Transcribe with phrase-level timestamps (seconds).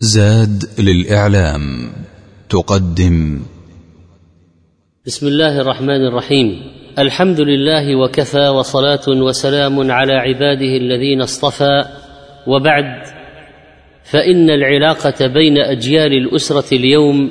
[0.00, 1.92] زاد للإعلام
[2.48, 3.40] تقدم.
[5.06, 6.62] بسم الله الرحمن الرحيم.
[6.98, 11.84] الحمد لله وكفى وصلاة وسلام على عباده الذين اصطفى.
[12.46, 13.06] وبعد
[14.04, 17.30] فإن العلاقة بين أجيال الأسرة اليوم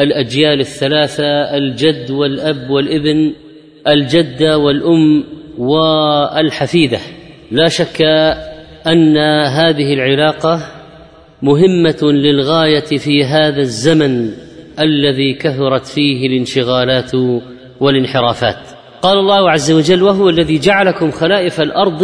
[0.00, 3.32] الأجيال الثلاثة الجد والأب والابن
[3.88, 5.24] الجدة والأم
[5.58, 7.00] والحفيدة.
[7.50, 8.02] لا شك
[8.86, 9.16] أن
[9.46, 10.81] هذه العلاقة
[11.42, 14.30] مهمة للغاية في هذا الزمن
[14.80, 17.12] الذي كثرت فيه الانشغالات
[17.80, 18.56] والانحرافات.
[19.02, 22.02] قال الله عز وجل وهو الذي جعلكم خلائف الأرض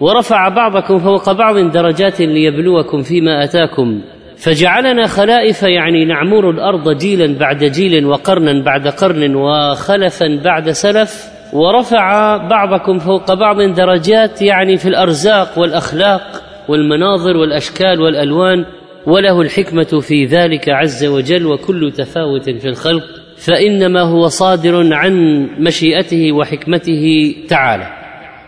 [0.00, 4.00] ورفع بعضكم فوق بعض درجات ليبلوكم فيما أتاكم.
[4.36, 12.36] فجعلنا خلائف يعني نعمر الأرض جيلا بعد جيل وقرنا بعد قرن وخلفا بعد سلف ورفع
[12.36, 18.64] بعضكم فوق بعض درجات يعني في الأرزاق والأخلاق والمناظر والأشكال والألوان
[19.06, 23.04] وله الحكمة في ذلك عز وجل وكل تفاوت في الخلق
[23.36, 27.86] فإنما هو صادر عن مشيئته وحكمته تعالى.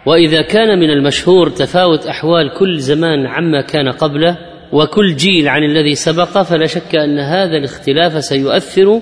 [0.07, 4.39] وإذا كان من المشهور تفاوت أحوال كل زمان عما كان قبله
[4.73, 9.01] وكل جيل عن الذي سبق فلا شك أن هذا الاختلاف سيؤثر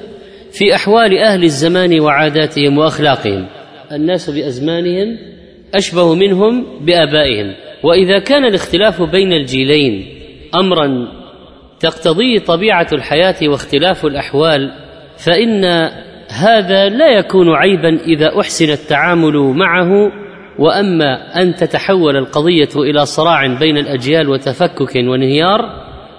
[0.52, 3.46] في أحوال أهل الزمان وعاداتهم وأخلاقهم.
[3.92, 5.18] الناس بأزمانهم
[5.74, 7.54] أشبه منهم بآبائهم.
[7.82, 10.06] وإذا كان الاختلاف بين الجيلين
[10.54, 11.08] امرا
[11.80, 14.72] تقتضيه طبيعة الحياة واختلاف الأحوال
[15.24, 15.64] فإن
[16.30, 20.12] هذا لا يكون عيبا إذا أحسن التعامل معه
[20.58, 25.60] وأما أن تتحول القضية إلى صراع بين الأجيال وتفكك وانهيار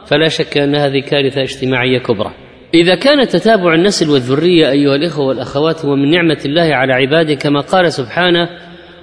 [0.06, 2.32] فلا شك أن هذه كارثة اجتماعية كبرى.
[2.74, 7.60] إذا كان تتابع النسل والذرية أيها الإخوة والأخوات هو من نعمة الله على عباده كما
[7.60, 8.50] قال سبحانه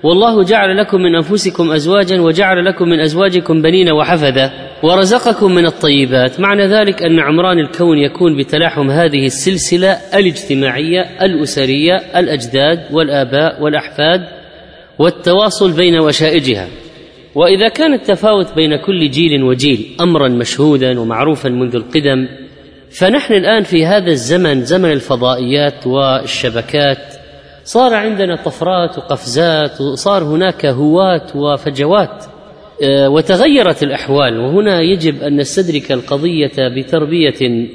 [0.03, 4.51] والله جعل لكم من أنفسكم أزواجا وجعل لكم من أزواجكم بنين وحفدا
[4.83, 6.41] ورزقكم من الطيبات.
[6.41, 14.21] معنى ذلك أن عمران الكون يكون بتلاحم هذه السلسلة الاجتماعية الأسرية الأجداد والآباء والأحفاد
[14.99, 16.69] والتواصل بين وشائجها.
[17.35, 22.29] وإذا كان التفاوت بين كل جيل وجيل أمرا مشهودا ومعروفا منذ القدم
[22.91, 27.18] فنحن الآن في هذا الزمن زمن الفضائيات والشبكات.
[27.69, 32.25] صار عندنا طفرات وقفزات وصار هناك هوات وفجوات
[33.07, 34.41] وتغيرت الأحوال.
[34.41, 37.69] وهنا يجب أن نستدرك القضية بتربية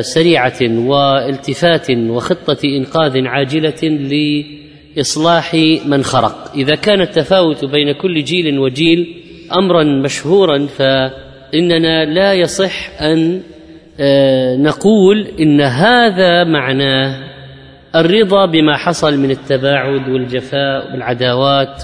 [0.00, 3.82] سريعة والتفات وخطة إنقاذ عاجلة
[4.96, 5.54] لإصلاح
[5.86, 6.52] من خرق.
[6.54, 9.16] إذا كان التفاوت بين كل جيل وجيل
[9.56, 13.40] أمرا مشهورا فإننا لا يصح أن
[14.62, 17.39] نقول إن هذا معناه
[17.96, 21.82] الرضا بما حصل من التباعد والجفاء والعداوات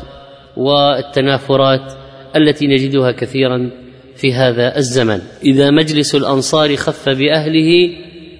[0.57, 1.93] والتنافرات
[2.37, 3.71] التي نجدها كثيرا
[4.17, 5.19] في هذا الزمن.
[5.45, 7.91] إذا مجلس الأنصار خف بأهله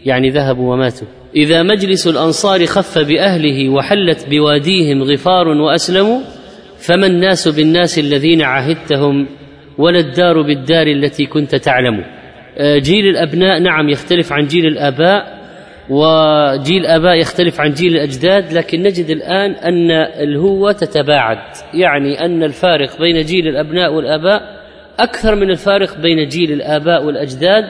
[0.05, 1.07] يعني ذهبوا وماتوا.
[1.37, 6.21] إذا مجلس الأنصار خف بأهله وحلت بواديهم غفار واسلموا
[6.79, 9.27] فما الناس بالناس الذين عهدتهم
[9.79, 12.05] ولا الدار بالدار التي كنت تعلم؟
[12.61, 15.36] جيل الأبناء نعم يختلف عن جيل الآباء
[15.91, 21.39] وجيل الاباء يختلف عن جيل الأجداد لكن نجد الآن أن الهوة تتباعد.
[21.75, 24.43] يعني أن الفارق بين جيل الأبناء والآباء
[24.99, 27.65] أكثر من الفارق بين جيل الآباء والأجداد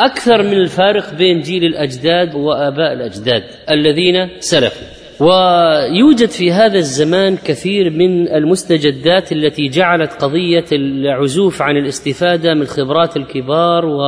[0.00, 4.86] أكثر من الفارق بين جيل الأجداد وآباء الأجداد الذين سلفوا.
[5.20, 13.16] ويوجد في هذا الزمان كثير من المستجدات التي جعلت قضية العزوف عن الاستفادة من خبرات
[13.16, 14.02] الكبار و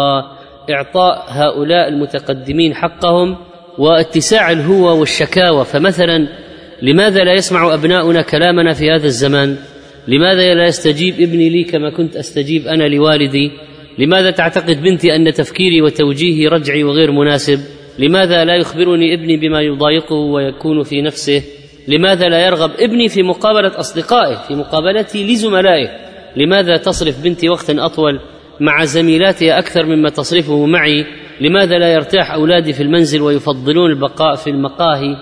[0.71, 3.37] إعطاء هؤلاء المتقدمين حقهم
[3.79, 5.65] واتساع الهوى والشكاوى.
[5.65, 6.29] فمثلا
[6.83, 9.57] لماذا لا يسمع أبناؤنا كلامنا في هذا الزمان؟
[10.09, 13.51] لماذا لا يستجيب ابني لي كما كنت أستجيب أنا لوالدي؟
[13.99, 17.61] لماذا تعتقد بنتي أن تفكيري وتوجيهي رجعي وغير مناسب؟
[17.99, 21.43] لماذا لا يخبرني ابني بما يضايقه ويكون في نفسه؟
[21.89, 25.89] لماذا لا يرغب ابني في مقابلة أصدقائه في مقابلتي لزملائه؟
[26.37, 28.21] لماذا تصرف بنتي وقتا أطول؟
[28.61, 31.07] مع زميلاتها أكثر مما تصرفه معي
[31.41, 35.17] لماذا لا يرتاح أولادي في المنزل ويفضلون البقاء في المقاهي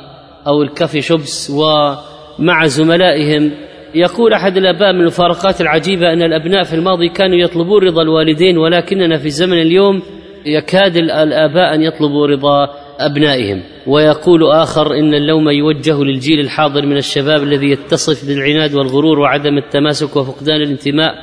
[0.46, 3.52] أو الكافي شوبس ومع زملائهم؟
[3.94, 9.18] يقول أحد الأباء من المفارقات العجيبة أن الأبناء في الماضي كانوا يطلبون رضا الوالدين ولكننا
[9.18, 10.02] في الزمن اليوم
[10.46, 12.68] يكاد الأباء أن يطلبوا رضا
[13.00, 13.62] أبنائهم.
[13.86, 20.16] ويقول آخر إن اللوم يوجه للجيل الحاضر من الشباب الذي يتصف بالعناد والغرور وعدم التماسك
[20.16, 21.14] وفقدان الانتماء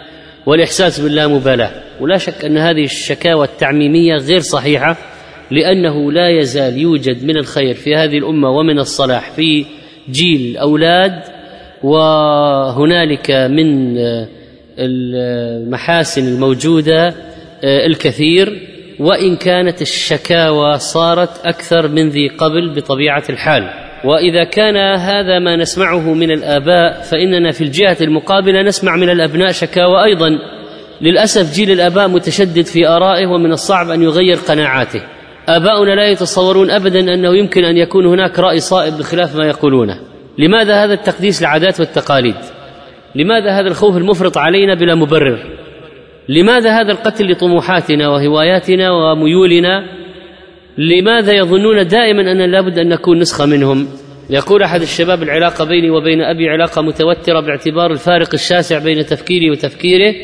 [0.45, 4.98] والإحساس باللامبالاه ولا شك أن هذه الشكاوى التعميمية غير صحيحة
[5.51, 9.66] لأنه لا يزال يوجد من الخير في هذه الأمة ومن الصلاح في
[10.12, 11.22] جيل الأولاد
[11.84, 13.98] وهنالك من
[14.80, 17.13] المحاسن الموجودة
[17.63, 18.69] الكثير.
[19.00, 23.69] وإن كانت الشكاوى صارت أكثر من ذي قبل بطبيعة الحال.
[24.03, 30.03] وإذا كان هذا ما نسمعه من الآباء فإننا في الجهة المقابلة نسمع من الأبناء شكاوى
[30.03, 30.29] أيضا.
[31.01, 35.01] للأسف جيل الآباء متشدد في آرائه ومن الصعب أن يغير قناعاته.
[35.50, 40.00] آباؤنا لا يتصورون ابدا أنه يمكن أن يكون هناك رأي صائب بخلاف ما يقولونه.
[40.38, 42.35] لماذا هذا التقديس للعادات والتقاليد؟
[43.15, 45.39] لماذا هذا الخوف المفرط علينا بلا مبرر؟
[46.29, 50.02] لماذا هذا القتل لطموحاتنا وهواياتنا وميولنا؟
[50.77, 53.87] لماذا يظنون دائما أن لابد أن نكون نسخة منهم؟
[54.29, 60.15] يقول أحد الشباب العلاقة بيني وبين أبي علاقة متوترة باعتبار الفارق الشاسع بين تفكيري وتفكيره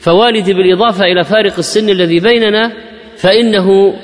[0.00, 2.72] فوالدي بالإضافة إلى فارق السن الذي بيننا
[3.16, 3.94] فإنه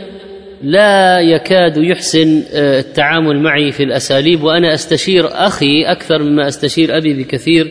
[0.63, 7.15] لا يكاد يحسن آه، التعامل معي في الأساليب وأنا أستشير أخي أكثر مما أستشير أبي
[7.15, 7.69] بكثير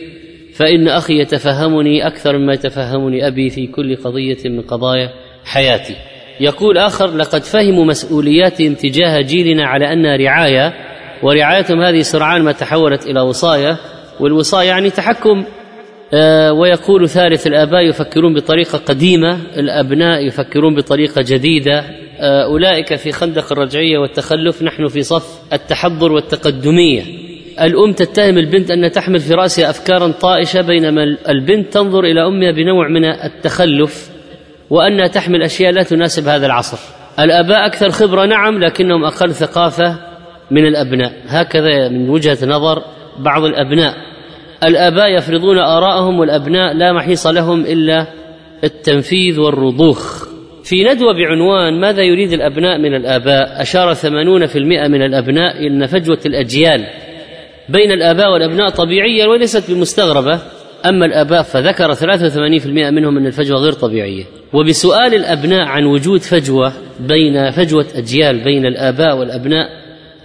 [0.54, 5.10] فإن أخي يتفهمني أكثر مما يتفهمني أبي في كل قضية من قضايا
[5.44, 5.94] حياتي.
[6.40, 10.74] يقول آخر لقد فهموا مسؤولياتهم تجاه جيلنا على أنها رعاية
[11.22, 13.76] ورعايتهم هذه سرعان ما تحولت إلى وصاية
[14.20, 15.44] والوصاية يعني تحكم.
[16.14, 21.84] آه، ويقول ثالث الآباء يفكرون بطريقة قديمة الأبناء يفكرون بطريقة جديدة
[22.20, 27.02] آه، أولئك في خندق الرجعية والتخلف نحن في صف التحضر والتقدمية.
[27.60, 32.88] الأم تتهم البنت أن تحمل في رأسها أفكارا طائشة بينما البنت تنظر إلى أمها بنوع
[32.88, 34.13] من التخلف.
[34.74, 36.78] وأنها تحمل أشياء لا تناسب هذا العصر.
[37.18, 39.98] الآباء أكثر خبرة نعم لكنهم أقل ثقافة
[40.50, 41.12] من الأبناء.
[41.26, 42.82] هكذا من وجهة نظر
[43.18, 43.94] بعض الأبناء.
[44.64, 48.06] الآباء يفرضون آراءهم والأبناء لا محيص لهم إلا
[48.64, 50.24] التنفيذ والرضوخ.
[50.64, 55.88] في ندوة بعنوان ماذا يريد الأبناء من الآباء؟ أشار ثمانون في المئة من الأبناء إلى
[55.88, 56.86] فجوة الأجيال.
[57.68, 60.40] بين الآباء والأبناء طبيعية وليست بمستغربة
[60.88, 64.24] أما الآباء فذكر 83% منهم أن الفجوة غير طبيعية.
[64.52, 69.68] وبسؤال الأبناء عن وجود فجوة بين فجوة أجيال بين الآباء والأبناء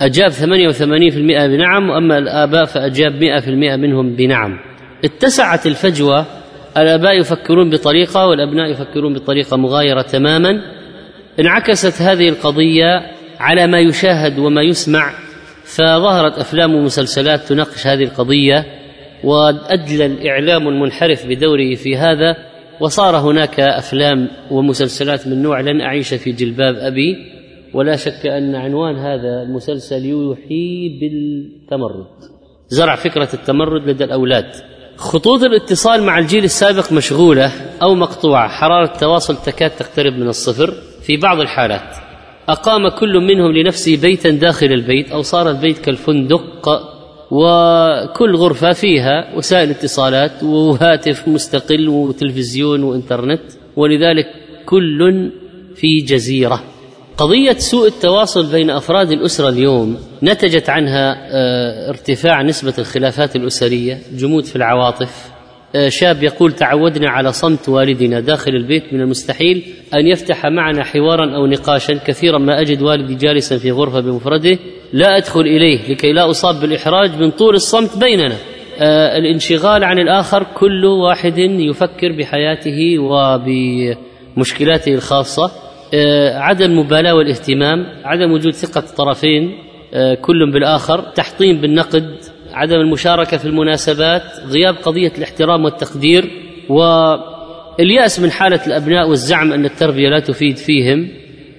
[0.02, 4.60] أجاب 88% بنعم وأما الآباء فأجاب 100% منهم بنعم.
[5.06, 6.26] اتسعت الفجوة
[6.78, 10.62] الآباء يفكرون بطريقة والأبناء يفكرون بطريقة مغايرة تماما.
[11.40, 13.02] انعكست هذه القضية
[13.40, 15.12] على ما يشاهد وما يسمع
[15.64, 18.79] فظهرت أفلام ومسلسلات تناقش هذه القضية.
[19.24, 22.36] وأدلى الإعلام المنحرف بدوره في هذا
[22.80, 27.16] وصار هناك أفلام ومسلسلات من نوع لن أعيش في جلباب أبي
[27.74, 32.08] ولا شك أن عنوان هذا المسلسل يوحي بالتمرد
[32.70, 34.46] زرع فكرة التمرد لدى الأولاد.
[34.98, 37.52] خطوط الاتصال مع الجيل السابق مشغولة
[37.82, 38.48] أو مقطوعة.
[38.48, 41.96] حرارة التواصل تكاد تقترب من الصفر في بعض الحالات.
[42.50, 46.70] أقام كل منهم لنفسه بيتا داخل البيت أو صار البيت كالفندق
[47.32, 53.42] وكل غرفة فيها وسائل اتصالات وهاتف مستقل وتلفزيون وإنترنت
[53.76, 54.26] ولذلك
[54.66, 55.32] كل
[55.76, 56.64] في جزيرة.
[57.18, 64.46] قضية سوء التواصل بين أفراد الأسرة اليوم نتجت عنها آه، ارتفاع نسبة الخلافات الأسرية جمود
[64.46, 65.29] في العواطف.
[65.88, 69.64] شاب يقول تعودنا على صمت والدنا داخل البيت من المستحيل
[69.94, 74.58] أن يفتح معنا حوارا أو نقاشا كثيرا ما أجد والدي جالسا في غرفة بمفرده
[74.94, 78.36] لا أدخل إليه لكي لا أصاب بالإحراج من طول الصمت بيننا.
[78.80, 83.00] آه الانشغال عن الآخر كل واحد يفكر بحياته
[84.36, 85.52] وبمشكلاته الخاصة.
[85.94, 89.58] آه عدم المبالاه والاهتمام عدم وجود ثقة الطرفين
[89.94, 92.18] آه كل بالآخر تحطيم بالنقد
[92.54, 96.30] عدم المشاركة في المناسبات غياب قضية الاحترام والتقدير
[96.70, 101.08] واليأس من حالة الأبناء والزعم أن التربية لا تفيد فيهم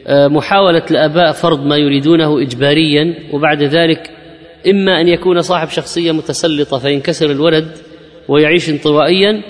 [0.07, 4.11] آه، محاولة الآباء فرض ما يريدونه اجباريا وبعد ذلك
[4.71, 7.69] إما أن يكون صاحب شخصية متسلطة فينكسر الولد
[8.29, 9.43] ويعيش انطوائيا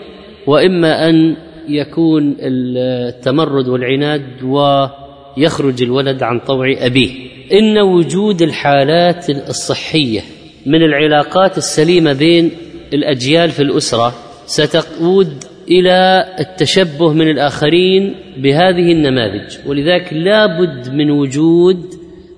[0.46, 1.36] وإما أن
[1.68, 7.10] يكون التمرد والعناد ويخرج الولد عن طوع أبيه.
[7.52, 10.20] إن وجود الحالات الصحية
[10.66, 12.50] من العلاقات السليمة بين
[12.92, 14.14] الأجيال في الأسرة
[14.46, 19.56] ستقود إلى التشبه من الآخرين بهذه النماذج.
[19.66, 21.94] ولذلك لا بد من وجود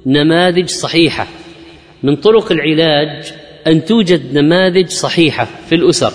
[0.07, 1.26] نماذج صحيحة.
[2.02, 3.33] من طرق العلاج
[3.67, 6.12] أن توجد نماذج صحيحة في الأسر.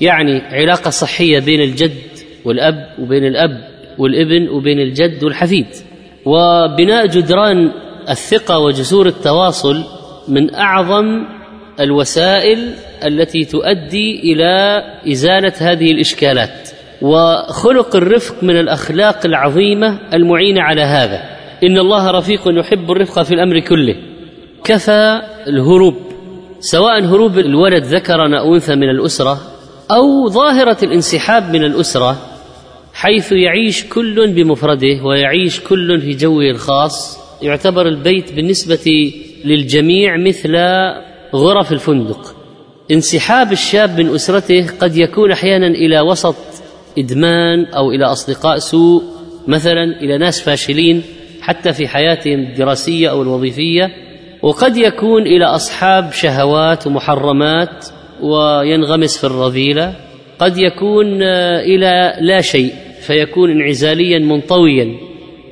[0.00, 1.96] يعني علاقة صحية بين الجد
[2.44, 5.66] والأب وبين الأب والابن وبين الجد والحفيد.
[6.24, 7.72] وبناء جدران
[8.08, 9.84] الثقة وجسور التواصل
[10.28, 11.24] من أعظم
[11.80, 12.74] الوسائل
[13.04, 16.70] التي تؤدي إلى إزالة هذه الإشكالات
[17.02, 21.22] وخلق الرفق من الأخلاق العظيمة المعينة على هذا.
[21.62, 23.96] إن الله رفيق يحب الرفق في الأمر كله.
[24.64, 25.96] كفى الهروب
[26.60, 29.40] سواء هروب الولد ذكرا أو أنثى من الأسرة
[29.90, 32.16] أو ظاهرة الانسحاب من الأسرة
[32.94, 37.18] حيث يعيش كل بمفرده ويعيش كل في جوه الخاص.
[37.42, 39.12] يعتبر البيت بالنسبة
[39.44, 40.56] للجميع مثل
[41.34, 42.34] غرف الفندق.
[42.90, 46.36] انسحاب الشاب من أسرته قد يكون أحيانا إلى وسط
[46.98, 49.02] إدمان أو إلى أصدقاء سوء
[49.48, 51.02] مثلا إلى ناس فاشلين
[51.42, 53.90] حتى في حياتهم الدراسية أو الوظيفية.
[54.42, 57.86] وقد يكون إلى أصحاب شهوات ومحرمات
[58.22, 59.94] وينغمس في الرذيلة.
[60.38, 61.22] قد يكون
[61.72, 64.96] إلى لا شيء فيكون انعزاليا منطويا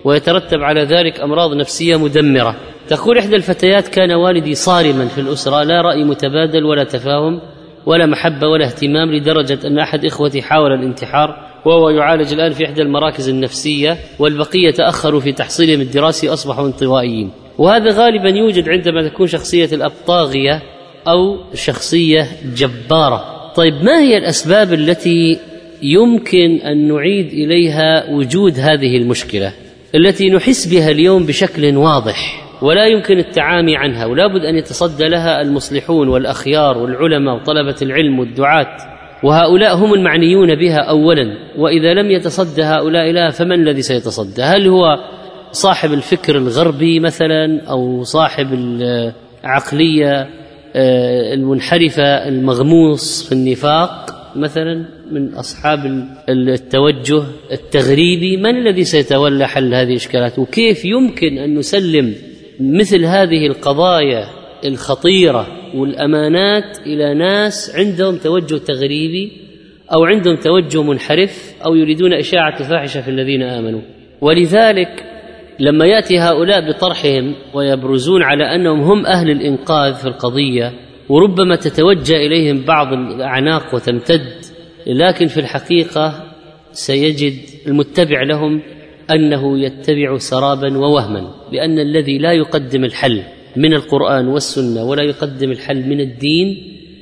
[0.05, 2.57] ويترتب على ذلك أمراض نفسية مدمرة.
[2.89, 7.41] تقول إحدى الفتيات كان والدي صارما في الأسرة لا رأي متبادل ولا تفاهم
[7.87, 12.83] ولا محبة ولا اهتمام لدرجة أن أحد إخوتي حاول الانتحار وهو يعالج الآن في إحدى
[12.83, 17.31] المراكز النفسية والبقية تأخروا في تحصيلهم الدراسي اصبحوا انطوائيين.
[17.59, 20.63] وهذا غالبا يوجد عندما تكون شخصية الاب طاغيه
[21.09, 23.53] أو شخصية جبارة.
[23.57, 25.39] طيب ما هي الأسباب التي
[25.83, 29.53] يمكن أن نعيد إليها وجود هذه المشكلة
[29.95, 35.43] التي نحس بها اليوم بشكل واضح؟ ولا يمكن التعامي عنها ولا بد أن يتصدى لها
[35.43, 38.77] المصلحون والأخيار والعلماء وطلبة العلم والدعاة.
[39.23, 44.99] وهؤلاء هم المعنيون بها اولا وإذا لم يتصدى هؤلاء لها فمن الذي سيتصدى؟ هل هو
[45.53, 50.29] صاحب الفكر الغربي مثلا أو صاحب العقلية
[50.77, 57.23] آه، المنحرفة المغموس في النفاق مثلا من أصحاب التوجه
[57.53, 62.15] التغريبي؟ من الذي سيتولى حل هذه الإشكالات؟ وكيف يمكن أن نسلم
[62.61, 64.25] مثل هذه القضايا
[64.65, 69.33] الخطيرة والأمانات إلى ناس عندهم توجه تغريبي
[69.93, 73.81] أو عندهم توجه منحرف أو يريدون إشاعة الفاحشة في الذين آمنوا.
[74.21, 75.05] ولذلك
[75.61, 80.73] لما يأتي هؤلاء بطرحهم ويبرزون على أنهم هم أهل الإنقاذ في القضية
[81.09, 84.33] وربما تتوجه إليهم بعض الأعناق وتمتد
[84.87, 86.25] لكن في الحقيقة
[86.73, 87.35] سيجد
[87.67, 88.63] المتبع لهم
[89.11, 93.23] أنه يتبع سرابا ووهما لأن الذي لا يقدم الحل
[93.57, 96.57] من القرآن والسنة ولا يقدم الحل من الدين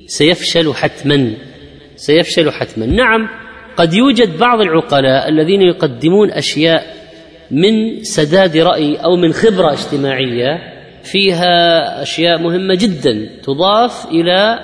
[0.07, 1.33] سيفشل حتما
[1.97, 2.87] سيفشل حتما.
[2.87, 3.29] نعم
[3.77, 6.97] قد يوجد بعض العقلاء الذين يقدمون أشياء
[7.51, 14.59] من سداد رأي أو من خبرة اجتماعية فيها أشياء مهمة جدا تضاف إلى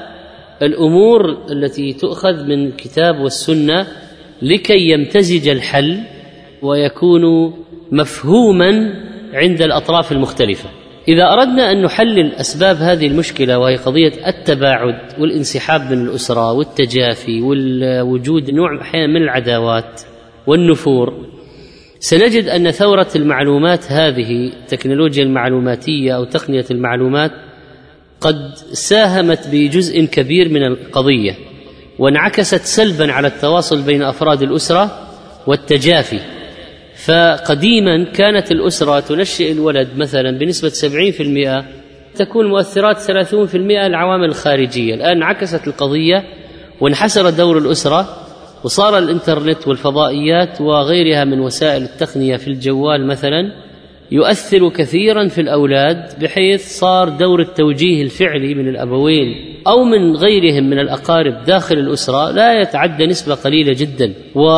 [0.62, 3.86] الأمور التي تؤخذ من الكتاب والسنة
[4.42, 5.98] لكي يمتزج الحل
[6.62, 7.54] ويكون
[7.92, 8.94] مفهوما
[9.34, 10.68] عند الأطراف المختلفة.
[11.08, 18.50] إذا أردنا أن نحلل أسباب هذه المشكلة وهي قضية التباعد والانسحاب من الأسرة والتجافي والوجود
[18.50, 20.00] نوع أحيانا من العداوات
[20.46, 21.26] والنفور
[21.98, 27.30] سنجد أن ثورة المعلومات هذه التكنولوجيا المعلوماتية أو تقنية المعلومات
[28.20, 31.34] قد ساهمت بجزء كبير من القضية
[31.98, 35.08] وانعكست سلبا على التواصل بين أفراد الأسرة
[35.46, 36.41] والتجافي.
[37.04, 41.64] فقديما كانت الأسرة تنشئ الولد مثلا بنسبة 70%
[42.14, 43.54] تكون مؤثرات 30%
[43.86, 44.94] العوامل الخارجية.
[44.94, 46.24] الآن انعكست القضية
[46.80, 48.16] وانحسر دور الأسرة
[48.64, 53.52] وصار الإنترنت والفضائيات وغيرها من وسائل التقنية في الجوال مثلا
[54.10, 59.34] يؤثر كثيرا في الأولاد بحيث صار دور التوجيه الفعلي من الأبوين
[59.66, 64.12] أو من غيرهم من الأقارب داخل الأسرة لا يتعدى نسبة قليلة جدا.
[64.34, 64.48] و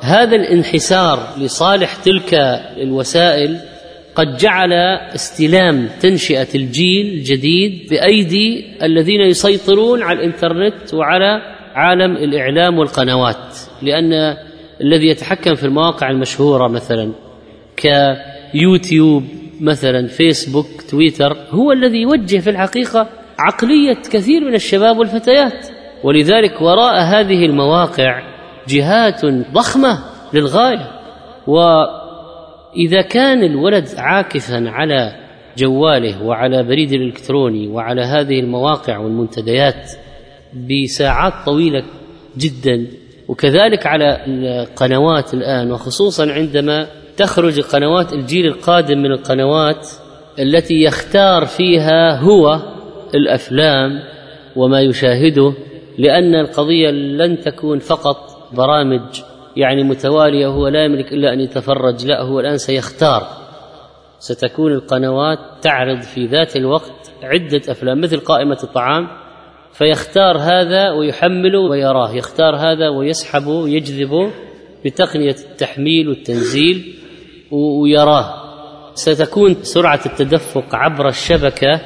[0.00, 2.34] هذا الانحسار لصالح تلك
[2.82, 3.60] الوسائل
[4.14, 4.72] قد جعل
[5.14, 11.40] استلام تنشئة الجيل الجديد بأيدي الذين يسيطرون على الإنترنت وعلى
[11.74, 14.36] عالم الإعلام والقنوات لأن
[14.80, 17.12] الذي يتحكم في المواقع المشهورة مثلا
[17.76, 19.24] كيوتيوب
[19.60, 25.68] مثلا فيسبوك تويتر هو الذي يوجه في الحقيقة عقلية كثير من الشباب والفتيات.
[26.04, 28.22] ولذلك وراء هذه المواقع
[28.68, 29.98] جهات ضخمة
[30.32, 30.90] للغاية.
[31.46, 35.12] وإذا كان الولد عاكفا على
[35.58, 39.90] جواله وعلى بريد الإلكتروني وعلى هذه المواقع والمنتديات
[40.54, 41.82] بساعات طويلة
[42.38, 42.86] جدا
[43.28, 46.86] وكذلك على القنوات الآن وخصوصا عندما
[47.16, 49.88] تخرج قنوات الجيل القادم من القنوات
[50.38, 52.60] التي يختار فيها هو
[53.14, 53.90] الأفلام
[54.56, 55.54] وما يشاهده
[55.98, 59.00] لأن القضية لن تكون فقط برامج
[59.56, 63.22] يعني متوالية وهو لا يملك إلا أن يتفرج لا هو الآن سيختار.
[64.18, 69.08] ستكون القنوات تعرض في ذات الوقت عدة أفلام مثل قائمة الطعام
[69.72, 74.30] فيختار هذا ويحمله ويراه يختار هذا ويسحبه ويجذبه
[74.84, 76.94] بتقنيه التحميل والتنزيل
[77.50, 78.34] ويراه.
[78.94, 81.80] ستكون سرعة التدفق عبر الشبكة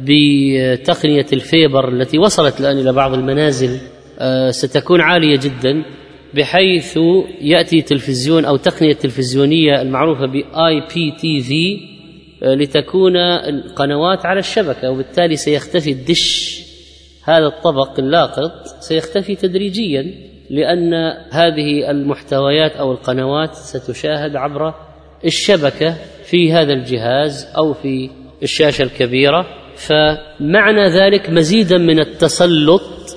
[0.00, 3.80] بتقنية ال fiber التي وصلت الآن إلى بعض المنازل
[4.50, 5.84] ستكون عالية جدا
[6.34, 6.98] بحيث
[7.40, 11.80] يأتي تلفزيون أو تقنية تلفزيونية المعروفة ب IPTV
[12.42, 16.58] لتكون القنوات على الشبكة وبالتالي سيختفي الدش
[17.24, 20.14] هذا الطبق اللاقط سيختفي تدريجيا
[20.50, 20.94] لأن
[21.30, 24.74] هذه المحتويات أو القنوات ستشاهد عبر
[25.24, 28.10] الشبكة في هذا الجهاز أو في
[28.42, 29.46] الشاشة الكبيرة.
[29.76, 33.11] فمعنى ذلك مزيدا من التسلط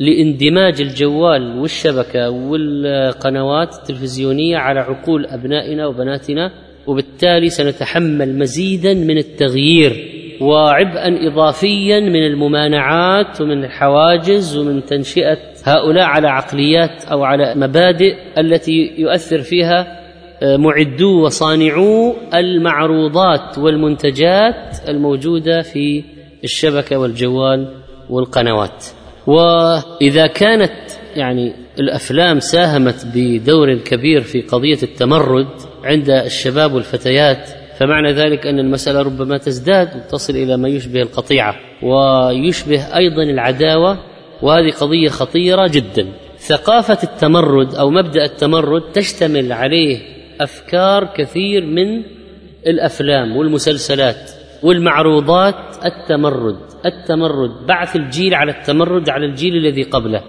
[0.00, 6.52] لاندماج الجوال والشبكة والقنوات التلفزيونية على عقول أبنائنا وبناتنا
[6.86, 16.28] وبالتالي سنتحمل مزيدا من التغيير وعبئا اضافيا من الممانعات ومن الحواجز ومن تنشئة هؤلاء على
[16.28, 19.98] عقليات أو على مبادئ التي يؤثر فيها
[20.42, 26.04] آه، معدو وصانعو المعروضات والمنتجات الموجودة في
[26.44, 27.68] الشبكة والجوال
[28.10, 28.84] والقنوات.
[29.28, 30.72] وإذا كانت
[31.16, 35.48] يعني الأفلام ساهمت بدور كبير في قضية التمرد
[35.84, 42.96] عند الشباب والفتيات فمعنى ذلك أن المسألة ربما تزداد وتصل إلى ما يشبه القطيعة ويشبه
[42.96, 43.98] أيضا العداوة
[44.42, 46.08] وهذه قضية خطيرة جدا.
[46.38, 49.98] ثقافة التمرد أو مبدأ التمرد تشتمل عليه
[50.40, 52.02] أفكار كثير من
[52.66, 54.37] الأفلام والمسلسلات.
[54.62, 60.22] والمعروضات التمرد التمرد بعث الجيل على التمرد على الجيل الذي قبله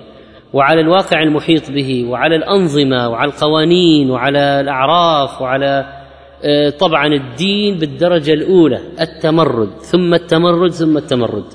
[0.53, 5.99] وعلى الواقع المحيط به وعلى الأنظمة وعلى القوانين وعلى الأعراف وعلى
[6.43, 11.45] آه، طبعا الدين بالدرجة الأولى التمرد ثم التمرد ثم التمرد.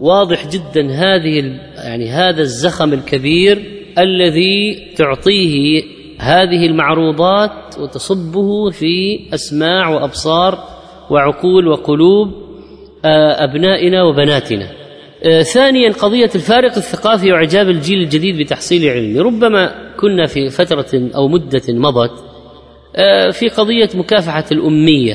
[0.00, 3.62] واضح جدا هذه يعني هذا الزخم الكبير
[3.98, 5.82] الذي تعطيه
[6.18, 10.64] هذه المعروضات وتصبه في أسماع وأبصار
[11.10, 12.28] وعقول وقلوب
[13.04, 14.66] آه، أبنائنا وبناتنا.
[15.24, 21.28] آه، ثانيا قضية الفارق الثقافي وإعجاب الجيل الجديد بتحصيل علمي ربما كنا في فترة أو
[21.28, 22.24] مدة مضت
[22.96, 25.14] آه، في قضية مكافحة الأمية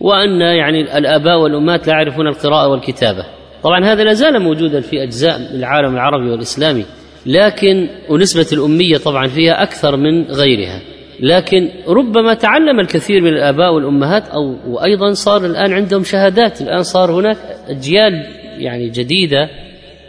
[0.00, 3.24] وأن يعني الآباء والأمهات لا يعرفون القراءة والكتابة.
[3.62, 6.84] طبعا هذا لا زال موجودا في أجزاء من العالم العربي والإسلامي
[7.26, 10.80] لكن ونسبه الأمية طبعا فيها أكثر من غيرها.
[11.20, 16.60] لكن ربما تعلم الكثير من الآباء والأمهات أو وأيضا صار الآن عندهم شهادات.
[16.60, 17.36] الآن صار هناك
[17.68, 18.26] أجيال
[18.58, 19.48] يعني جديدة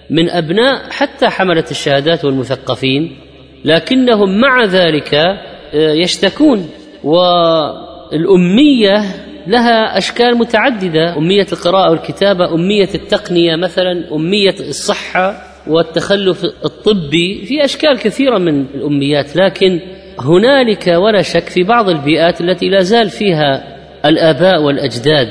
[0.09, 3.17] من أبناء حتى حمله الشهادات والمثقفين
[3.65, 5.37] لكنهم مع ذلك آه،
[5.73, 6.69] يشتكون.
[7.03, 9.03] والأمية
[9.47, 11.17] لها أشكال متعددة.
[11.17, 19.35] أمية القراءة والكتابة أمية التقنية مثلا أمية الصحة والتخلف الطبي في أشكال كثيرة من الأميات.
[19.35, 19.79] لكن
[20.19, 25.29] هنالك ولا شك في بعض البيئات التي لا زال فيها الآباء والأجداد.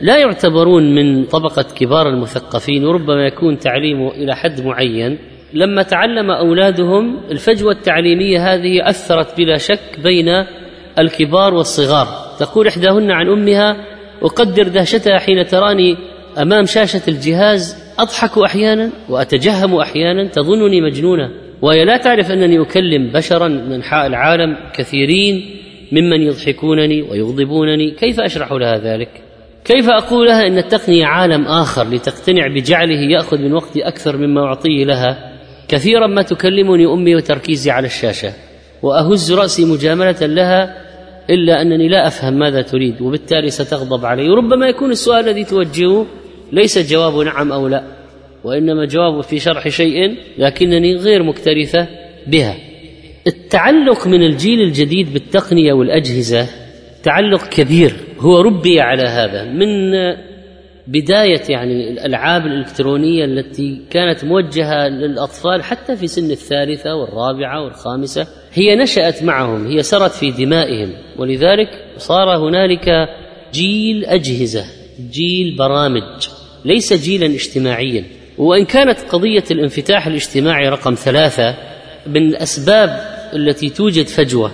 [0.00, 5.18] لا يعتبرون من طبقة كبار المثقفين وربما يكون تعليمه إلى حد معين.
[5.54, 10.28] لما تعلم أولادهم الفجوة التعليمية هذه أثرت بلا شك بين
[10.98, 12.06] الكبار والصغار.
[12.38, 13.76] تقول إحداهن عن أمها
[14.22, 15.96] أقدر دهشتها حين تراني
[16.42, 21.47] أمام شاشة الجهاز أضحك أحيانا وأتجهم أحيانا تظنني مجنونة.
[21.62, 25.56] وهي لا تعرف أنني أكلم بشرا من أنحاء العالم كثيرين
[25.92, 27.90] ممن يضحكونني ويغضبونني.
[27.90, 29.08] كيف أشرح لها ذلك؟
[29.64, 34.84] كيف أقول لها إن التقنية عالم آخر لتقتنع بجعله يأخذ من وقتي أكثر مما أعطيه
[34.84, 35.32] لها؟
[35.68, 38.32] كثيرا ما تكلمني أمي وتركيزي على الشاشة
[38.82, 40.88] وأهز رأسي مجاملة لها
[41.30, 44.30] إلا أنني لا أفهم ماذا تريد وبالتالي ستغضب علي.
[44.30, 46.06] وربما يكون السؤال الذي توجهه
[46.52, 47.97] ليس جواب نعم أو لا.
[48.44, 51.88] وإنما جواب في شرح شيء لكنني غير مكترثة
[52.26, 52.56] بها.
[53.26, 56.48] التعلق من الجيل الجديد بالتقنية والأجهزة
[57.02, 57.92] تعلق كبير.
[58.18, 59.44] هو ربي على هذا.
[59.44, 59.92] من
[60.86, 68.76] بداية يعني الألعاب الإلكترونية التي كانت موجهة للأطفال حتى في سن الثالثة والرابعة والخامسة هي
[68.76, 69.66] نشأت معهم.
[69.66, 70.92] هي سرت في دمائهم.
[71.18, 73.08] ولذلك صار هنالك
[73.52, 74.64] جيل أجهزة
[75.10, 76.28] جيل برامج
[76.64, 78.04] ليس جيلا اجتماعيا.
[78.38, 81.54] وإن كانت قضية الانفتاح الاجتماعي رقم ثلاثة
[82.06, 83.00] من الأسباب
[83.34, 84.52] التي توجد فجوة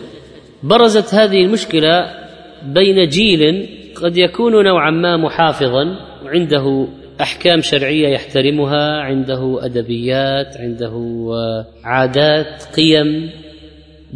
[0.63, 2.11] برزت هذه المشكلة
[2.63, 5.85] بين جيل قد يكون نوعا ما محافظا
[6.25, 6.87] وعنده
[7.21, 10.95] أحكام شرعية يحترمها عنده أدبيات عنده
[11.85, 13.31] عادات قيم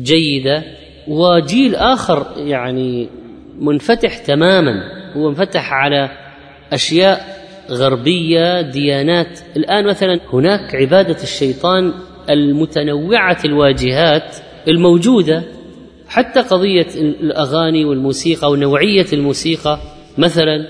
[0.03, 0.63] جيدة
[1.09, 3.09] وجيل آخر يعني
[3.61, 4.73] منفتح تماما
[5.17, 6.11] هو انفتح على
[6.73, 7.38] أشياء
[7.71, 9.41] غربية ديانات.
[9.57, 11.93] الآن مثلا هناك عبادة الشيطان
[12.31, 14.37] المتنوعة الواجهات
[14.69, 15.43] الموجودة.
[16.09, 19.79] حتى قضية الأغاني والموسيقى ونوعية الموسيقى
[20.19, 20.67] مثلا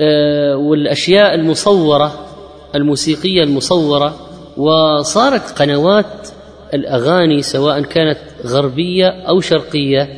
[0.00, 2.26] آه، والأشياء المصورة
[2.74, 4.14] الموسيقية المصورة.
[4.56, 6.28] وصارت قنوات
[6.74, 10.08] الأغاني سواء كانت غربية أو شرقية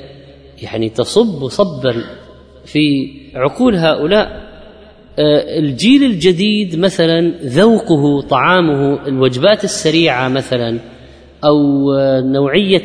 [0.62, 2.04] يعني تصب صبا
[2.64, 4.47] في عقول هؤلاء.
[5.58, 10.78] الجيل الجديد مثلا ذوقه طعامه الوجبات السريعة مثلا
[11.44, 11.58] أو
[12.20, 12.82] نوعية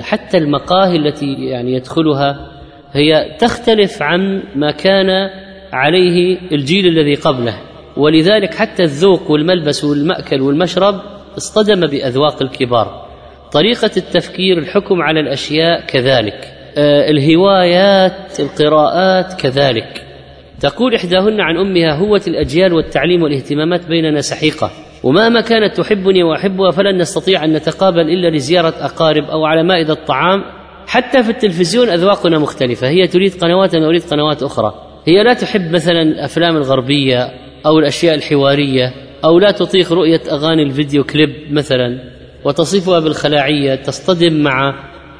[0.00, 2.54] حتى المقاهي التي يعني يدخلها
[2.92, 5.30] هي تختلف عن ما كان
[5.72, 7.54] عليه الجيل الذي قبله.
[7.96, 11.00] ولذلك حتى الذوق والملبس والمأكل والمشرب
[11.36, 13.08] اصطدم بأذواق الكبار.
[13.52, 16.54] طريقة التفكير الحكم على الأشياء كذلك.
[16.76, 20.03] آه، الهوايات القراءات كذلك.
[20.64, 24.70] تقول إحداهن عن أمها هوة الأجيال والتعليم والاهتمامات بيننا سحيقة
[25.02, 30.44] ومهما كانت تحبني وأحبها فلن نستطيع أن نتقابل إلا لزيارة أقارب أو على مائدة الطعام
[30.86, 34.74] حتى في التلفزيون أذواقنا مختلفة هي تريد قنوات أنا أريد قنوات أخرى.
[35.06, 37.30] هي لا تحب مثلا الأفلام الغربية
[37.66, 38.92] أو الأشياء الحوارية
[39.24, 41.98] أو لا تطيق رؤية أغاني الفيديو كليب مثلا
[42.44, 44.74] وتصفها بالخلاعية تصطدم مع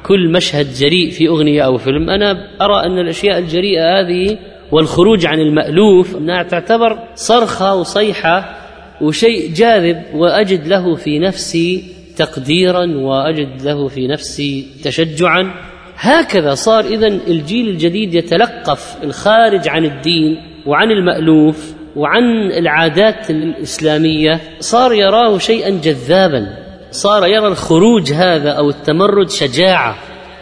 [0.05, 2.09] كل مشهد جريء في أغنية أو فيلم.
[2.09, 2.31] أنا
[2.61, 4.37] أرى أن الأشياء الجريئة هذه
[4.71, 8.55] والخروج عن المألوف أنها تعتبر صرخة وصيحة
[9.01, 11.83] وشيء جاذب وأجد له في نفسي
[12.17, 15.51] تقديرا وأجد له في نفسي تشجعا.
[15.97, 24.41] هكذا صار اذا الجيل الجديد يتلقف الخارج عن الدين وعن المألوف وعن العادات الإسلامية.
[24.59, 26.65] صار يراه شيئا جذابا.
[26.91, 29.95] صار يرى الخروج هذا أو التمرد شجاعة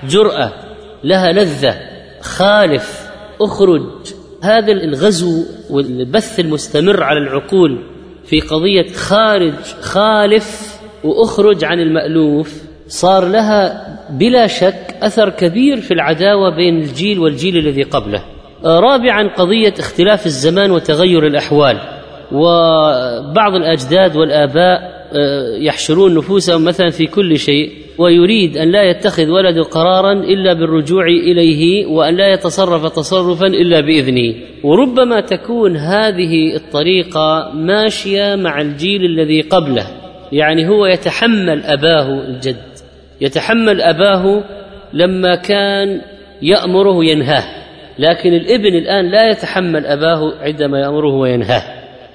[0.09, 0.51] جرأة
[1.03, 1.77] لها لذة
[2.21, 3.02] خالف
[3.45, 3.81] أخرج.
[4.43, 7.83] هذا الغزو والبث المستمر على العقول
[8.25, 16.55] في قضية خارج خالف وأخرج عن المألوف صار لها بلا شك أثر كبير في العداوة
[16.55, 18.23] بين الجيل والجيل الذي قبله.
[18.65, 21.77] رابعا قضية اختلاف الزمان وتغير الأحوال.
[22.31, 27.82] وبعض الأجداد والآباء آه، يحشرون نفوسهم مثلا في كل شيء.
[27.97, 34.33] ويريد أن لا يتخذ ولد قرارا إلا بالرجوع إليه وأن لا يتصرف تصرفا إلا بإذنه.
[34.63, 39.87] وربما تكون هذه الطريقة ماشية مع الجيل الذي قبله.
[40.31, 42.63] يعني هو يتحمل أباه الجد.
[43.21, 44.43] يتحمل أباه
[44.93, 46.01] لما كان
[46.41, 47.43] يأمره ينهاه.
[47.99, 51.63] لكن الابن الآن لا يتحمل أباه عندما يأمره وينهاه.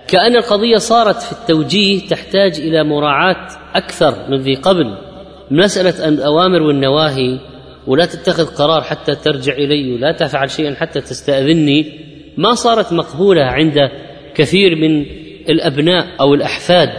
[0.09, 5.08] كأن القضية صارت في التوجيه تحتاج إلى مراعاة أكثر من ذي قبل.
[5.51, 7.39] مسألة الأوامر والنواهي
[7.87, 11.93] ولا تتخذ قرار حتى ترجع إلي ولا تفعل شيئا حتى تستأذني
[12.37, 13.77] ما صارت مقبولة عند
[14.35, 15.07] كثير من
[15.49, 16.91] الأبناء أو الأحفاد.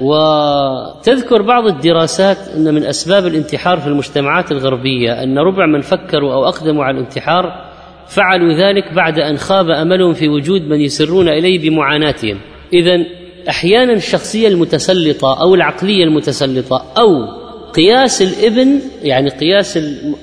[0.00, 6.48] وتذكر بعض الدراسات أن من أسباب الانتحار في المجتمعات الغربية أن ربع من فكروا أو
[6.48, 7.70] أقدموا على الانتحار
[8.06, 12.40] فعلوا ذلك بعد أن خاب أملهم في وجود من يسرون إليه بمعاناتهم.
[12.72, 13.04] اذا
[13.48, 17.39] أحيانا الشخصية المتسلطة أو العقلية المتسلطة أو
[17.74, 19.76] قياس الابن يعني قياس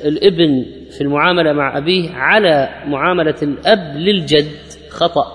[0.06, 4.52] الابن في المعاملة مع أبيه على معاملة الأب للجد
[4.90, 5.26] خطأ.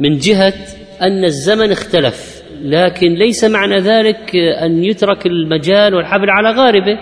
[0.00, 0.54] من جهة
[1.02, 6.98] أن الزمن اختلف لكن ليس معنى ذلك أن يترك المجال والحبل على غاربه.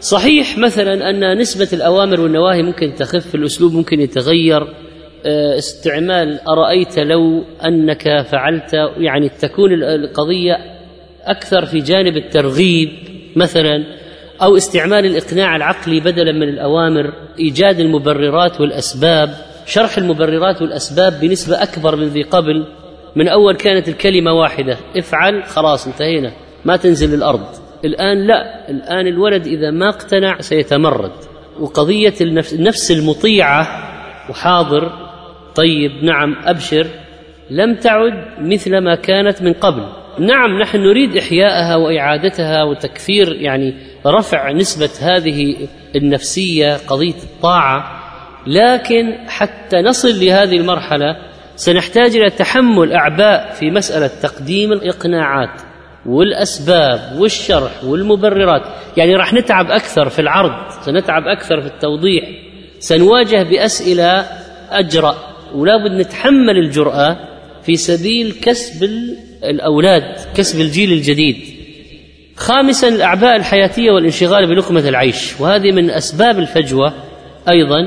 [0.00, 4.62] صحيح مثلا أن نسبة الأوامر والنواهي ممكن تخف الأسلوب ممكن يتغير.
[5.26, 10.56] آه، استعمال أرأيت لو أنك فعلت يعني تكون القضية
[11.24, 12.88] أكثر في جانب الترغيب.
[13.38, 13.84] مثلا
[14.42, 19.30] أو استعمال الإقناع العقلي بدلا من الأوامر إيجاد المبررات والأسباب
[19.68, 22.66] شرح المبررات والأسباب بنسبة أكبر من ذي قبل.
[23.16, 26.32] من أول كانت الكلمة واحدة افعل خلاص انتهينا
[26.64, 27.46] ما تنزل الأرض.
[27.84, 31.12] الآن لا الآن الولد إذا ما اقتنع سيتمرد.
[31.60, 33.68] وقضية النفس, المطيعة
[34.30, 34.92] وحاضر
[35.54, 36.86] طيب نعم أبشر
[37.50, 39.86] لم تعد مثل ما كانت من قبل.
[40.20, 43.74] نعم نحن نريد إحياءها وإعادتها وتكثير يعني
[44.06, 45.56] رفع نسبة هذه
[45.96, 47.98] النفسية قضية الطاعة.
[48.46, 51.16] لكن حتى نصل لهذه المرحلة
[51.56, 55.60] سنحتاج إلى تحمل أعباء في مسألة تقديم الإقناعات
[56.06, 58.62] والأسباب والشرح والمبررات.
[58.96, 62.24] يعني راح نتعب أكثر في العرض سنتعب أكثر في التوضيح.
[62.78, 64.26] سنواجه بأسئلة
[64.70, 65.16] أجرأ
[65.54, 67.16] ولا بد نتحمل الجرأة
[67.62, 68.84] في سبيل كسب
[69.44, 70.02] الأولاد
[70.34, 71.36] كسب الجيل الجديد.
[72.36, 76.92] خامسا الأعباء الحياتية والانشغال بلقمة العيش وهذه من أسباب الفجوة
[77.48, 77.80] أيضا.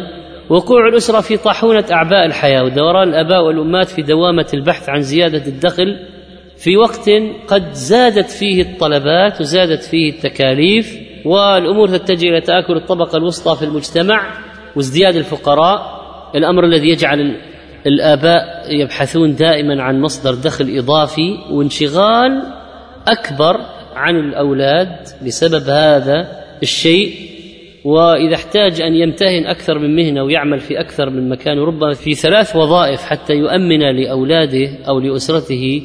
[0.50, 6.00] وقوع الأسرة في طاحونة أعباء الحياة ودوران الآباء والامهات في دوامة البحث عن زيادة الدخل
[6.58, 7.10] في وقت
[7.48, 14.34] قد زادت فيه الطلبات وزادت فيه التكاليف والأمور تتجه إلى تآكل الطبقة الوسطى في المجتمع
[14.76, 16.02] وازدياد الفقراء.
[16.36, 17.36] الأمر الذي يجعل
[17.88, 22.44] الآباء يبحثون دائما عن مصدر دخل إضافي وانشغال
[23.08, 23.58] أكبر
[23.96, 26.28] عن الأولاد بسبب هذا
[26.64, 27.32] الشيء.
[27.84, 32.56] وإذا احتاج أن يمتهن أكثر من مهنة ويعمل في أكثر من مكان وربما في ثلاث
[32.56, 35.82] وظائف حتى يؤمن لأولاده أو لأسرته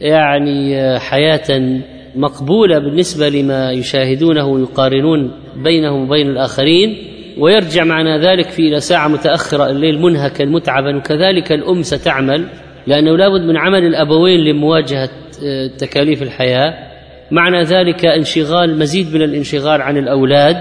[0.00, 1.80] يعني حياة
[2.14, 5.32] مقبولة بالنسبة لما يشاهدونه ويقارنون
[5.64, 7.11] بينهم وبين الآخرين.
[7.38, 12.48] ويرجع معنى ذلك في إلى ساعة متأخرة الليل منهكا متعبا وكذلك الام ستعمل
[12.86, 15.10] لأنه لابد من عمل الأبوين لمواجهة
[15.44, 16.74] آه، تكاليف الحياة.
[17.30, 20.56] معنى ذلك انشغال مزيد من الانشغال عن الأولاد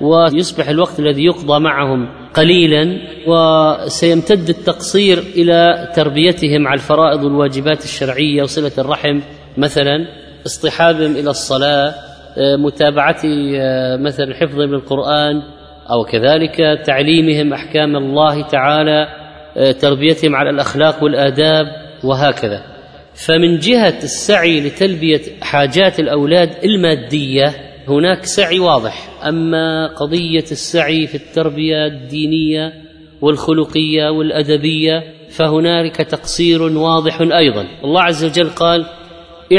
[0.00, 8.72] ويصبح الوقت الذي يقضى معهم قليلا وسيمتد التقصير إلى تربيتهم على الفرائض والواجبات الشرعية وصلة
[8.78, 9.20] الرحم.
[9.56, 10.06] مثلا
[10.46, 11.94] اصطحابهم إلى الصلاة
[12.38, 15.42] آه، متابعة آه، مثلا حفظهم للقرآن
[15.90, 19.08] أو كذلك تعليمهم أحكام الله تعالى
[19.56, 21.66] آه، تربيتهم على الأخلاق والآداب
[22.04, 22.62] وهكذا.
[23.14, 27.54] فمن جهة السعي لتلبية حاجات الأولاد المادية
[27.88, 29.08] هناك سعي واضح.
[29.28, 32.72] أما قضية السعي في التربية الدينية
[33.20, 37.66] والخلقية والأدبية فهنالك تقصير واضح أيضا.
[37.84, 38.86] الله عز وجل قال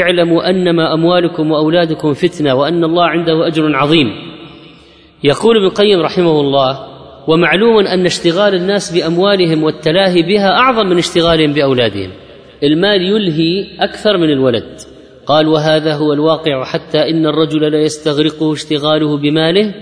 [0.00, 4.29] اعلموا أنما أموالكم وأولادكم فتنة وأن الله عنده أجر عظيم.
[5.24, 6.86] يقول ابن القيم رحمه الله
[7.28, 12.10] ومعلوم أن اشتغال الناس بأموالهم والتلاهي بها أعظم من اشتغالهم بأولادهم
[12.62, 14.80] المال يلهي أكثر من الولد.
[15.26, 19.74] قال وهذا هو الواقع حتى إن الرجل لا يستغرقه اشتغاله بماله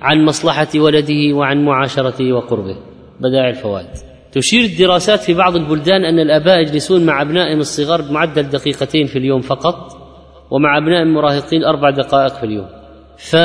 [0.00, 2.76] عن مصلحة ولده وعن معاشرته وقربه.
[3.20, 3.88] بدائع الفوائد.
[4.32, 9.40] تشير الدراسات في بعض البلدان أن الآباء يجلسون مع أبنائهم الصغار بمعدل دقيقتين في اليوم
[9.40, 9.96] فقط
[10.50, 12.66] ومع ابناء المراهقين أربع دقائق في اليوم.
[13.16, 13.36] ف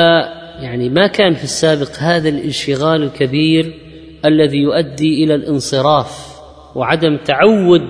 [0.60, 3.74] يعني ما كان في السابق هذا الانشغال الكبير
[4.24, 6.34] الذي يؤدي إلى الانصراف
[6.74, 7.82] وعدم تعود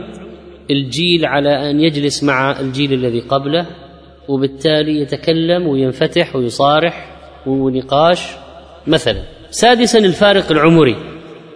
[0.71, 3.67] الجيل على أن يجلس مع الجيل الذي قبله
[4.29, 8.27] وبالتالي يتكلم وينفتح ويصارح ونقاش.
[8.87, 11.14] مثلا سادسا الفارق العمري.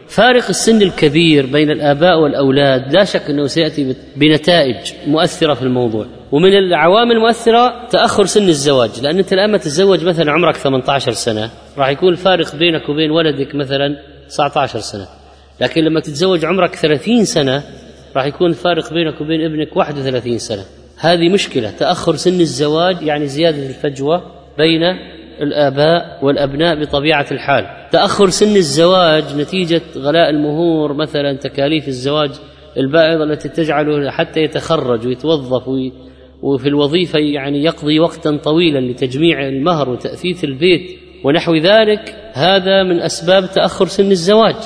[0.08, 6.06] فارق السن الكبير بين الآباء والأولاد لا شك أنه سيأتي بنتائج مؤثرة في الموضوع.
[6.32, 11.88] ومن العوامل المؤثرة تأخر سن الزواج لأن أنت الآن تتزوج مثلا عمرك 18 سنة راح
[11.88, 13.96] يكون الفارق بينك وبين ولدك مثلا
[14.28, 15.06] 19 سنة.
[15.60, 17.62] لكن لما تتزوج عمرك 30 سنة
[18.16, 20.64] راح يكون الفارق بينك وبين ابنك 31 سنة.
[21.00, 24.22] هذه مشكلة تأخر سن الزواج يعني زيادة الفجوة
[24.58, 24.82] بين
[25.40, 27.77] الآباء والأبناء بطبيعة الحال.
[27.92, 32.30] تأخر سن الزواج نتيجة غلاء المهور مثلا تكاليف الزواج
[32.76, 35.68] البائضة التي تجعله حتى يتخرج ويتوظف
[36.42, 42.14] وفي الوظيفة يعني يقضي وقتا طويلا لتجميع المهر وتأثيث البيت ونحو ذلك.
[42.32, 44.56] هذا من أسباب تأخر سن الزواج.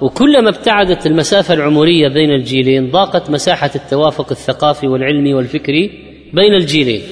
[0.00, 5.90] وكلما ابتعدت المسافة العمرية بين الجيلين ضاقت مساحة التوافق الثقافي والعلمي والفكري
[6.32, 7.02] بين الجيلين.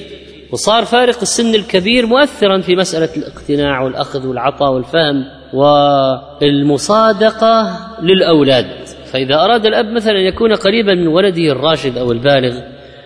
[0.51, 5.38] وصار فارق السن الكبير مؤثرا في مسألة الاقتناع والأخذ والعطاء والفهم.
[6.41, 8.65] والمصادقة للأولاد.
[9.05, 12.59] فإذا أراد الأب مثلا أن يكون قريبا من ولده الراشد أو البالغ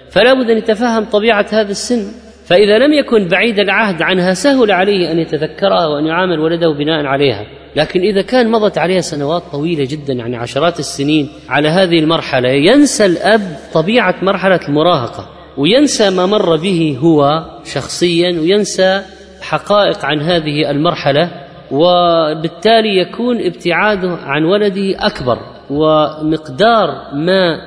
[0.10, 2.12] فلا بد أن يتفهم طبيعة هذا السن.
[2.46, 7.46] فإذا لم يكن بعيد العهد عنها سهل عليه أن يتذكرها وأن يعامل ولده بناء عليها.
[7.76, 13.06] لكن إذا كان مضت عليها سنوات طويلة جدا يعني عشرات السنين على هذه المرحلة ينسى
[13.06, 13.42] الأب
[13.74, 15.30] طبيعة مرحلة المراهقة.
[15.58, 19.02] وينسى ما مر به هو شخصيا وينسى
[19.42, 21.43] حقائق عن هذه المرحلة.
[21.74, 27.62] وبالتالي يكون ابتعاده عن ولده أكبر ومقدار ما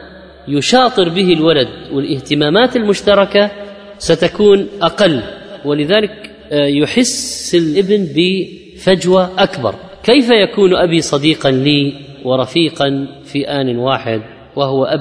[0.48, 3.50] يشاطر به الولد والاهتمامات المشتركة
[3.98, 5.22] ستكون أقل
[5.64, 9.74] ولذلك آه، يحس الابن بفجوة أكبر.
[10.02, 14.22] كيف يكون أبي صديقا لي ورفيقا في آن واحد
[14.56, 15.00] وهو أب؟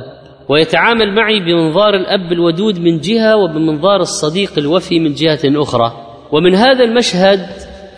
[0.50, 5.94] ويتعامل معي بمنظار الأب الودود من جهة وبمنظار الصديق الوفي من جهة أخرى.
[6.32, 7.48] ومن هذا المشهد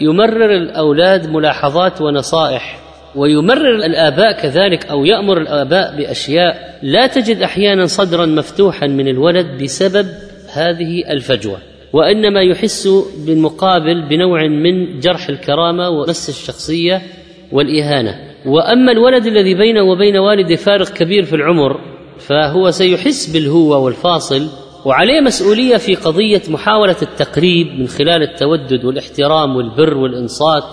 [0.02, 2.80] يمرر الأولاد ملاحظات ونصائح
[3.16, 10.08] ويمرر الآباء كذلك أو يأمر الآباء بأشياء لا تجد أحيانا صدرا مفتوحا من الولد بسبب
[10.54, 11.58] هذه الفجوة.
[11.94, 12.88] وإنما يحس
[13.26, 17.02] بالمقابل بنوع من جرح الكرامة ومس الشخصية
[17.52, 18.16] والإهانة.
[18.46, 21.80] وأما الولد الذي بينه وبين والده فارق كبير في العمر
[22.20, 24.48] فهو سيحس بالهوة والفاصل
[24.88, 30.64] وعليه مسؤولية في قضية محاولة التقريب من خلال التودد والاحترام والبر والإنصات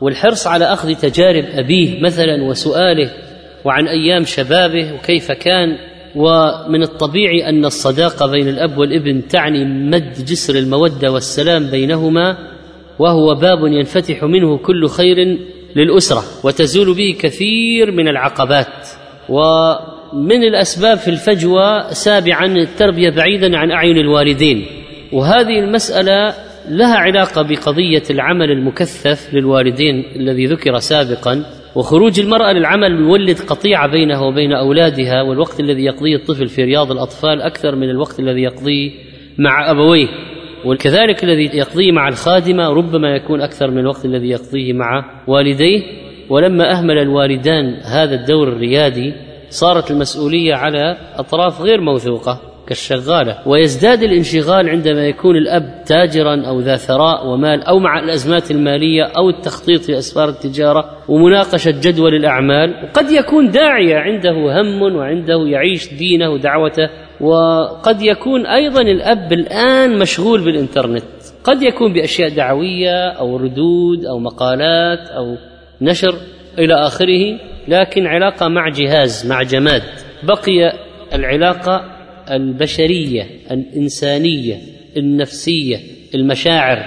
[0.00, 3.10] والحرص على أخذ تجارب أبيه مثلا وسؤاله
[3.64, 5.78] وعن أيام شبابه وكيف كان
[6.16, 12.36] ومن الطبيعي أن الصداقة بين الأب والابن تعني مد جسر المودة والسلام بينهما
[12.98, 15.38] وهو باب ينفتح منه كل خير
[15.76, 18.88] للأسرة وتزول به كثير من العقبات.
[19.28, 19.40] و
[20.12, 24.66] من الأسباب في الفجوة سابعا التربية بعيدا عن أعين الوالدين.
[25.12, 26.34] وهذه المسألة
[26.68, 31.44] لها علاقة بقضية العمل المكثف للوالدين الذي ذكر سابقا
[31.74, 37.42] وخروج المرأة للعمل يولد قطيعة بينها وبين أولادها والوقت الذي يقضيه الطفل في رياض الأطفال
[37.42, 38.90] أكثر من الوقت الذي يقضيه
[39.38, 40.08] مع أبويه.
[40.64, 45.82] وكذلك الذي يقضيه مع الخادمة ربما يكون أكثر من الوقت الذي يقضيه مع والديه.
[46.30, 49.12] ولما أهمل الوالدان هذا الدور الريادي
[49.50, 56.76] صارت المسؤولية على أطراف غير موثوقة كالشغالة ويزداد الانشغال عندما يكون الأب تاجرا أو ذا
[56.76, 63.10] ثراء ومال أو مع الأزمات المالية أو التخطيط في أسفار التجارة ومناقشة جدول الأعمال وقد
[63.10, 66.88] يكون داعية عنده هم وعنده يعيش دينه ودعوته
[67.20, 71.04] وقد يكون أيضا الأب الآن مشغول بالإنترنت.
[71.44, 75.36] قد يكون بأشياء دعوية أو ردود أو مقالات أو
[75.80, 76.14] نشر
[76.58, 77.38] إلى آخره.
[77.68, 79.82] لكن علاقة مع جهاز مع جماد.
[80.22, 80.72] بقي
[81.14, 81.84] العلاقة
[82.30, 84.56] البشرية الإنسانية
[84.96, 85.76] النفسية
[86.14, 86.78] المشاعر.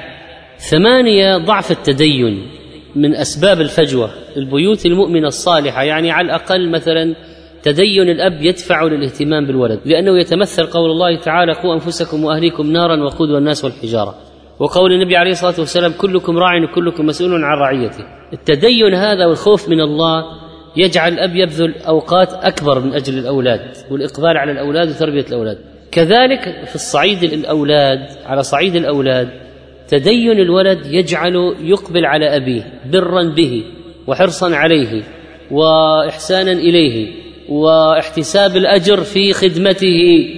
[0.58, 2.48] ثمانية ضعف التدين
[2.96, 4.10] من أسباب الفجوة.
[4.38, 7.16] البيوت المؤمنة الصالحة يعني على الأقل مثلا
[7.64, 9.80] تدين الأب يدفع للاهتمام بالولد.
[9.86, 14.16] لأنه يتمثل قول الله تعالى قوا أنفسكم وأهليكم نارا وقودها الناس والحجارة.
[14.60, 18.06] وقول النبي عليه الصلاة والسلام كلكم راع وكلكم مسؤول عن رعيته.
[18.34, 20.41] التدين هذا والخوف من الله
[20.76, 25.58] يجعل الاب يبذل اوقات أكبر من أجل الأولاد والإقبال على الأولاد وتربية الأولاد.
[25.92, 29.30] كذلك في الصعيد الأولاد على صعيد الأولاد
[29.88, 33.64] تدين الولد يجعل يقبل على أبيه برا به
[34.08, 35.04] وحرصا عليه
[35.52, 37.14] واحسانا إليه
[37.50, 40.30] واحتساب الأجر في خدمته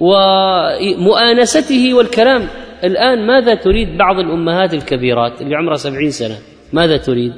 [0.00, 2.48] ومؤانسته والكلام.
[2.84, 6.36] الآن ماذا تريد بعض الأمهات الكبيرات اللي عمرها سبعين سنة؟
[6.72, 7.32] ماذا تريد؟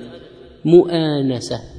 [0.64, 1.75] مؤانسة.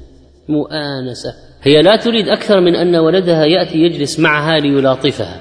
[0.48, 1.34] مؤانسة.
[1.62, 5.40] هي لا تريد أكثر من أن ولدها يأتي يجلس معها ليلاطفها.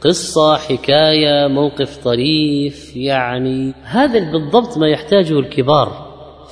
[0.00, 6.06] قصة حكاية موقف طريف يعني هذا بالضبط ما يحتاجه الكبار.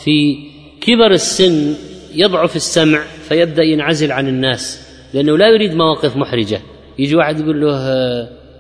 [0.05, 0.37] في
[0.81, 1.75] كبر السن
[2.15, 6.61] يضعف السمع فيبدأ ينعزل عن الناس لأنه لا يريد مواقف محرجة.
[6.99, 7.79] يجي واحد يقول له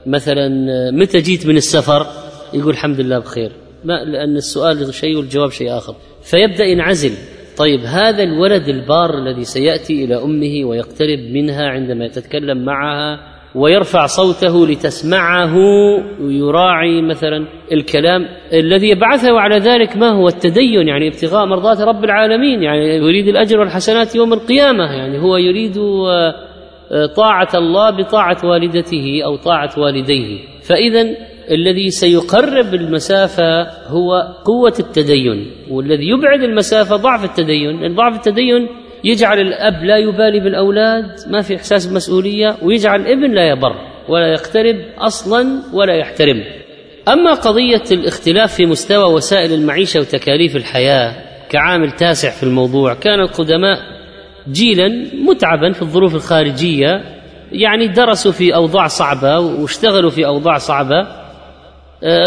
[0.06, 0.48] مثلا
[0.90, 2.06] متى جيت من السفر؟
[2.54, 3.52] يقول الحمد لله بخير.
[3.84, 5.96] ما لأن السؤال شيء والجواب شيء آخر.
[6.22, 7.12] فيبدأ ينعزل.
[7.56, 14.66] طيب هذا الولد البار الذي سيأتي إلى أمه ويقترب منها عندما تتكلم معها ويرفع صوته
[14.66, 15.56] لتسمعه
[16.20, 22.62] ويراعي مثلا الكلام الذي يبعثه على ذلك ما هو التدين يعني ابتغاء مرضات رب العالمين
[22.62, 29.36] يعني يريد الأجر والحسنات يوم القيامة يعني هو يريد آه، طاعة الله بطاعة والدته أو
[29.36, 30.38] طاعة والديه.
[30.62, 31.16] فاذا
[31.50, 34.12] الذي سيقرب المسافة هو
[34.44, 38.68] قوة التدين والذي يبعد المسافة ضعف التدين ضعف التدين
[39.04, 43.74] يجعل الأب لا يبالي بالأولاد ما في إحساس بمسؤولية ويجعل الابن لا يبر
[44.08, 46.44] ولا يقترب أصلا ولا يحترم.
[47.08, 51.14] أما قضية الاختلاف في مستوى وسائل المعيشة وتكاليف الحياة
[51.48, 53.78] كعامل تاسع في الموضوع كان القدماء
[54.52, 57.02] جيلا متعبا في الظروف الخارجية
[57.52, 61.23] يعني درسوا في أوضاع صعبة واشتغلوا في أوضاع صعبة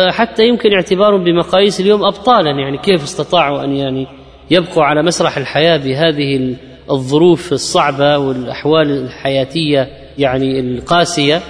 [0.10, 4.08] حتى يمكن اعتبارهم بمقاييس اليوم ابطالا يعني كيف استطاعوا أن يعني
[4.52, 6.56] يبقوا على مسرح الحياة بهذه
[6.92, 11.42] الظروف الصعبة والأحوال الحياتية يعني القاسية.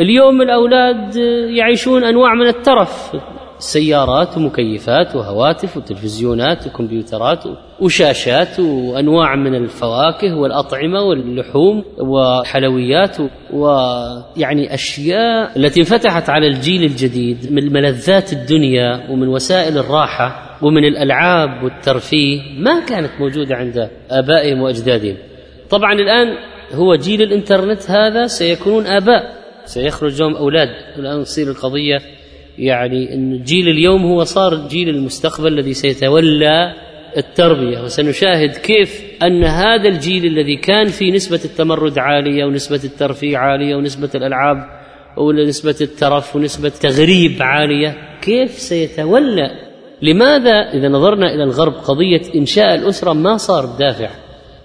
[0.00, 1.16] اليوم الأولاد
[1.56, 3.12] يعيشون أنواع من الترف
[3.58, 7.44] سيارات ومكيفات وهواتف وتلفزيونات وكمبيوترات
[7.80, 13.16] وشاشات وأنواع من الفواكه والأطعمة واللحوم وحلويات
[13.52, 21.64] ويعني أشياء التي انفتحت على الجيل الجديد من ملذات الدنيا ومن وسائل الراحة ومن الألعاب
[21.64, 25.16] والترفيه ما كانت موجودة عند آبائهم وأجدادهم.
[25.70, 26.36] طبعا الآن
[26.72, 31.98] هو جيل الإنترنت هذا سيكونون آباء سيخرج لهم أولاد الآن تصير القضية
[32.58, 36.72] يعني إن جيل اليوم هو صار جيل المستقبل الذي سيتولى
[37.16, 43.76] التربية وسنشاهد كيف أن هذا الجيل الذي كان فيه نسبة التمرد عالية ونسبة الترفيه عالية
[43.76, 44.64] ونسبة الألعاب
[45.16, 49.50] ونسبة الترف ونسبة تغريب عالية كيف سيتولى؟
[50.02, 54.10] لماذا إذا نظرنا إلى الغرب قضية إنشاء الأسرة ما صار بدافع؟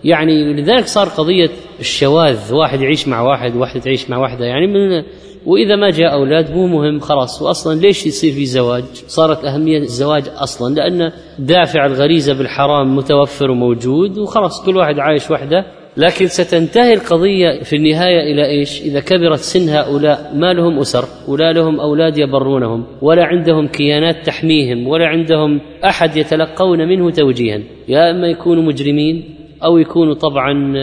[0.03, 1.49] يعني لذلك صار قضية
[1.79, 5.03] الشواذ واحد يعيش مع واحد واحدة تعيش مع واحدة يعني من
[5.45, 10.23] وإذا ما جاء أولاد مو مهم خلاص واصلا ليش يصير في زواج؟ صارت أهمية الزواج
[10.37, 15.65] أصلا لأن دافع الغريزة بالحرام متوفر وموجود وخلاص كل واحد عايش وحده
[15.97, 21.53] لكن ستنتهي القضية في النهاية إلى إيش؟ إذا كبرت سن هؤلاء ما لهم أسر ولا
[21.53, 28.27] لهم أولاد يبرونهم ولا عندهم كيانات تحميهم ولا عندهم أحد يتلقون منه توجيها يا إما
[28.27, 30.73] يكونوا مجرمين أو يكونوا طبعا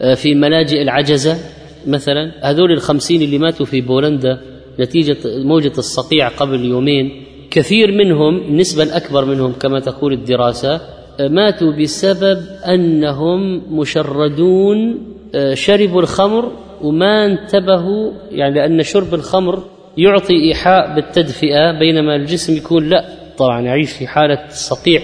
[0.00, 1.36] آه، في ملاجئ العجزة
[1.86, 4.40] مثلا هذول الخمسين اللي ماتوا في بولندا
[4.80, 10.80] نتيجة موجة الصقيع قبل يومين كثير منهم النسبة الأكبر منهم كما تقول الدراسة
[11.20, 14.98] ماتوا بسبب أنهم مشردون
[15.54, 16.52] شربوا الخمر
[16.82, 19.62] وما انتبهوا يعني لأن شرب الخمر
[19.98, 23.04] يعطي إيحاء بالتدفئة بينما الجسم يكون لا
[23.38, 25.02] طبعا يعيش في حالة صقيع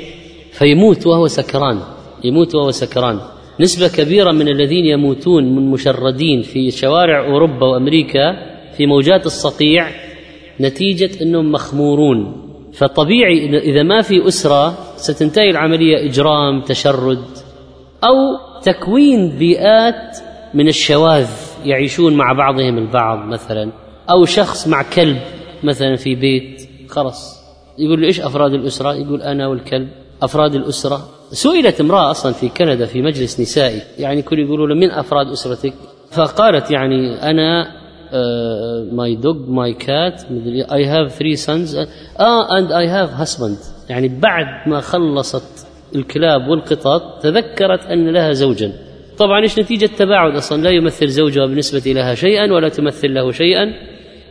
[0.52, 1.78] فيموت وهو سكران
[2.24, 3.18] يموت وهو سكران.
[3.60, 8.36] نسبة كبيرة من الذين يموتون من مشردين في شوارع أوروبا وأمريكا
[8.76, 9.88] في موجات الصقيع
[10.60, 12.44] نتيجة أنهم مخمورون.
[12.72, 17.24] فطبيعي إذا ما في أسرة ستنتهي العملية إجرام تشرد
[18.04, 20.18] أو تكوين بيئات
[20.54, 21.28] من الشواذ
[21.64, 23.70] يعيشون مع بعضهم البعض مثلا
[24.10, 25.18] أو شخص مع كلب
[25.64, 27.38] مثلا في بيت خلص
[27.78, 29.88] يقول له إيش أفراد الأسرة؟ يقول أنا والكلب.
[30.22, 34.90] أفراد الأسرة سئلت امرأة أصلا في كندا في مجلس نسائي يعني كل يقولوا له من
[34.90, 35.74] أفراد أسرتك؟
[36.10, 37.78] فقالت يعني أنا
[38.92, 40.22] my dog my cat
[40.72, 41.76] I have three sons
[42.20, 43.58] آه and I have husband
[43.88, 48.72] يعني بعد ما خلصت الكلاب والقطط تذكرت أن لها زوجا.
[49.18, 53.64] طبعا إيش نتيجة تباعد أصلا؟ لا يمثل زوجها بالنسبة لها شيئا ولا تمثل له شيئا.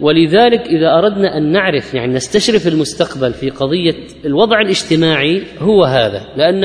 [0.01, 3.95] ولذلك إذا أردنا أن نعرف يعني نستشرف المستقبل في قضية
[4.25, 6.21] الوضع الاجتماعي هو هذا.
[6.37, 6.63] لأن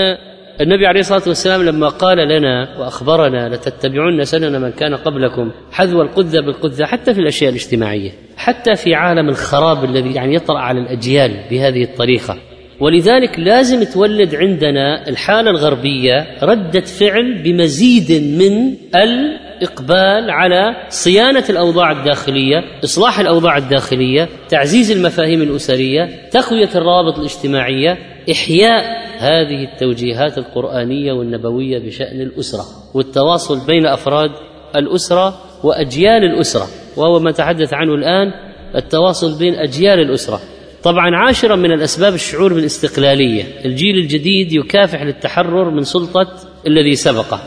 [0.60, 6.40] النبي عليه الصلاة والسلام لما قال لنا وأخبرنا لتتبعن سنن من كان قبلكم حذو القذة
[6.40, 11.82] بالقذة حتى في الأشياء الاجتماعية حتى في عالم الخراب الذي يعني يطرأ على الأجيال بهذه
[11.84, 12.38] الطريقة.
[12.82, 22.64] ولذلك لازم تولد عندنا الحالة الغربية ردة فعل بمزيد من الإقبال على صيانة الأوضاع الداخلية،
[22.84, 27.98] إصلاح الأوضاع الداخلية، تعزيز المفاهيم الأسرية، تقوية الروابط الاجتماعية،
[28.30, 28.84] إحياء
[29.18, 32.64] هذه التوجيهات القرآنية والنبوية بشأن الأسرة
[32.94, 34.30] والتواصل بين أفراد
[34.76, 36.66] الأسرة وأجيال الأسرة
[36.96, 38.32] وهو ما تحدث عنه الآن
[38.76, 40.40] التواصل بين أجيال الأسرة.
[40.84, 43.44] طبعا عاشرا من الأسباب الشعور بالاستقلالية.
[43.64, 46.26] الجيل الجديد يكافح للتحرر من سلطة
[46.66, 47.40] الذي سبقه.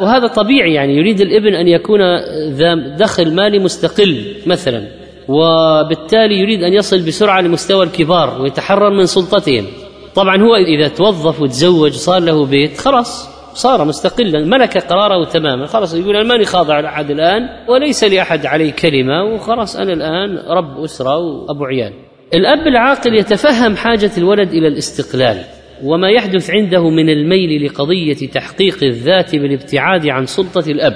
[0.00, 2.00] وهذا طبيعي يعني يريد الإبن أن يكون
[2.48, 4.88] ذا دخل مالي مستقل مثلا
[5.28, 9.66] وبالتالي يريد أن يصل بسرعة لمستوى الكبار ويتحرر من سلطتهم.
[10.14, 15.94] طبعا هو إذا توظف وتزوج صار له بيت خلاص صار مستقلا ملك قراره تماما خلاص
[15.94, 21.18] يقول أنا ماني خاضع لأحد الآن وليس لأحد علي كلمة وخلاص أنا الآن رب أسرة
[21.18, 21.92] وأبو عيال.
[22.34, 25.44] الأب العاقل يتفهم حاجة الولد إلى الاستقلال
[25.84, 30.92] وما يحدث عنده من الميل لقضية تحقيق الذات بالابتعاد عن سلطة الأب.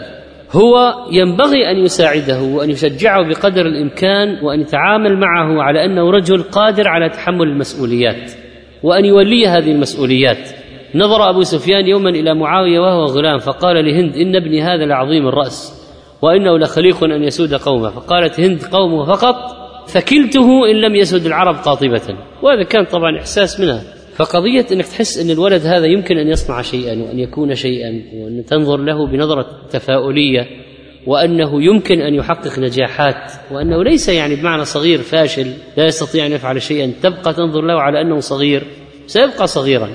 [0.53, 6.89] هو ينبغي أن يساعده وأن يشجعه بقدر الإمكان وأن يتعامل معه على أنه رجل قادر
[6.89, 8.33] على تحمل المسؤوليات
[8.83, 10.51] وأن يولي هذه المسؤوليات.
[10.95, 15.87] نظر أبو سفيان يوما إلى معاوية وهو غلام فقال لهند إن ابني هذا لعظيم الرأس
[16.23, 17.91] وإنه لخليق أن يسود قومه.
[17.91, 22.17] فقالت هند قومه فقط فكلته إن لم يسد العرب قاطبة.
[22.43, 23.83] وهذا كان طبعا إحساس منها.
[24.17, 28.77] فقضية أنك تحس أن الولد هذا يمكن أن يصنع شيئا وأن يكون شيئا وأن تنظر
[28.77, 30.47] له بنظرة تفاؤلية
[31.07, 36.63] وأنه يمكن أن يحقق نجاحات وأنه ليس يعني بمعنى صغير فاشل لا يستطيع أن يفعل
[36.63, 36.93] شيئا.
[37.03, 38.63] تبقى تنظر له على أنه صغير
[39.07, 39.89] سيبقى صغيرا.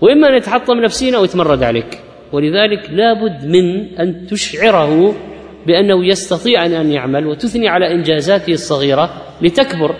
[0.00, 1.98] وإما أن يتحطم نفسيا أو يتمرد عليك.
[2.32, 5.14] ولذلك لابد من أن تشعره
[5.66, 9.10] بأنه يستطيع أن يعمل وتثني على إنجازاته الصغيرة
[9.42, 9.94] لتكبر.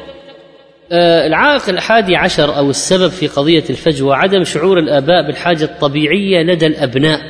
[0.92, 6.66] آه العائق الحادي عشر أو السبب في قضية الفجوة عدم شعور الآباء بالحاجة الطبيعية لدى
[6.66, 7.20] الأبناء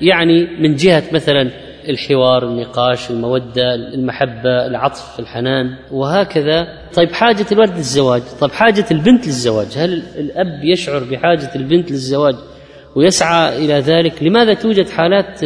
[0.00, 1.50] يعني من جهة مثلا
[1.88, 6.68] الحوار النقاش المودة المحبة العطف الحنان وهكذا.
[6.94, 12.34] طيب حاجة الولد للزواج طيب حاجة البنت للزواج هل الأب يشعر بحاجة البنت للزواج
[12.96, 15.40] ويسعى إلى ذلك؟ لماذا توجد حالات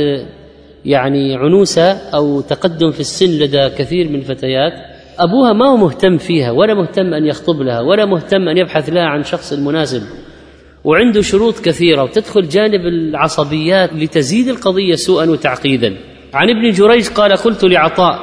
[0.85, 4.73] يعني عنوسة أو تقدم في السن لدى كثير من الفتيات
[5.19, 9.07] أبوها ما هو مهتم فيها ولا مهتم أن يخطب لها ولا مهتم أن يبحث لها
[9.07, 10.03] عن شخص المناسب
[10.85, 15.97] وعنده شروط كثيرة وتدخل جانب العصبيات لتزيد القضية سوءا وتعقيدا.
[16.35, 18.19] عن ابن جريج قال قلت لعطاء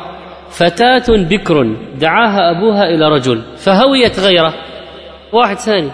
[0.49, 4.53] فتاة بكر دعاها أبوها إلى رجل فهويت غيره.
[5.33, 5.91] واحد ثاني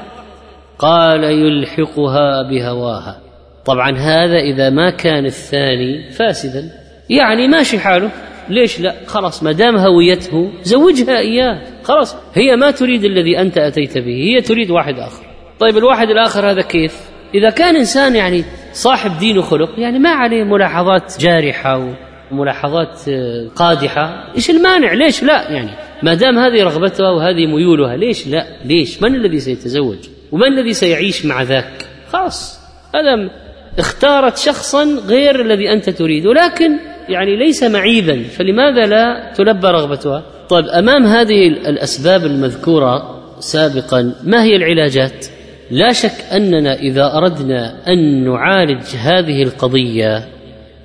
[0.80, 3.23] قال يلحقها بهواها.
[3.66, 6.70] طبعا هذا إذا ما كان الثاني فاسدا.
[7.09, 8.11] يعني ماشي حاله.
[8.49, 11.61] ليش لا؟ خلاص ما دام هويته زوجها إياه.
[11.84, 15.26] خلاص هي ما تريد الذي أنت أتيت به هي تريد واحد آخر.
[15.59, 16.99] طيب الواحد الآخر هذا كيف؟
[17.36, 18.43] إذا كان إنسان يعني
[18.74, 21.95] صاحب دين وخلق يعني ما عليه ملاحظات جارحة
[22.32, 23.09] وملاحظات
[23.55, 24.34] قادحة.
[24.36, 25.70] إيش المانع؟ ليش لا؟ يعني
[26.03, 29.97] ما دام هذه رغبتها وهذه ميولها ليش لا؟ ليش؟ من الذي سيتزوج؟
[30.32, 32.59] ومن الذي سيعيش مع ذاك؟ خلاص
[32.95, 33.43] هذا
[33.80, 40.66] اختارت شخصا غير الذي أنت تريد ولكن يعني ليس معيبا فلماذا لا تلبى رغبتها؟ طيب
[40.66, 45.26] أمام هذه الأسباب المذكورة سابقا ما هي العلاجات؟
[45.72, 50.28] لا شك أننا إذا أردنا أن نعالج هذه القضية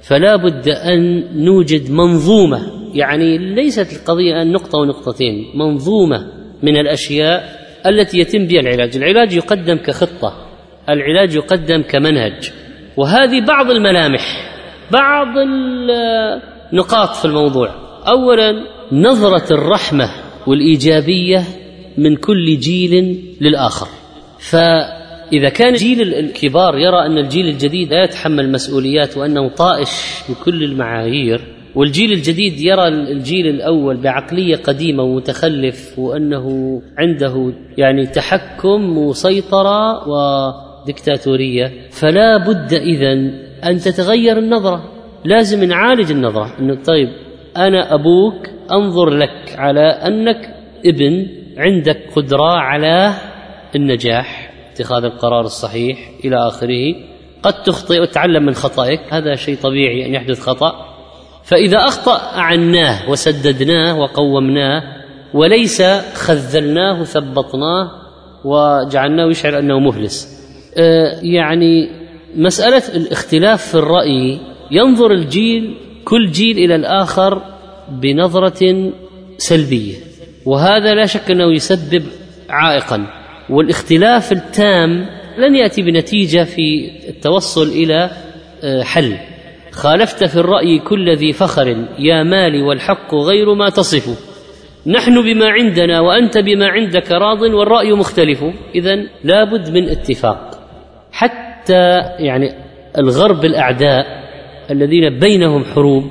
[0.02, 2.60] فلا بد أن نوجد منظومة
[2.94, 6.26] يعني ليست القضية أن نقطة ونقطتين منظومة
[6.62, 8.96] من الأشياء التي يتم بها العلاج.
[8.96, 10.46] العلاج يقدم كخطة
[10.88, 12.52] العلاج يقدم كمنهج.
[12.98, 14.50] وهذه بعض الملامح
[14.90, 17.70] بعض النقاط في الموضوع.
[18.08, 18.52] اولا
[18.92, 20.10] نظرة الرحمة
[20.46, 21.44] والإيجابية
[21.98, 23.86] من كل جيل للآخر.
[24.38, 31.40] فإذا كان جيل الكبار يرى أن الجيل الجديد لا يتحمل مسؤوليات وأنه طائش بكل المعايير
[31.74, 40.08] والجيل الجديد يرى الجيل الأول بعقلية قديمة ومتخلف وأنه عنده يعني تحكم وسيطرة
[40.82, 43.12] ودكتاتوريه فلا بد إذا
[43.64, 44.92] أن تتغير النظرة.
[45.24, 47.08] لازم نعالج النظرة إنه طيب
[47.56, 50.54] أنا أبوك أنظر لك على أنك
[50.86, 51.26] ابن
[51.56, 53.14] عندك قدرة على
[53.76, 56.94] النجاح اتخاذ القرار الصحيح إلى آخره
[57.42, 60.72] قد تخطئ وتتعلم من خطأك هذا شيء طبيعي أن يحدث خطأ.
[61.44, 64.82] فإذا أخطأ أعناه وسددناه وقومناه
[65.34, 65.82] وليس
[66.14, 67.90] خذلناه ثبطناه
[68.44, 70.37] وجعلناه يشعر أنه مفلس.
[71.22, 71.90] يعني
[72.36, 75.74] مسألة الاختلاف في الرأي ينظر الجيل
[76.04, 77.42] كل جيل إلى الآخر
[77.88, 78.92] بنظرة
[79.38, 79.94] سلبية
[80.46, 82.02] وهذا لا شك أنه يسبب
[82.50, 83.06] عائقا
[83.50, 85.06] والاختلاف التام
[85.38, 88.10] لن يأتي بنتيجة في التوصل إلى
[88.62, 89.16] آه، حل.
[89.70, 94.28] خالفت في الرأي كل ذي فخر يا مالي والحق غير ما تصف.
[94.86, 98.44] نحن بما عندنا وأنت بما عندك راض والرأي مختلف.
[98.74, 100.47] إذا لابد من اتفاق.
[101.18, 102.52] حتى يعني
[102.98, 104.06] الغرب الأعداء
[104.70, 106.04] الذين بينهم حروب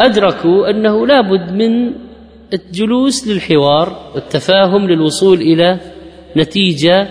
[0.00, 1.92] أدركوا أنه لابد من
[2.52, 5.78] الجلوس للحوار والتفاهم للوصول إلى
[6.36, 7.08] نتيجة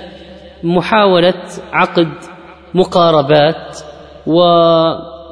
[0.63, 2.09] محاولة عقد
[2.73, 3.77] مقاربات
[4.27, 4.41] و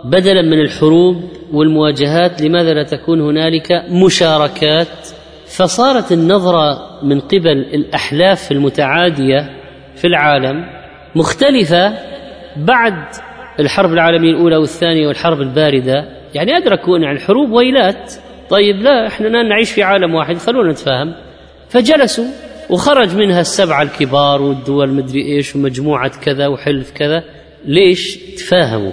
[0.05, 5.07] بدلا من الحروب والمواجهات لماذا لا تكون هنالك مشاركات؟
[5.45, 9.49] فصارت النظرة من قبل الأحلاف المتعادية
[9.95, 10.80] في العالم
[11.15, 11.93] مختلفة
[12.57, 13.03] بعد
[13.59, 16.05] الحرب العالمية الأولى والثانية والحرب الباردة.
[16.33, 18.13] يعني ادركوا ان الحروب ويلات.
[18.49, 21.13] طيب لا إحنا نعيش في عالم واحد خلونا نتفاهم.
[21.69, 22.25] فجلسوا
[22.69, 27.23] وخرج منها السبعة الكبار والدول مدري إيش ومجموعة كذا وحلف كذا.
[27.65, 28.91] ليش؟ تفاهموا.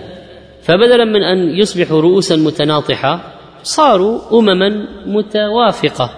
[0.62, 6.10] فبدلا من أن يصبحوا رؤوسا متناطحة صاروا امما متوافقة.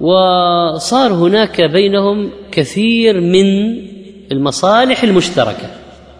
[0.00, 3.76] وصار هناك بينهم كثير من
[4.32, 5.70] المصالح المشتركة.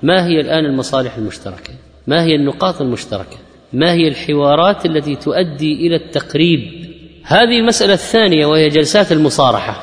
[0.03, 1.73] ما هي الآن المصالح المشتركة؟
[2.07, 3.37] ما هي النقاط المشتركة؟
[3.73, 6.61] ما هي الحوارات التي تؤدي إلى التقريب؟
[7.25, 9.81] هذه المساله الثانية وهي جلسات المصارحة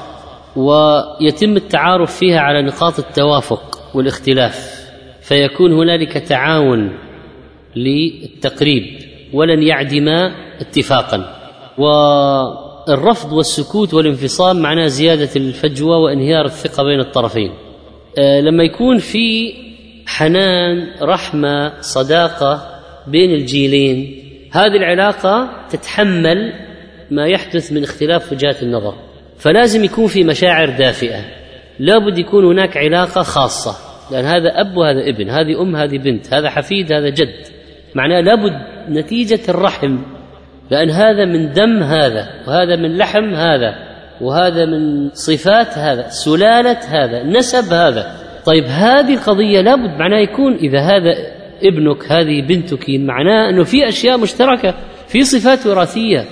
[0.55, 4.85] ويتم التعارف فيها على نقاط التوافق والاختلاف
[5.21, 6.97] فيكون هنالك تعاون
[7.75, 8.99] للتقريب
[9.33, 11.35] ولن يعدما اتفاقا.
[11.77, 17.51] والرفض والسكوت والانفصام معناه زيادة الفجوة وانهيار الثقة بين الطرفين.
[18.17, 19.53] لما يكون في
[20.07, 26.53] حنان رحمة صداقة بين الجيلين هذه العلاقة تتحمل
[27.11, 28.95] ما يحدث من اختلاف وجهات النظر.
[29.37, 31.25] فلازم يكون في مشاعر دافئة.
[31.79, 33.75] لابد يكون هناك علاقة خاصة.
[34.11, 37.45] لأن هذا أب وهذا ابن هذه أم هذه بنت هذا حفيد هذا جد.
[37.95, 38.53] معناه لابد
[38.89, 39.97] نتيجة الرحم.
[40.71, 43.88] لأن هذا من دم هذا وهذا من لحم هذا.
[44.21, 48.15] وهذا من صفات هذا سلالة هذا نسب هذا.
[48.45, 51.13] طيب هذه القضية لابد معناه يكون إذا هذا
[51.63, 54.73] ابنك هذه بنتك معناه أنه في أشياء مشتركة
[55.07, 56.25] في صفات وراثية.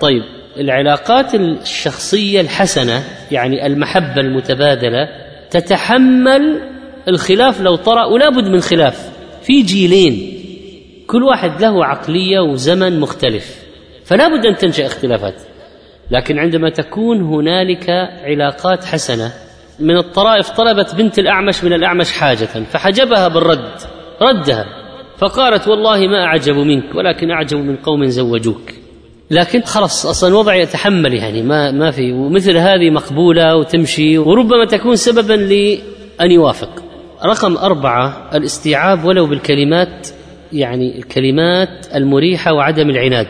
[0.00, 0.22] طيب
[0.56, 5.08] العلاقات الشخصية الحسنة يعني المحبة المتبادلة
[5.50, 6.60] تتحمل
[7.08, 9.12] الخلاف لو طرأ ولا بد من خلاف.
[9.42, 10.38] في جيلين
[11.06, 13.62] كل واحد له عقلية وزمن مختلف
[14.04, 15.34] فلا بد أن تنشأ اختلافات.
[16.12, 17.90] لكن عندما تكون هنالك
[18.24, 19.32] علاقات حسنة
[19.80, 23.80] من الطرائف طلبت بنت الأعمش من الأعمش حاجة فحجبها بالرد
[24.22, 24.64] ردها
[25.18, 28.72] فقالت والله ما أعجب منك ولكن أعجب من قوم زوجوك.
[29.30, 34.96] لكن خلص أصلا الوضع يتحمل يعني ما ما في ومثل هذه مقبولة وتمشي وربما تكون
[34.96, 36.82] سببا لأن يوافق.
[37.24, 40.08] رقم أربعة الاستيعاب ولو بالكلمات
[40.52, 43.28] يعني الكلمات المريحة وعدم العناد.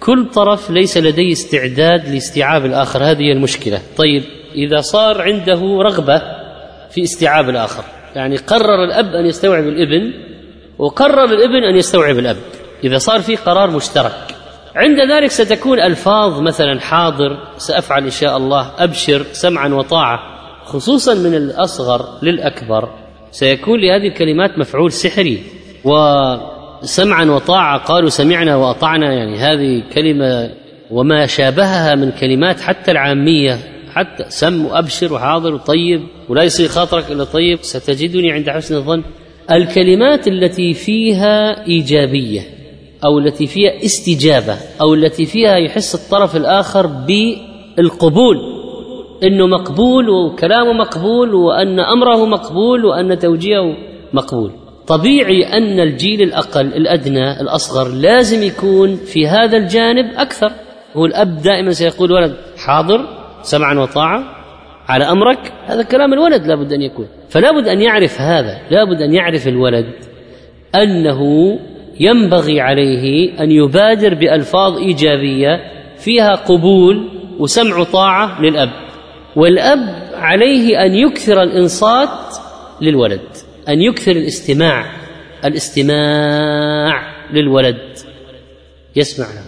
[0.00, 3.04] كل طرف ليس لديه استعداد لاستيعاب الآخر.
[3.04, 3.80] هذه هي المشكلة.
[3.96, 4.22] طيب
[4.54, 6.22] إذا صار عنده رغبة
[6.90, 7.84] في استيعاب الآخر
[8.16, 10.12] يعني قرر الأب أن يستوعب الابن
[10.78, 12.36] وقرر الابن أن يستوعب الأب.
[12.84, 14.34] إذا صار في قرار مشترك.
[14.76, 20.18] عند ذلك ستكون ألفاظ مثلا حاضر سأفعل إن شاء الله أبشر سمعا وطاعة
[20.64, 22.88] خصوصا من الأصغر للأكبر.
[23.30, 25.42] سيكون لهذه الكلمات مفعول سحري.
[26.82, 29.12] وسمعا وطاعة قالوا سمعنا وأطعنا.
[29.12, 30.50] يعني هذه كلمة
[30.90, 33.58] وما شابهها من كلمات حتى العامية
[33.94, 37.58] حتى سم وأبشر وحاضر وطيب ولا يصير خاطرك إلا طيب.
[37.62, 39.02] ستجدني عند حسن الظن.
[39.50, 42.40] الكلمات التي فيها إيجابية
[43.04, 48.36] أو التي فيها استجابة أو التي فيها يحس الطرف الآخر بالقبول
[49.22, 53.76] إنه مقبول وكلامه مقبول وأن أمره مقبول وأن توجيهه
[54.12, 54.52] مقبول.
[54.88, 60.52] طبيعي أن الجيل الأقل الأدنى الأصغر لازم يكون في هذا الجانب أكثر.
[60.96, 62.36] هو الأب دائما سيقول ولد
[62.66, 63.06] حاضر
[63.42, 64.22] سمعا وطاعة
[64.88, 65.52] على أمرك.
[65.66, 67.06] هذا كلام الولد لابد أن يكون.
[67.28, 69.86] فلا بد أن يعرف هذا لابد أن يعرف الولد
[70.74, 71.20] أنه
[72.00, 75.60] ينبغي عليه أن يبادر بألفاظ إيجابية
[75.98, 77.08] فيها قبول
[77.38, 78.70] وسمع طاعه للأب
[79.36, 82.36] والأب عليه أن يكثر الإنصات
[82.80, 83.47] للولد.
[83.68, 84.96] أن يكثر الاستماع
[85.44, 87.02] الاستماع
[87.32, 87.98] للولد.
[88.96, 89.42] يسمع له.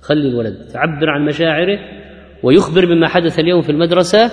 [0.00, 0.68] خلي الولد.
[0.72, 1.78] تعبر عن مشاعره
[2.42, 4.30] ويخبر بما حدث اليوم في المدرسة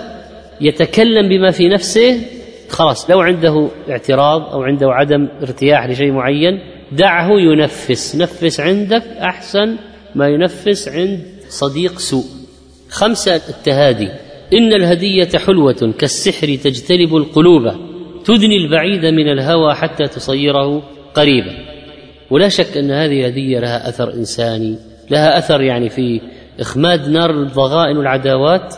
[0.60, 2.20] يتكلم بما في نفسه.
[2.68, 6.60] خلاص لو عنده اعتراض أو عنده عدم ارتياح لشيء معين
[6.92, 8.16] دعه ينفس.
[8.16, 9.76] نفس عندك أحسن
[10.14, 12.24] ما ينفس عند صديق سوء.
[12.88, 14.08] خمسة التهادي.
[14.52, 17.83] إن الهدية حلوة كالسحر تجتلب القلوب.
[18.24, 20.82] تدني البعيد من الهوى حتى تصيره
[21.14, 21.52] قريبا.
[22.30, 24.78] ولا شك أن هذه الهدية لها أثر إنساني
[25.10, 26.20] لها أثر يعني في
[26.60, 28.74] إخماد نار الضغائن والعداوات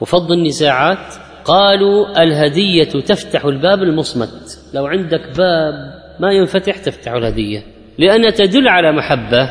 [0.00, 1.14] وفض النزاعات.
[1.44, 5.74] قالوا الهدية تفتح الباب المصمت لو عندك باب
[6.20, 7.62] ما ينفتح تفتح الهدية.
[7.98, 9.50] لانها تدل على محبة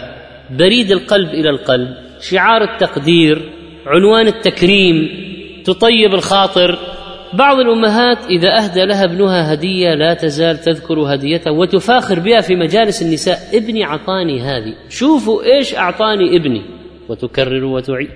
[0.50, 1.88] بريد القلب إلى القلب
[2.20, 3.52] شعار التقدير
[3.86, 5.10] عنوان التكريم
[5.66, 6.80] تطيب الخاطر
[7.34, 13.02] بعض الأمهات إذا أهدى لها ابنها هدية لا تزال تذكر هديته وتفاخر بها في مجالس
[13.02, 14.74] النساء ابني أعطاني هذه.
[14.90, 16.62] شوفوا إيش أعطاني ابني.
[17.10, 18.10] وتكرر وتعيد.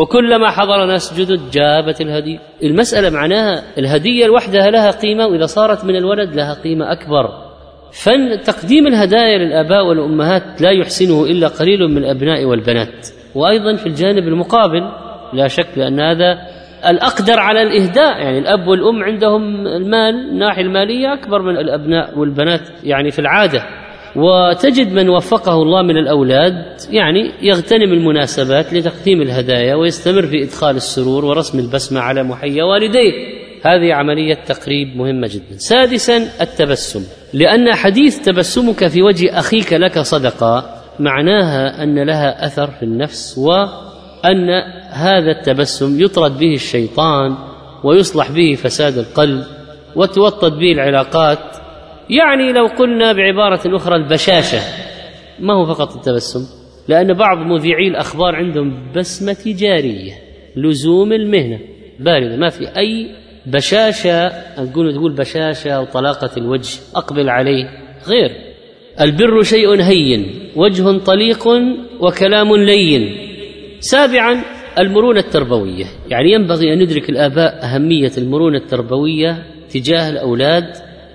[0.00, 2.38] وكلما حضر ناس جدد جابت الهدية.
[2.62, 7.46] المسألة معناها الهدية لوحدها لها قيمة وإذا صارت من الولد لها قيمة أكبر.
[7.92, 13.08] فن تقديم الهدايا للآباء والأمهات لا يحسنه إلا قليل من الأبناء والبنات.
[13.34, 14.90] وأيضا في الجانب المقابل
[15.32, 16.55] لا شك لأن هذا
[16.90, 18.18] الأقدر على الإهداء.
[18.18, 23.62] يعني الأب والأم عندهم المال الناحية المالية أكبر من الأبناء والبنات يعني في العادة.
[24.16, 31.24] وتجد من وفقه الله من الأولاد يعني يغتنم المناسبات لتقديم الهدايا ويستمر في إدخال السرور
[31.24, 33.12] ورسم البسمة على محيا والديه.
[33.62, 35.56] هذه عملية تقريب مهمة جدا.
[35.56, 37.02] سادسا التبسم.
[37.34, 40.64] لأن حديث تبسمك في وجه أخيك لك صدقة
[40.98, 43.38] معناها أن لها أثر في النفس
[44.24, 44.50] وان
[44.90, 47.34] هذا التبسم يطرد به الشيطان
[47.84, 49.44] ويصلح به فساد القلب
[49.96, 51.38] وتوطد به العلاقات.
[52.10, 54.58] يعني لو قلنا بعبارة أخرى البشاشة
[55.40, 56.46] ما هو فقط التبسم؟
[56.88, 60.12] لأن بعض مذيعي الأخبار عندهم بسمة تجارية
[60.56, 61.60] لزوم المهنة
[62.00, 63.10] باردة ما في أي
[63.46, 67.70] بشاشة نقول تقول بشاشة وطلاقة الوجه أقبل عليه
[68.06, 68.30] غير.
[69.00, 71.48] البر شيء هين وجه طليق
[72.00, 73.25] وكلام لين.
[73.80, 74.42] سابعا
[74.78, 75.84] المرونة التربوية.
[76.08, 80.64] يعني ينبغي أن ندرك الآباء أهمية المرونة التربوية تجاه الأولاد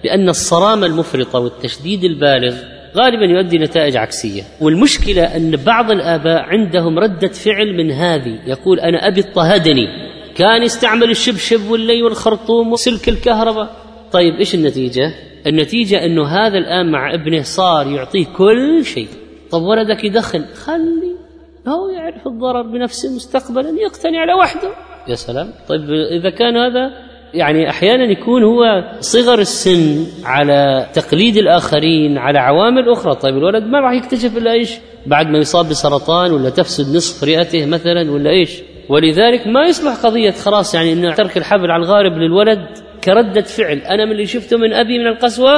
[0.04, 2.56] لأن الصرامة المفرطة والتشديد البالغ
[2.98, 4.44] غالبا يؤدي نتائج عكسية.
[4.62, 8.40] والمشكلة أن بعض الآباء عندهم ردة فعل من هذه.
[8.48, 9.88] يقول أنا أبي اضطهدني.
[10.36, 13.76] كان يستعمل الشبشب واللي والخرطوم وسلك الكهرباء.
[14.12, 15.14] طيب إيش النتيجة؟
[15.48, 19.08] النتيجة أنه هذا الآن مع ابنه صار يعطيه كل شيء.
[19.52, 21.21] طب ولدك يدخن؟ خلي
[21.68, 24.70] هو يعرف الضرر بنفسه مستقبلا يقتني على وحده.
[25.08, 25.54] يا سلام.
[25.68, 26.92] طيب إذا كان هذا
[27.34, 28.64] يعني أحيانا يكون هو
[29.00, 33.16] صغر السن على تقليد الآخرين على عوامل أخرى.
[33.16, 37.66] طيب الولد ما راح يكتشف إلا إيش؟ بعد ما يصاب بسرطان ولا تفسد نصف رئته
[37.66, 42.68] مثلا ولا إيش؟ ولذلك ما يصبح قضية خلاص يعني إنه ترك الحبل على الغارب للولد
[43.04, 43.78] كردة فعل.
[43.78, 45.52] أنا من اللي شفته من أبي من القسوة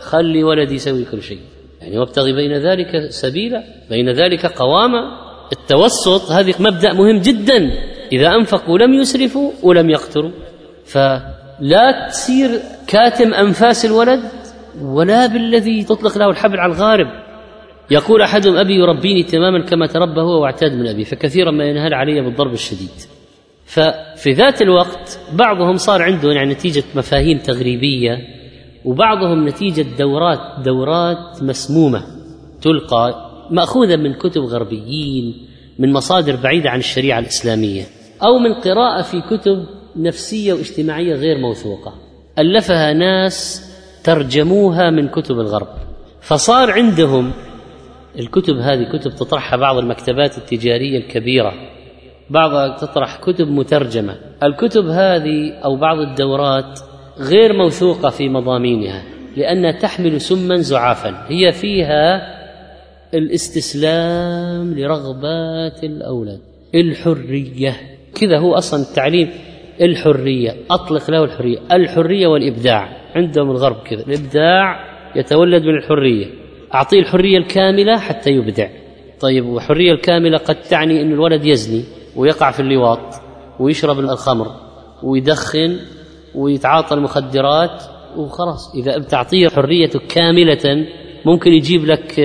[0.00, 1.40] خلي ولدي يسوي كل شيء.
[1.80, 7.70] يعني وابتغي بين ذلك سبيلا بين ذلك قوامه التوسط هذه مبدأ مهم جدا.
[8.12, 10.30] إذا أنفقوا لم يسرفوا ولم يقتروا.
[10.84, 12.50] فلا تصير
[12.86, 14.20] كاتم أنفاس الولد
[14.82, 17.06] ولا بالذي تطلق له الحبل على الغارب.
[17.90, 22.20] يقول احدهم أبي يربيني تماما كما تربى هو واعتاد من أبي فكثيرا ما ينهل علي
[22.20, 22.90] بالضرب الشديد.
[23.66, 28.18] ففي ذات الوقت بعضهم صار عنده يعني نتيجة مفاهيم تغريبية
[28.84, 32.02] وبعضهم نتيجة دورات دورات مسمومة
[32.62, 35.46] تلقى مأخوذة من كتب غربيين
[35.78, 37.82] من مصادر بعيدة عن الشريعة الإسلامية
[38.22, 41.94] أو من قراءة في كتب نفسية واجتماعية غير موثوقة.
[42.38, 43.66] ألفها ناس
[44.04, 45.68] ترجموها من كتب الغرب.
[46.20, 47.32] فصار عندهم
[48.18, 51.52] الكتب هذه كتب تطرحها بعض المكتبات التجارية الكبيرة
[52.30, 54.16] بعضها تطرح كتب مترجمة.
[54.42, 56.80] الكتب هذه أو بعض الدورات
[57.18, 59.02] غير موثوقة في مضامينها
[59.36, 61.26] لأنها تحمل سما زعافا.
[61.28, 62.39] هي فيها
[63.14, 66.40] الاستسلام لرغبات الأولاد.
[66.74, 67.76] الحرية.
[68.14, 69.30] كذا هو أصلا التعليم
[69.80, 70.56] الحرية.
[70.70, 71.58] أطلق له الحرية.
[71.72, 72.96] الحرية والإبداع.
[73.14, 74.02] عندهم الغرب كذا.
[74.06, 74.84] الإبداع
[75.16, 76.26] يتولد من الحرية.
[76.74, 78.68] أعطيه الحرية الكاملة حتى يبدع.
[79.20, 81.84] طيب والحرية الكاملة قد تعني إن الولد يزني
[82.16, 83.14] ويقع في اللواط
[83.60, 84.46] ويشرب الخمر
[85.02, 85.76] ويدخن
[86.34, 87.82] ويتعاطى المخدرات
[88.16, 88.74] وخلاص.
[88.74, 90.86] إذا بتعطيه حريته كاملة
[91.24, 92.20] ممكن يجيب لك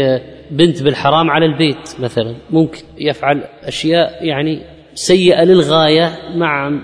[0.51, 4.61] بنت بالحرام على البيت مثلا ممكن يفعل أشياء يعني
[4.93, 6.79] سيئة للغاية مع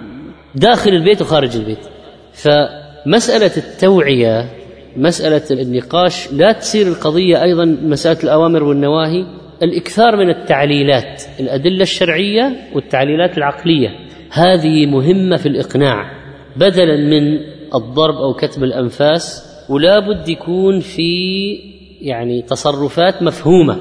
[0.55, 1.85] داخل البيت وخارج البيت.
[2.33, 4.49] فمسألة التوعية
[4.97, 9.25] مسألة النقاش لا تصير القضية أيضا مسألة الأوامر والنواهي.
[9.63, 13.89] الإكثار من التعليلات الأدلة الشرعية والتعليلات العقلية
[14.31, 16.11] هذه مهمة في الإقناع.
[16.55, 17.39] بدلا من
[17.75, 21.70] الضرب أو كتم الأنفاس ولا بد يكون في
[22.01, 23.77] يعني تصرفات مفهومة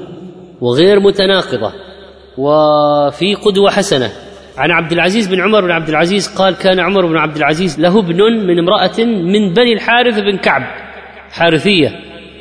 [0.61, 1.73] وغير متناقضة
[2.37, 4.11] وفي قدوة حسنة.
[4.57, 7.99] عن عبد العزيز بن عمر بن عبد العزيز قال كان عمر بن عبد العزيز له
[7.99, 8.17] ابن
[8.47, 10.61] من امرأة من بني الحارث بن كعب
[11.31, 11.89] حارثية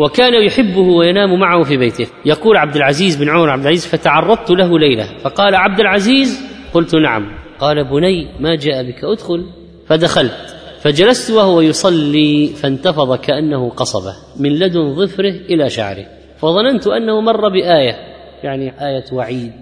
[0.00, 2.06] وكان يحبه وينام معه في بيته.
[2.24, 5.18] يقول عبد العزيز بن عمر عبد العزيز فتعرضت له ليلة.
[5.24, 6.42] فقال عبد العزيز؟
[6.74, 7.26] قلت نعم.
[7.58, 9.44] قال بني ما جاء بك ادخل.
[9.86, 10.59] فدخلت.
[10.80, 16.06] فجلست وهو يصلي فانتفض كأنه قصبه من لدن ظفره إلى شعره
[16.38, 17.96] فظننت أنه مر بآية
[18.42, 19.52] يعني آية وعيد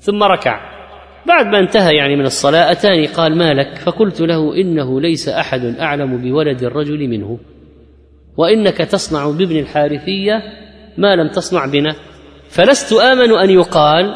[0.00, 0.72] ثم ركع.
[1.26, 5.64] بعد ما انتهى يعني من الصلاة أتاني قال ما لك؟ فقلت له إنه ليس أحد
[5.64, 7.38] أعلم بولد الرجل منه
[8.36, 10.42] وإنك تصنع بابن الحارثية
[10.98, 11.94] ما لم تصنع بنا.
[12.48, 14.14] فلست آمن أن يقال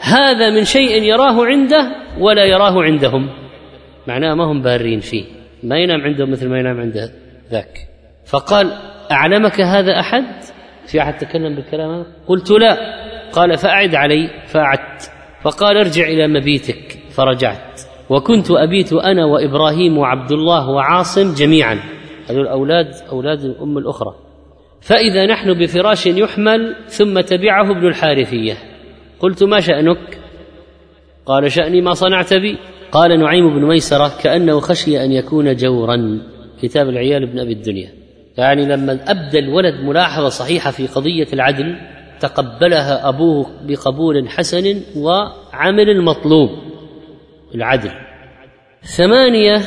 [0.00, 3.28] هذا من شيء يراه عنده ولا يراه عندهم.
[4.06, 5.35] معناه ما هم بارين فيه.
[5.66, 7.10] ما ينام عندهم مثل ما ينام عند
[7.50, 7.88] ذاك.
[8.26, 8.72] فقال
[9.10, 10.24] أعلمك هذا أحد؟
[10.86, 12.76] في أحد تكلم بالكلام هذا؟ قلت لا.
[13.32, 14.30] قال فأعد علي.
[14.46, 15.10] فأعدت.
[15.42, 16.98] فقال ارجع إلى مبيتك.
[17.10, 17.80] فرجعت.
[18.10, 21.78] وكنت أبيت أنا وإبراهيم وعبد الله وعاصم جميعا.
[22.30, 24.14] هذول أولاد أولاد الأم الأخرى.
[24.80, 28.54] فإذا نحن بفراش يحمل ثم تبعه ابن الحارثية.
[29.20, 30.18] قلت ما شأنك؟
[31.26, 32.58] قال شأني ما صنعت بي.
[32.96, 36.20] قال نعيم بن ميسرة كأنه خشي أن يكون جورا.
[36.62, 37.92] كتاب العيال بن أبي الدنيا.
[38.38, 41.76] يعني لما أبدى الولد ملاحظة صحيحة في قضية العدل
[42.20, 46.50] تقبلها أبوه بقبول حسن وعمل المطلوب
[47.54, 47.90] العدل.
[48.82, 49.62] ثمانية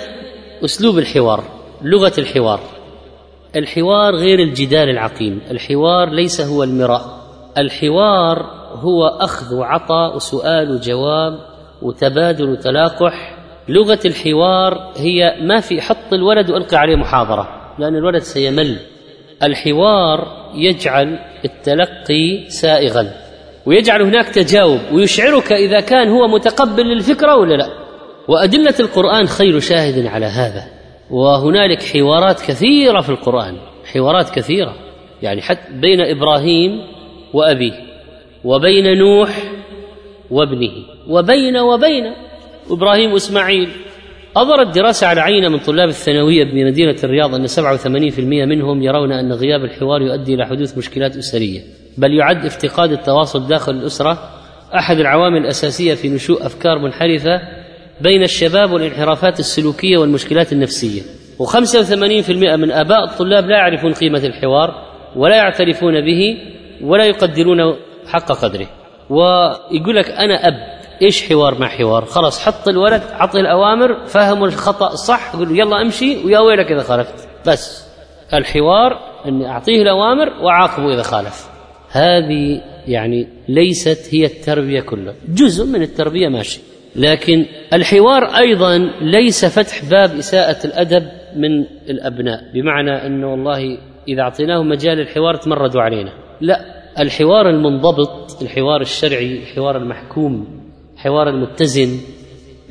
[0.65, 1.43] أسلوب الحوار
[1.81, 2.59] لغة الحوار.
[3.55, 5.41] الحوار غير الجدال العقيم.
[5.51, 7.19] الحوار ليس هو المراء.
[7.57, 8.37] الحوار
[8.73, 11.48] هو أخذ وعطاء وسؤال وجواب
[11.81, 13.35] وتبادل وتلاقح
[13.69, 17.47] لغة الحوار هي ما في حط الولد وألقي عليه محاضرة
[17.79, 18.79] لأن الولد سيمل.
[19.43, 23.11] الحوار يجعل التلقي سائغا
[23.65, 27.69] ويجعل هناك تجاوب ويشعرك إذا كان هو متقبل للفكرة ولا لا.
[28.27, 30.63] وأدلة القرآن خير شاهد على هذا.
[31.11, 33.57] وهنالك حوارات كثيرة في القرآن
[33.93, 34.75] حوارات كثيرة.
[35.21, 36.81] يعني حتى بين إبراهيم
[37.33, 37.73] وأبيه
[38.43, 39.58] وبين نوح
[40.31, 40.71] وابنه.
[41.07, 42.13] وبين وبين
[42.71, 43.69] إبراهيم وإسماعيل.
[44.37, 49.63] أظهرت دراسة على عينة من طلاب الثانوية بمدينة الرياض أن 87% منهم يرون أن غياب
[49.63, 51.61] الحوار يؤدي إلى حدوث مشكلات أسرية.
[51.97, 54.29] بل يعد افتقاد التواصل داخل الأسرة
[54.75, 57.41] أحد العوامل الأساسية في نشوء أفكار منحرفة
[58.01, 61.01] بين الشباب والانحرافات السلوكية والمشكلات النفسية.
[61.39, 66.37] و85% من آباء الطلاب لا يعرفون قيمة الحوار ولا يعترفون به
[66.81, 67.75] ولا يقدرون
[68.07, 68.67] حق قدره.
[69.09, 74.95] ويقول لك أنا أب إيش حوار مع حوار؟ خلاص حط الولد عطي الأوامر فهموا الخطأ
[74.95, 77.27] صح يقول يلا امشي ويا ويلك إذا خالفت.
[77.47, 77.89] بس.
[78.33, 81.49] الحوار إني أعطيه الأوامر وأعاقبه إذا خالف.
[81.91, 85.13] هذه يعني ليست هي التربية كلها.
[85.27, 86.59] جزء من التربية ماشي.
[86.95, 91.03] لكن الحوار أيضا ليس فتح باب إساءة الأدب
[91.35, 92.43] من الأبناء.
[92.53, 96.11] بمعنى إنه والله إذا اعطيناهم مجال الحوار تمردوا علينا.
[96.41, 96.78] لا.
[96.99, 100.47] الحوار المنضبط الحوار الشرعي الحوار المحكوم
[100.95, 101.99] الحوار المتزن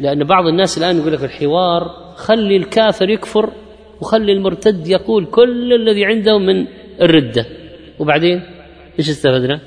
[0.00, 3.52] لأن بعض الناس الآن يقول لك الحوار خلي الكافر يكفر
[4.00, 6.66] وخلي المرتد يقول كل الذي عنده من
[7.00, 7.46] الردة.
[7.98, 8.42] وبعدين
[8.98, 9.60] إيش استفدنا؟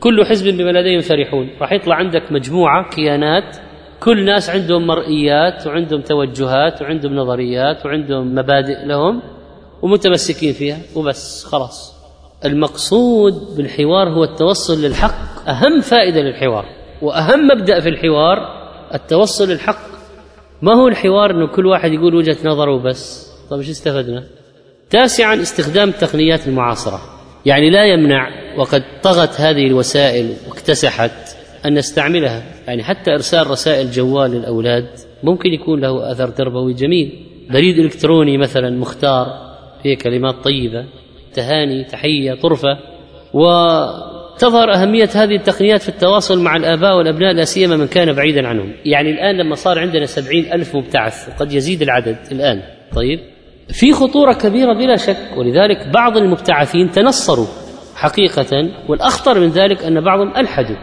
[0.00, 1.50] كل حزب بما لديهم فرحون.
[1.60, 3.56] راح يطلع عندك مجموعة كيانات
[4.00, 9.22] كل ناس عندهم مرئيات وعندهم توجهات وعندهم نظريات وعندهم مبادئ لهم
[9.82, 11.97] ومتمسكين فيها وبس خلاص.
[12.44, 15.48] المقصود بالحوار هو التوصل للحق.
[15.48, 16.64] أهم فائدة للحوار
[17.02, 18.38] وأهم مبدأ في الحوار
[18.94, 19.88] التوصل للحق.
[20.62, 24.24] ما هو الحوار إنه كل واحد يقول وجهة نظره وبس؟ طيب إيش استفدنا؟
[24.90, 27.00] تاسعا استخدام التقنيات المعاصرة.
[27.46, 28.28] يعني لا يمنع
[28.58, 31.36] وقد طغت هذه الوسائل واكتسحت
[31.66, 32.42] أن نستعملها.
[32.66, 34.88] يعني حتى إرسال رسائل جوال للأولاد
[35.22, 37.26] ممكن يكون له أثر تربوي جميل.
[37.50, 39.26] بريد إلكتروني مثلا مختار
[39.82, 40.84] فيه كلمات طيبة.
[41.34, 42.78] تهاني تحية طرفة.
[43.34, 43.44] و
[44.38, 48.72] تظهر أهمية هذه التقنيات في التواصل مع الآباء والأبناء لا سيما من كان بعيدا عنهم.
[48.84, 52.62] يعني الآن لما صار عندنا سبعين ألف مبتعث وقد يزيد العدد الآن.
[52.94, 53.20] طيب
[53.72, 57.46] في خطورة كبيرة بلا شك ولذلك بعض المبتعثين تنصروا
[57.96, 60.76] حقيقة والأخطر من ذلك أن بعضهم ألحدوا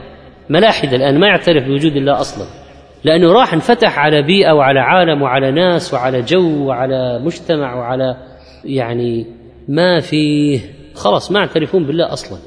[0.50, 2.46] ملاحد الآن ما يعترف بوجود الله أصلا.
[3.04, 8.18] لأنه راح انفتح على بيئة وعلى عالم وعلى ناس وعلى جو وعلى مجتمع وعلى
[8.66, 9.26] يعني
[9.68, 10.60] ما فيه.
[10.96, 12.38] خلاص ما يعترفون بالله أصلا.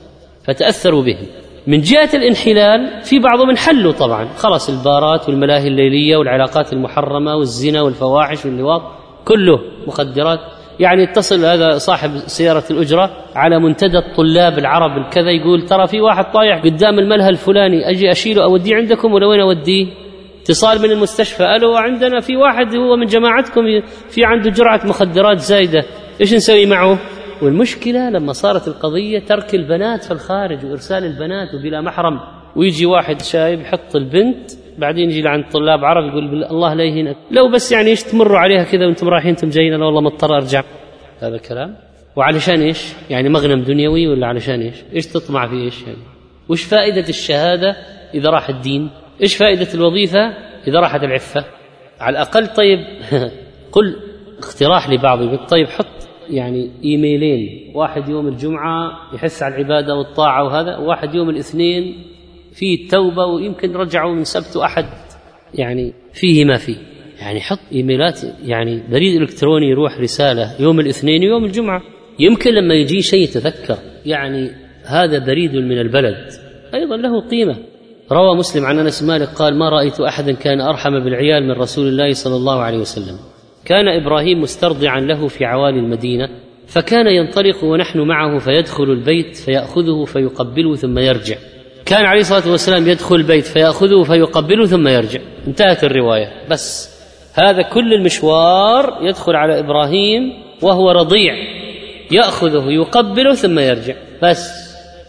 [0.45, 1.27] فتأثروا بهم.
[1.67, 4.29] من جهة الانحلال في بعضهم انحلوا طبعا.
[4.37, 8.83] خلاص البارات والملاهي الليلية والعلاقات المحرمة والزنا والفواحش واللواط
[9.25, 10.39] كله مخدرات.
[10.81, 16.25] يعني اتصل هذا صاحب سيارة الأجرة على منتدى الطلاب العرب الكذا يقول ترى في واحد
[16.33, 19.87] طايح قدام الملهى الفلاني أجي أشيله أوديه عندكم ولا وين أوديه؟
[20.43, 21.45] اتصال من المستشفى.
[21.57, 23.63] ألو عندنا في واحد هو من جماعتكم
[24.11, 25.85] في عنده جرعة مخدرات زايدة.
[26.21, 26.99] إيش نسوي معه
[27.43, 32.21] والمشكلة لما صارت القضية ترك البنات في الخارج وإرسال البنات وبلا محرم
[32.57, 37.51] ويجي واحد شايب يحط البنت بعدين يجي لعند طلاب عرب يقول الله لا يهينك لو
[37.51, 40.63] بس يعني إيش تمروا عليها كذا وأنتم رايحين أنتم جايين أنا والله مضطر أرجع
[41.21, 41.77] هذا الكلام
[42.17, 45.99] وعلشان إيش؟ يعني مغنم دنيوي ولا علشان إيش؟ إيش تطمع في إيش يعني؟
[46.49, 47.77] وش فائدة الشهادة
[48.15, 48.91] إذا راح الدين؟
[49.23, 50.35] إيش فائدة الوظيفة
[50.69, 51.45] إذا راحت العفة؟
[52.01, 52.79] على الأقل طيب
[53.73, 53.97] قل
[54.39, 55.98] اقتراح لبعض طيب حط
[56.31, 62.05] يعني إيميلين واحد يوم الجمعة يحث على العبادة والطاعة وهذا واحد يوم الاثنين
[62.53, 64.85] فيه التوبة ويمكن رجعوا من سبت وأحد
[65.55, 66.77] يعني فيه ما فيه.
[67.21, 71.83] يعني حط إيميلات يعني بريد إلكتروني يروح رسالة يوم الاثنين ويوم الجمعة.
[72.19, 74.51] يمكن لما يجي شيء يتذكر يعني
[74.85, 76.29] هذا بريد من البلد.
[76.75, 77.57] أيضا له قيمة.
[78.13, 82.13] روى مسلم عن أنس مالك قال ما رأيت احدا كان أرحم بالعيال من رسول الله
[82.13, 83.19] صلى الله عليه وسلم.
[83.69, 86.29] كان إبراهيم مسترضعا له في عوالي المدينة
[86.67, 91.37] فكان ينطلق ونحن معه فيدخل البيت فيأخذه فيقبله ثم يرجع.
[91.87, 95.21] كان عليه الصلاة والسلام يدخل البيت فيأخذه فيقبله ثم يرجع.
[95.47, 96.33] انتهت الرواية.
[96.51, 96.99] بس
[97.35, 101.35] هذا كل المشوار يدخل على إبراهيم وهو رضيع.
[102.11, 103.95] يأخذه يقبله ثم يرجع.
[104.23, 104.51] بس.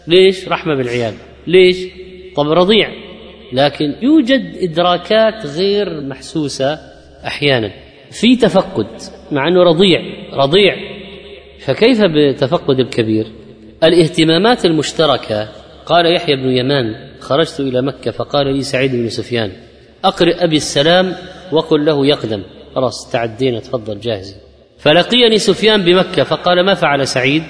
[0.06, 1.14] ليش؟ رحمة بالعيال.
[1.46, 1.76] ليش؟
[2.36, 2.90] طب رضيع.
[3.52, 6.78] لكن يوجد إدراكات غير محسوسة
[7.26, 7.89] أحيانا.
[8.10, 8.86] في تفقد
[9.32, 10.00] مع إنه رضيع
[10.32, 10.76] رضيع.
[11.58, 13.26] فكيف بتفقد الكبير؟
[13.84, 15.48] الاهتمامات المشتركة.
[15.86, 19.52] قال يحيى بن يمان خرجت إلى مكة فقال لي سعيد بن سفيان
[20.04, 21.14] أقرئ أبي السلام
[21.52, 22.42] وقل له يقدم.
[22.74, 24.36] خلاص تعدينا تفضل جاهز.
[24.78, 27.42] فلقيني سفيان بمكة فقال ما فعل سعيد؟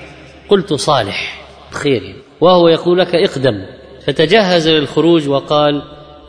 [0.49, 3.67] قلت صالح خير وهو يقول لك اقدم.
[4.07, 5.83] فتجهز للخروج وقال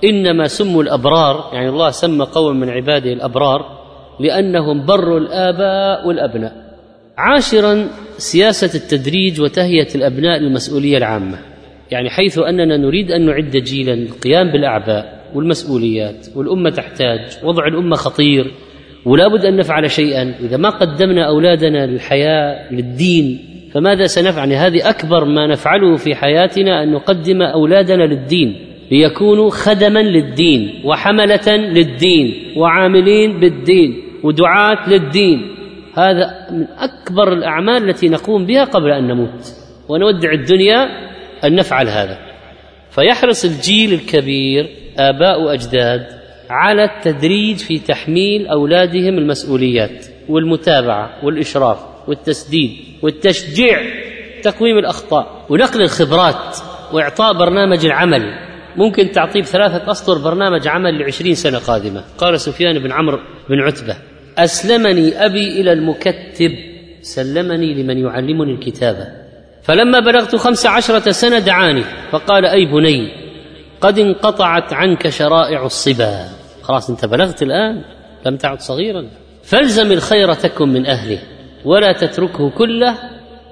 [0.03, 3.80] إنما سموا الأبرار يعني الله سمى قوم من عباده الأبرار
[4.19, 6.53] لأنهم بروا الآباء والأبناء.
[7.17, 7.87] عاشرا
[8.17, 11.37] سياسة التدريج وتهيئة الأبناء للمسؤولية العامة.
[11.91, 18.51] يعني حيث أننا نريد أن نعد جيلا للقيام بالأعباء والمسؤوليات والأمة تحتاج وضع الأمة خطير
[19.05, 20.35] ولا بد أن نفعل شيئا.
[20.39, 23.39] إذا ما قدمنا أولادنا للحياة للدين
[23.73, 28.70] فماذا سنفعل؟ يعني هذه أكبر ما نفعله في حياتنا أن نقدم أولادنا للدين.
[28.91, 35.55] ليكونوا خدما للدين وحملة للدين وعاملين بالدين ودعاة للدين.
[35.97, 39.55] هذا من أكبر الأعمال التي نقوم بها قبل أن نموت
[39.89, 40.87] ونودع الدنيا
[41.43, 42.17] أن نفعل هذا.
[42.89, 46.07] فيحرص الجيل الكبير آباء وأجداد
[46.49, 52.71] على التدريج في تحميل أولادهم المسؤوليات والمتابعة والإشراف والتسديد
[53.01, 53.81] والتشجيع
[54.43, 56.57] تقويم الأخطاء ونقل الخبرات
[56.93, 58.50] وإعطاء برنامج العمل.
[58.77, 62.03] ممكن تعطيه ثلاثة أسطر برنامج عمل لعشرين سنة قادمة.
[62.17, 63.19] قال سفيان بن عمرو
[63.49, 63.95] بن عتبة
[64.37, 66.51] أسلمني أبي إلى المكتب
[67.01, 69.07] سلمني لمن يعلمني الكتابة
[69.63, 73.11] فلما بلغت خمس عشرة سنة دعاني فقال أي بني
[73.81, 76.25] قد انقطعت عنك شرائع الصبا.
[76.61, 77.81] خلاص أنت بلغت الآن
[78.25, 79.05] لم تعد صغيرا.
[79.43, 81.19] فالزم الخير تكن من أهله
[81.65, 82.97] ولا تتركه كله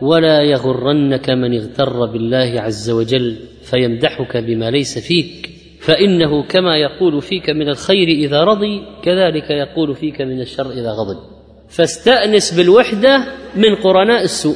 [0.01, 5.49] ولا يغرنك من اغتر بالله عز وجل فيمدحك بما ليس فيك.
[5.79, 11.17] فإنه كما يقول فيك من الخير إذا رضي كذلك يقول فيك من الشر إذا غضب.
[11.69, 13.23] فاستأنس بالوحدة
[13.55, 14.55] من قرناء السوء.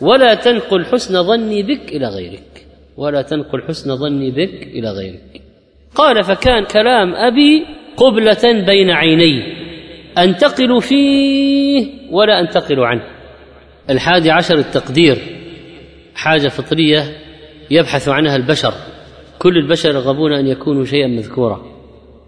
[0.00, 2.66] ولا تنقل حسن ظني بك إلى غيرك.
[2.96, 5.42] ولا تنقل حسن ظني بك إلى غيرك.
[5.94, 7.66] قال فكان كلام أبي
[7.96, 9.42] قبلة بين عيني
[10.18, 13.19] أنتقل فيه ولا أنتقل عنه.
[13.90, 15.18] الحادي عشر التقدير
[16.14, 17.16] حاجة فطرية
[17.70, 18.74] يبحث عنها البشر.
[19.38, 21.62] كل البشر يرغبون أن يكونوا شيئا مذكورا.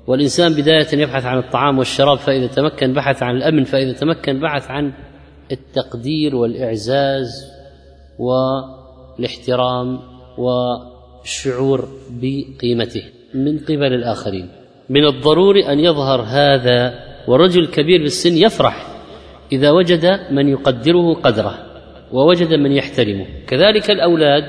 [0.07, 4.93] والإنسان بداية يبحث عن الطعام والشراب فإذا تمكن بحث عن الأمن فإذا تمكن بحث عن
[5.53, 7.53] التقدير والإعزاز
[8.19, 9.99] والاحترام
[10.39, 13.05] والشعور بقيمته
[13.35, 14.49] من قبل الآخرين.
[14.91, 16.95] من الضروري أن يظهر هذا
[17.29, 18.92] ورجل كبير بالسن يفرح
[19.53, 21.59] إذا وجد من يقدره قدره
[22.13, 23.27] ووجد من يحترمه.
[23.47, 24.45] كذلك الأولاد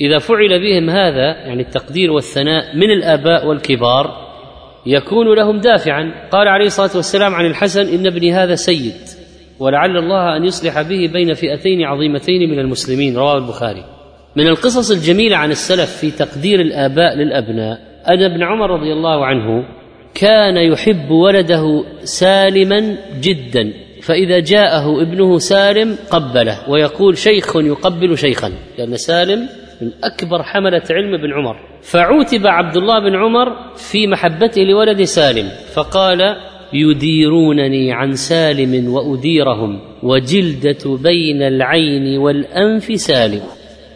[0.00, 4.32] إذا فعل بهم هذا يعني التقدير والثناء من الآباء والكبار
[4.86, 6.28] يكون لهم دافعا.
[6.30, 8.94] قال عليه الصلاة والسلام عن الحسن إن ابني هذا سيد
[9.58, 13.16] ولعل الله أن يصلح به بين فئتين عظيمتين من المسلمين.
[13.16, 13.84] رواه البخاري.
[14.36, 19.64] من القصص الجميلة عن السلف في تقدير الآباء للأبناء أن ابن عمر رضي الله عنه
[20.14, 23.72] كان يحب ولده سالما جدا.
[24.02, 29.48] فإذا جاءه ابنه سالم قبله ويقول شيخ يقبل شيخا لأن سالم
[29.80, 31.56] من أكبر حملة علم ابن عمر.
[31.82, 36.20] فعوتب عبد الله بن عمر في محبته لولد سالم فقال
[36.72, 43.40] يديرونني عن سالم وأديرهم وجلدة بين العين والأنف سالم.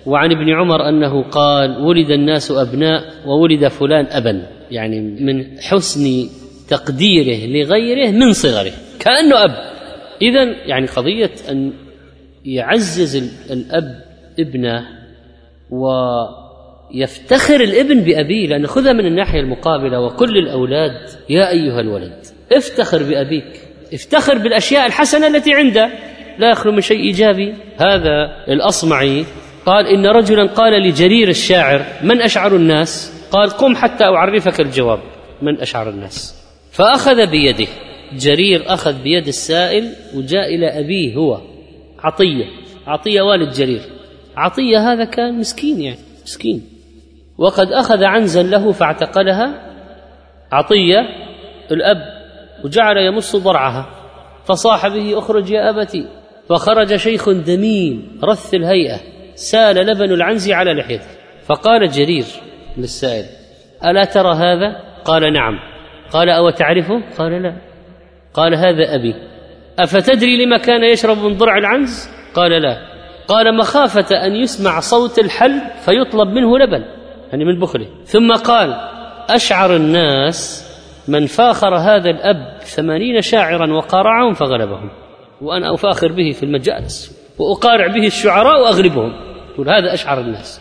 [0.07, 6.29] وعن ابن عمر أنه قال ولد الناس أبناء وولد فلان ابا يعني من حسن
[6.69, 9.66] تقديره لغيره من صغره كأنه أب.
[10.23, 11.73] اذا يعني قضية أن
[12.45, 13.17] يعزز
[13.51, 14.05] الأب
[14.39, 14.87] ابنه
[15.71, 23.61] ويفتخر الابن بأبيه لأن خذها من الناحية المقابلة وكل الأولاد يا أيها الولد افتخر بأبيك
[23.95, 25.91] افتخر بالأشياء الحسنة التي عنده
[26.39, 27.55] لا يخلو من شيء إيجابي.
[27.77, 29.25] هذا الأصمعي
[29.67, 34.99] قال إن رجلا قال لجرير الشاعر من أشعر الناس؟ قال قم حتى أعرفك الجواب
[35.43, 36.35] من أشعر الناس؟
[36.73, 37.67] فأخذ بيده.
[38.13, 41.41] جرير أخذ بيد السائل وجاء إلى أبيه هو
[41.99, 42.45] عطية
[42.87, 43.81] عطية والد جرير.
[44.37, 46.63] عطية هذا كان مسكين يعني مسكين.
[47.39, 49.73] وقد أخذ عنزا له فاعتقلها.
[50.53, 50.99] عطية
[51.71, 51.97] الأب
[52.65, 53.87] وجعل يمص ضرعها.
[54.45, 56.09] فصاح به اخرج يا أبتي.
[56.49, 59.01] فخرج شيخ دميم رث الهيئة
[59.35, 61.07] سال لبن العنز على لحيته.
[61.47, 62.25] فقال جرير
[62.77, 63.25] للسائل
[63.85, 65.59] ألا ترى هذا؟ قال نعم.
[66.11, 67.66] قال أو تعرفه؟ قال لا.
[68.37, 69.15] قال هذا أبي
[69.79, 72.79] أفتدري لما كان يشرب من ضرع العنز؟ قال لا.
[73.29, 76.85] قال مخافة أن يسمع صوت الحلب فيطلب منه لبن
[77.33, 77.87] يعني من بخله.
[78.05, 78.77] ثم قال
[79.31, 80.67] أشعر الناس
[81.09, 84.91] من فاخر هذا الأب ثمانين شاعرا وقارعهم فغلبهم
[85.41, 89.13] وأنا أفاخر به في المجالس وأقارع به الشعراء وأغلبهم.
[89.55, 90.61] يقول هذا أشعر الناس.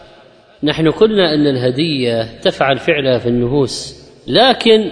[0.64, 4.92] نحن قلنا أن الهدية تفعل فعلها في النفوس لكن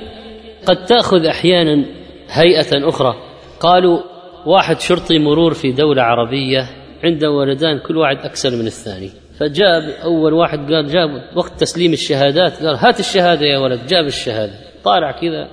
[0.65, 1.85] قد تأخذ أحيانا
[2.33, 3.15] هيئة أخرى.
[3.59, 3.99] قالوا
[4.45, 6.69] واحد شرطي مرور في دولة عربية
[7.03, 9.09] عنده ولدان كل واحد أكثر من الثاني.
[9.39, 13.87] فجاب أول واحد قال جاب وقت تسليم الشهادات قال هات الشهادة يا ولد.
[13.87, 14.53] جاب الشهادة.
[14.83, 15.47] طالع كذا.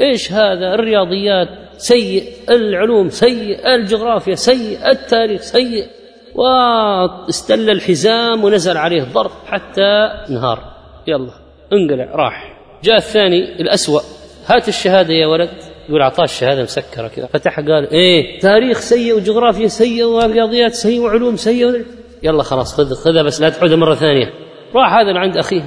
[0.00, 5.86] إيش هذا؟ الرياضيات سيء العلوم سيء الجغرافيا سيء التاريخ سيء.
[6.34, 10.58] واستل الحزام ونزل عليه ضرب حتى نهار
[11.06, 11.30] يلا
[11.72, 12.58] انقلع راح.
[12.82, 14.00] جاء الثاني الأسوأ.
[14.46, 15.73] هات الشهادة يا ولد.
[15.88, 17.26] يقول أعطاه الشهادة مسكرة كذا.
[17.26, 21.84] فتح قال إيه تاريخ سيء وجغرافيا سيء ورياضيات سيء وعلوم سيء.
[22.22, 24.30] يلا خلاص خذ خذها بس لا تعودها مرة ثانية.
[24.74, 25.62] راح هذا لعند أخيه.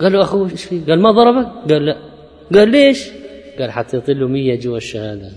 [0.00, 1.96] قال له أخوه إيش فيه؟ قال ما ضربك؟ قال لا.
[2.54, 3.08] قال ليش؟
[3.58, 5.30] قال حطيت له 100 جوا الشهادة.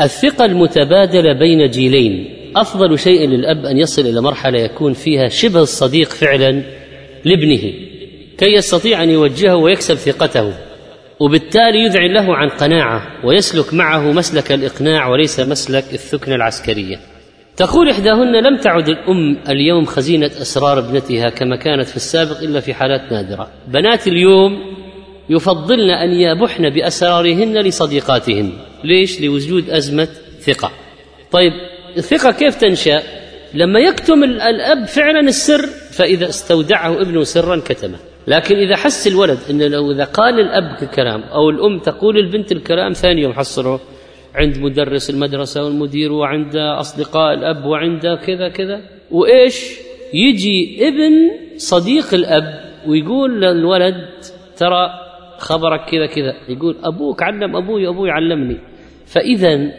[0.00, 2.36] الثقة المتبادلة بين جيلين.
[2.56, 6.62] أفضل شيء للأب أن يصل إلى مرحلة يكون فيها شبه الصديق فعلا
[7.24, 7.72] لابنه.
[8.38, 10.65] كي يستطيع أن يوجهه ويكسب ثقته.
[11.20, 17.00] وبالتالي يذعن له عن قناعة ويسلك معه مسلك الإقناع وليس مسلك الثكنه العسكرية.
[17.56, 22.74] تقول إحداهن لم تعد الأم اليوم خزينة أسرار ابنتها كما كانت في السابق إلا في
[22.74, 23.48] حالات نادرة.
[23.68, 24.76] بنات اليوم
[25.28, 28.52] يفضلن أن يبحن بأسرارهن لصديقاتهن.
[28.84, 30.08] ليش؟ لوجود أزمة
[30.40, 30.72] ثقة.
[31.32, 31.52] طيب
[31.96, 33.02] الثقة كيف تنشأ؟
[33.54, 37.98] لما يكتم الأب فعلا السر فإذا استودعه ابنه سرا كتمه.
[38.26, 42.92] لكن إذا حس الولد أنه لو إذا قال الأب الكلام أو الأم تقول البنت الكلام
[42.92, 43.80] ثاني يوم حصله
[44.34, 48.80] عند مدرس المدرسة والمدير وعند أصدقاء الأب وعند كذا كذا.
[49.10, 49.78] وإيش؟
[50.14, 51.12] يجي ابن
[51.56, 54.08] صديق الأب ويقول للولد
[54.56, 54.90] ترى
[55.38, 56.34] خبرك كذا كذا.
[56.48, 58.56] يقول أبوك علم أبوي أبوي علمني.
[59.06, 59.72] فإذا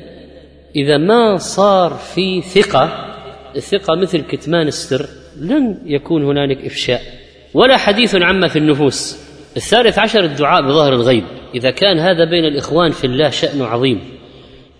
[0.76, 3.14] إذا ما صار في ثقة
[3.56, 5.06] الثقة مثل كتمان السر
[5.42, 7.02] لن يكون هنالك إفشاء.
[7.54, 9.28] ولا حديث عما في النفوس.
[9.58, 11.24] الثالث عشر الدعاء بظهر الغيب.
[11.56, 14.00] إذا كان هذا بين الإخوان في الله شأن عظيم.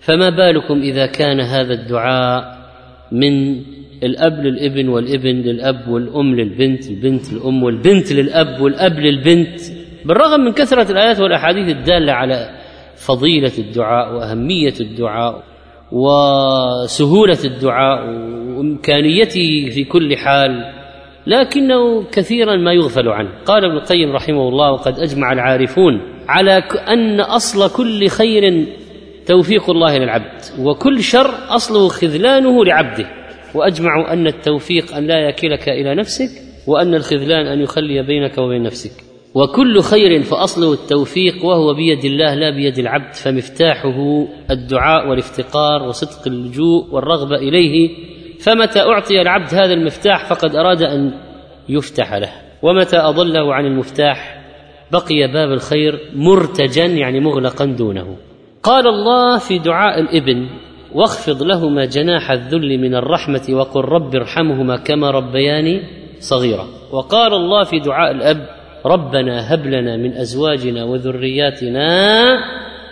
[0.00, 2.58] فما بالكم إذا كان هذا الدعاء
[3.12, 3.62] من
[4.02, 9.60] الأب للابن والابن للأب والأم للبنت البنت للأم والبنت للأب والأب للبنت.
[10.04, 12.50] بالرغم من كثرة الآيات والأحاديث الدالة على
[12.96, 15.42] فضيلة الدعاء وأهمية الدعاء
[15.92, 18.06] وسهولة الدعاء
[18.56, 20.77] وإمكانيته في كل حال
[21.28, 23.28] لكنه كثيرا ما يغفل عنه.
[23.46, 28.66] قال ابن القيم رحمه الله وقد أجمع العارفون على أن أصل كل خير
[29.26, 33.06] توفيق الله للعبد وكل شر أصله خذلانه لعبده.
[33.54, 36.30] وأجمعوا أن التوفيق أن لا يكلك إلى نفسك
[36.66, 39.04] وأن الخذلان أن يخلي بينك وبين نفسك.
[39.34, 46.94] وكل خير فأصله التوفيق وهو بيد الله لا بيد العبد فمفتاحه الدعاء والافتقار وصدق اللجوء
[46.94, 47.90] والرغبة إليه
[48.40, 51.12] فمتى أعطي العبد هذا المفتاح فقد أراد أن
[51.68, 52.30] يفتح له.
[52.62, 54.44] ومتى أضله عن المفتاح
[54.92, 58.16] بقي باب الخير مرتجا يعني مغلقا دونه.
[58.62, 60.48] قال الله في دعاء الإبن
[60.94, 65.82] واخفض لهما جناح الذل من الرحمة وقل رب ارحمهما كما ربياني
[66.18, 66.66] صغيرا.
[66.92, 68.46] وقال الله في دعاء الأب
[68.86, 71.88] ربنا هب لنا من أزواجنا وذرياتنا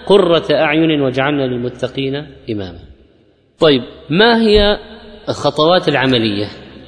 [0.06, 2.78] قرة أعين واجعلنا للمتقين إماما.
[3.60, 4.78] طيب ما هي
[5.28, 6.46] الخطوات العملية؟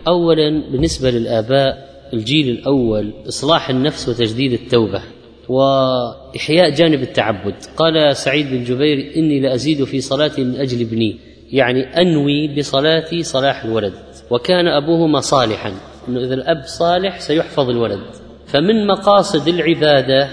[0.09, 5.03] اولا بالنسبة للآباء الجيل الأول إصلاح النفس وتجديد التوبة
[5.49, 7.55] وإحياء جانب التعبد.
[7.77, 11.19] قال سعيد بن جبير إني لأزيد في صلاتي من أجل ابني
[11.53, 13.93] يعني أنوي بصلاتي صلاح الولد
[14.31, 15.73] وكان أبوهما صالحا.
[16.09, 18.01] إنه إذا الأب صالح سيحفظ الولد.
[18.47, 20.29] فمن مقاصد العبادة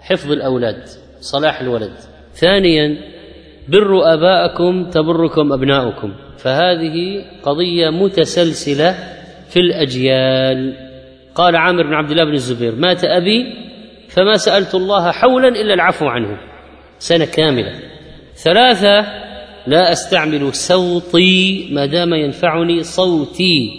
[0.00, 0.82] حفظ الأولاد
[1.20, 1.92] صلاح الولد.
[2.34, 2.96] ثانيا
[3.68, 6.12] بروا آباءكم تبركم أبناؤكم.
[6.46, 8.92] فهذه قضية متسلسلة
[9.48, 10.76] في الأجيال.
[11.34, 13.44] قال عامر بن عبد الله بن الزبير مات أبي
[14.08, 16.38] فما سألت الله حولا إلا العفو عنه.
[16.98, 17.72] سنة كاملة.
[18.34, 19.00] ثلاثة
[19.66, 23.70] لا أستعمل صوتي ما دام ينفعني صوتي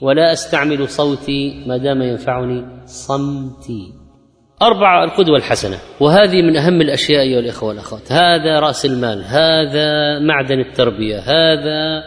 [0.00, 3.99] ولا أستعمل صوتي ما دام ينفعني صمتي.
[4.62, 5.76] أربعة القدوة الحسنة.
[6.00, 8.12] وهذه من أهم الأشياء أيها الإخوة والأخوات.
[8.12, 12.04] هذا رأس المال هذا معدن التربية هذا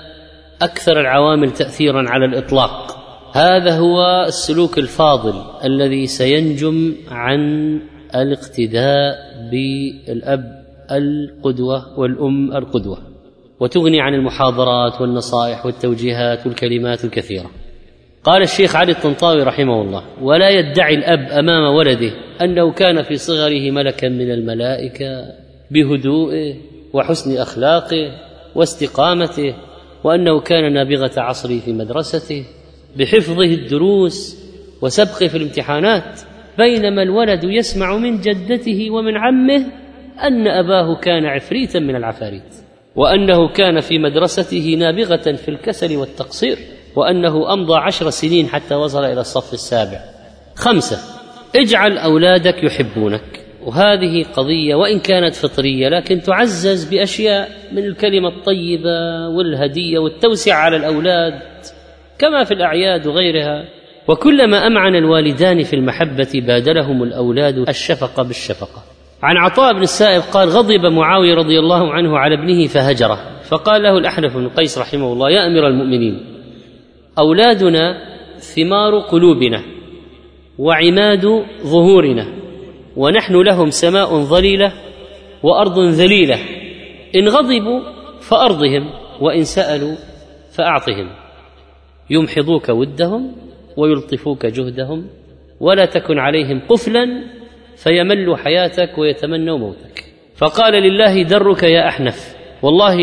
[0.61, 2.97] أكثر العوامل تأثيرا على الإطلاق.
[3.35, 7.39] هذا هو السلوك الفاضل الذي سينجم عن
[8.15, 9.15] الاقتداء
[9.51, 12.97] بالأب القدوة والأم القدوة
[13.59, 17.51] وتغني عن المحاضرات والنصائح والتوجيهات والكلمات الكثيرة.
[18.23, 22.11] قال الشيخ علي الطنطاوي رحمه الله ولا يدعي الأب أمام ولده
[22.41, 25.25] أنه كان في صغره ملكا من الملائكة
[25.71, 26.55] بهدوءه
[26.93, 28.11] وحسن أخلاقه
[28.55, 29.55] واستقامته
[30.03, 32.45] وأنه كان نابغة عصره في مدرسته
[32.97, 34.43] بحفظه الدروس
[34.81, 36.21] وسبقه في الامتحانات
[36.57, 39.65] بينما الولد يسمع من جدته ومن عمه
[40.23, 42.55] أن أباه كان عفريتا من العفاريت
[42.95, 46.57] وأنه كان في مدرسته نابغة في الكسل والتقصير
[46.95, 49.99] وأنه أمضى عشر سنين حتى وصل إلى الصف السابع.
[50.55, 51.12] خمسة.
[51.55, 53.21] اجعل أولادك يحبونك.
[53.65, 61.33] وهذه قضية وإن كانت فطرية لكن تعزز بأشياء من الكلمة الطيبة والهدية والتوسعة على الأولاد
[62.19, 63.65] كما في الأعياد وغيرها.
[64.07, 68.83] وكلما أمعن الوالدان في المحبة بادلهم الأولاد الشفقة بالشفقة.
[69.23, 73.19] عن عطاء بن السائب قال غضب معاوية رضي الله عنه على ابنه فهجره.
[73.43, 76.25] فقال له الأحنف بن قيس رحمه الله يا أمير المؤمنين
[77.19, 77.97] أولادنا
[78.37, 79.61] ثمار قلوبنا.
[80.57, 82.27] وعماد ظهورنا
[82.97, 84.73] ونحن لهم سماء ظليلة
[85.43, 86.39] وأرض ذليلة
[87.15, 87.81] إن غضبوا
[88.21, 88.89] فأرضهم
[89.21, 89.95] وإن سألوا
[90.55, 91.09] فأعطهم.
[92.09, 93.35] يمحضوك ودهم
[93.77, 95.07] ويلطفوك جهدهم
[95.59, 97.23] ولا تكن عليهم قفلا
[97.77, 100.03] فيملوا حياتك ويتمنوا موتك.
[100.35, 102.97] فقال لله درك يا أحنف والله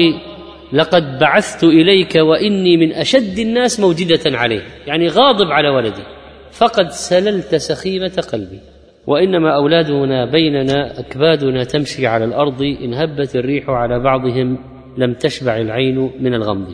[0.73, 6.20] لقد بعثت إليك وإني من أشد الناس موجدة عليه يعني غاضب على ولدي.
[6.61, 8.61] فقد سللت سخيمة قلبي.
[9.07, 14.59] وإنما أولادنا بيننا أكبادنا تمشي على الأرض إن هبت الريح على بعضهم
[14.99, 16.69] لم تشبع العين من الغمض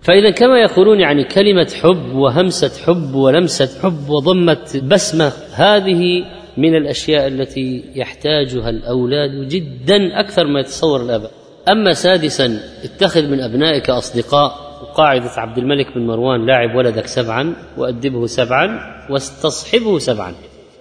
[0.00, 6.24] فإذا كما يقولون يعني كلمة حب وهمسة حب ولمسة حب وضمة بسمة هذه
[6.56, 11.30] من الأشياء التي يحتاجها الأولاد جدا أكثر ما يتصور الآباء.
[11.68, 18.26] أما سادسا اتخذ من أبنائك أصدقاء قاعدة عبد الملك بن مروان لاعب ولدك سبعا وأدبه
[18.26, 18.80] سبعا
[19.10, 20.34] واستصحبه سبعا.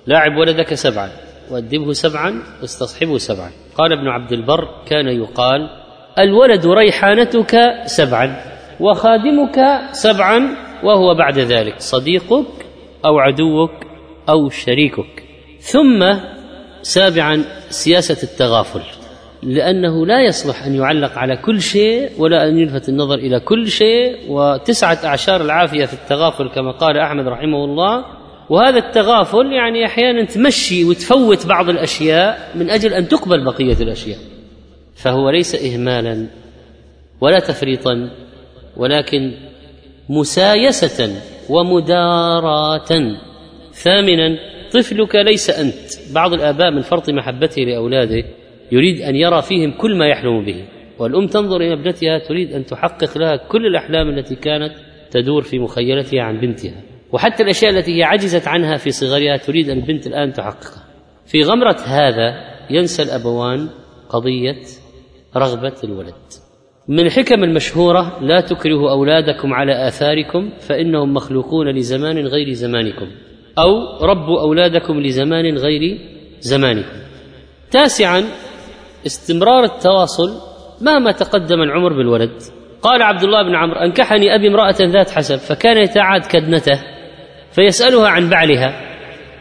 [0.07, 1.09] لاعب ولدك سبعا
[1.51, 3.51] وأدبه سبعا واستصحبه سبعا.
[3.77, 5.69] قال ابن عبد البر كان يقال
[6.19, 7.55] الولد ريحانتك
[7.85, 8.35] سبعا
[8.80, 9.59] وخادمك
[9.91, 12.45] سبعا وهو بعد ذلك صديقك
[13.05, 13.72] أو عدوك
[14.30, 15.23] أو شريكك.
[15.59, 16.13] ثم
[16.81, 18.81] سابعا سياسة التغافل.
[19.45, 24.17] لأنه لا يصلح أن يعلق على كل شيء ولا أن يلفت النظر إلى كل شيء
[24.30, 28.05] وتسعة أعشار العافية في التغافل كما قال أحمد رحمه الله.
[28.49, 34.19] وهذا التغافل يعني أحيانا تمشي وتفوت بعض الأشياء من أجل أن تقبل بقية الأشياء.
[34.95, 36.27] فهو ليس إهمالا
[37.22, 38.09] ولا تفريطا
[38.77, 39.34] ولكن
[40.09, 41.15] مسايسة
[41.49, 43.17] ومداراة.
[43.73, 44.38] ثامنا
[44.73, 46.13] طفلك ليس أنت.
[46.13, 48.23] بعض الآباء من فرط محبته لأولاده.
[48.71, 50.65] يريد أن يرى فيهم كل ما يحلم به.
[50.99, 54.73] والأم تنظر إلى ابنتها تريد أن تحقق لها كل الأحلام التي كانت
[55.11, 56.83] تدور في مخيلتها عن بنتها.
[57.11, 60.83] وحتى الأشياء التي هي عجزت عنها في صغرها تريد أن البنت الآن تحققها.
[61.25, 62.33] في غمرة هذا
[62.69, 63.69] ينسى الأبوان
[64.09, 64.61] قضية
[65.37, 66.13] رغبة الولد.
[66.87, 73.07] من الحكم المشهورة لا تكرهوا أولادكم على آثاركم فإنهم مخلوقون لزمان غير زمانكم.
[73.59, 75.99] أو ربوا أولادكم لزمان غير
[76.39, 76.97] زمانكم.
[77.71, 78.23] تاسعا
[79.06, 80.30] استمرار التواصل
[80.82, 82.32] مهما تقدم العمر بالولد.
[82.82, 86.82] قال عبد الله بن عمرو أنكحني أبي امرأة ذات حسب فكان يتعاد كدنته
[87.52, 88.82] فيسألها عن بعلها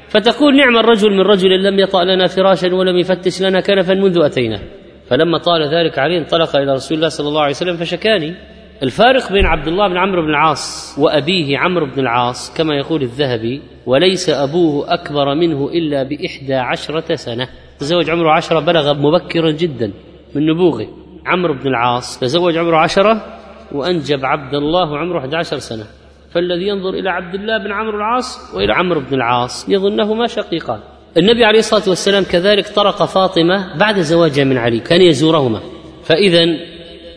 [0.09, 4.61] فتقول نعم الرجل من رجل لم يطأ لنا فراشا ولم يفتش لنا كنفا منذ أتينا.
[5.09, 8.35] فلما طال ذلك عليه انطلق إلى رسول الله صلى الله عليه وسلم فشكاني.
[8.82, 13.62] الفارق بين عبد الله بن عمرو بن العاص وأبيه عمرو بن العاص كما يقول الذهبي
[13.86, 17.49] وليس أبوه أكبر منه إلا بإحدى عشرة سنة.
[17.78, 19.92] تزوج عمره عشرة بلغ مبكرا جدا
[20.34, 20.88] من نبوغه.
[21.26, 22.18] عمرو بن العاص.
[22.18, 23.38] تزوج عمره عشرة
[23.72, 25.86] وأنجب عبد الله عمره 11 سنة.
[26.30, 30.80] فالذي ينظر إلى عبد الله بن عمرو العاص وإلى عمرو بن العاص يظنهما شقيقان
[31.16, 35.60] النبي عليه الصلاة والسلام كذلك طرق فاطمة بعد زواجها من علي كان يزورهما.
[36.02, 36.44] فإذا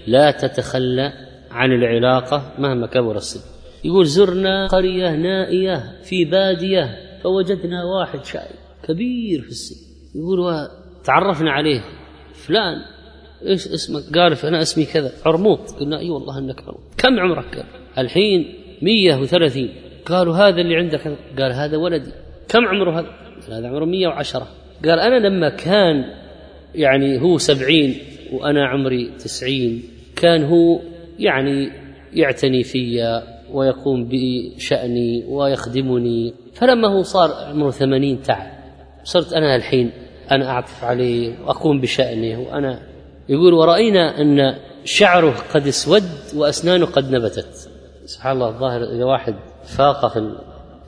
[0.07, 1.13] لا تتخلى
[1.51, 3.39] عن العلاقة مهما كبر السن.
[3.83, 6.89] يقول زرنا قرية نائية في بادية
[7.23, 8.55] فوجدنا واحد شايب
[8.87, 9.86] كبير في السن.
[10.17, 10.69] يقول
[11.03, 11.81] تعرفنا عليه.
[12.33, 12.75] فلان.
[13.45, 15.11] إيش اسمك؟ قال أنا اسمي كذا.
[15.25, 15.71] عرموط.
[15.71, 16.83] قلنا إي والله إنك عرموط.
[16.97, 17.65] كم عمرك؟ قال
[18.05, 19.69] الحين 130
[20.05, 21.17] قالوا هذا اللي عندك.
[21.39, 22.11] قال هذا ولدي.
[22.49, 23.09] كم عمره هذا؟
[23.51, 24.47] هذا عمره 110
[24.85, 26.05] قال أنا لما كان
[26.75, 27.95] يعني هو سبعين
[28.33, 29.83] وأنا عمري تسعين
[30.15, 30.79] كان هو
[31.19, 31.71] يعني
[32.13, 33.01] يعتني في
[33.51, 38.51] ويقوم بشأني ويخدمني فلما هو صار عمره ثمانين تعب
[39.03, 39.91] صرت أنا الحين
[40.31, 42.39] أنا أعطف عليه وأقوم بشأنه.
[42.39, 42.79] وأنا
[43.29, 44.55] يقول ورأينا أن
[44.85, 46.03] شعره قد اسود
[46.35, 47.69] وأسنانه قد نبتت.
[48.05, 49.35] سبحان الله الظاهر إذا واحد
[49.65, 50.35] فاق في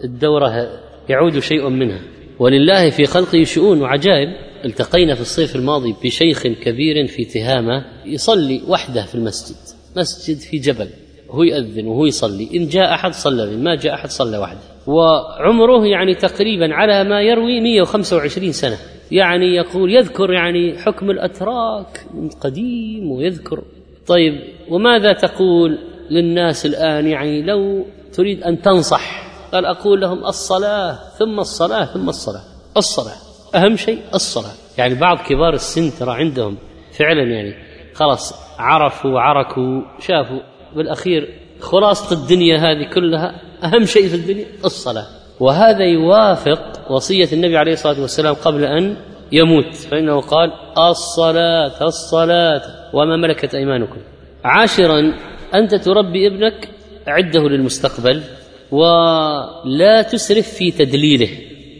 [0.03, 0.79] الدورة
[1.09, 1.99] يعود شيء منها.
[2.39, 4.29] ولله في خلقه شؤون وعجائب.
[4.65, 9.55] التقينا في الصيف الماضي بشيخ كبير في تهامة يصلي وحده في المسجد.
[9.97, 10.89] مسجد في جبل.
[11.29, 12.49] هو يأذن وهو يصلي.
[12.53, 14.59] إن جاء أحد صلى ما جاء أحد صلى وحده.
[14.89, 18.77] وعمره يعني تقريبا على ما يروي 125 سنة.
[19.11, 23.63] يعني يقول يذكر يعني حكم الأتراك من قديم ويذكر.
[24.07, 24.33] طيب
[24.69, 25.79] وماذا تقول
[26.09, 32.43] للناس الآن؟ يعني لو تريد أن تنصح قال أقول لهم الصلاة ثم الصلاة ثم الصلاة.
[32.77, 33.15] الصلاة
[33.55, 34.53] أهم شيء الصلاة.
[34.77, 36.57] يعني بعض كبار السن ترى عندهم
[36.91, 37.53] فعلا يعني
[37.93, 40.39] خلاص عرفوا وعركوا شافوا.
[40.75, 41.29] بالأخير
[41.59, 45.05] خلاصة الدنيا هذه كلها أهم شيء في الدنيا الصلاة.
[45.39, 48.95] وهذا يوافق وصية النبي عليه الصلاة والسلام قبل أن
[49.31, 49.75] يموت.
[49.75, 52.61] فإنه قال الصلاة الصلاة.
[52.93, 53.97] وما ملكت أيمانكم.
[54.43, 55.13] عاشرا
[55.53, 56.69] أنت تربي ابنك
[57.07, 58.23] عدة للمستقبل
[58.71, 61.29] ولا تسرف في تدليله.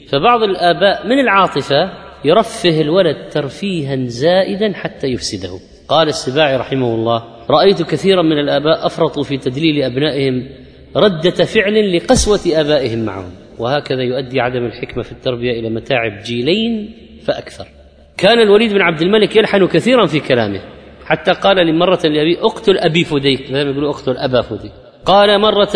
[0.10, 1.92] فبعض الآباء من العاطفة
[2.26, 5.60] يرفه الولد ترفيها زائدا حتى يفسده.
[5.88, 10.50] قال السباعي رحمه الله رأيت كثيرا من الآباء أفرطوا في تدليل أبنائهم
[10.96, 13.32] ردة فعل لقسوة آبائهم معهم.
[13.60, 16.94] وهكذا يؤدي عدم الحكمة في التربية إلى متاعب جيلين
[17.26, 17.68] فأكثر.
[18.18, 20.62] كان الوليد بن عبد الملك يلحن كثيرا في كلامه.
[21.06, 23.42] حتى قال لمرة لأبي أقتل أبي فديك.
[23.42, 24.72] مثلا يقولوا أقتل أبا فديك.
[25.06, 25.76] قال مرة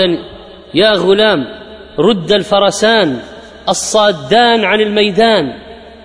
[0.74, 1.40] يا غلام
[2.00, 3.20] رد الفرسان
[3.70, 5.54] الصادان عن الميدان.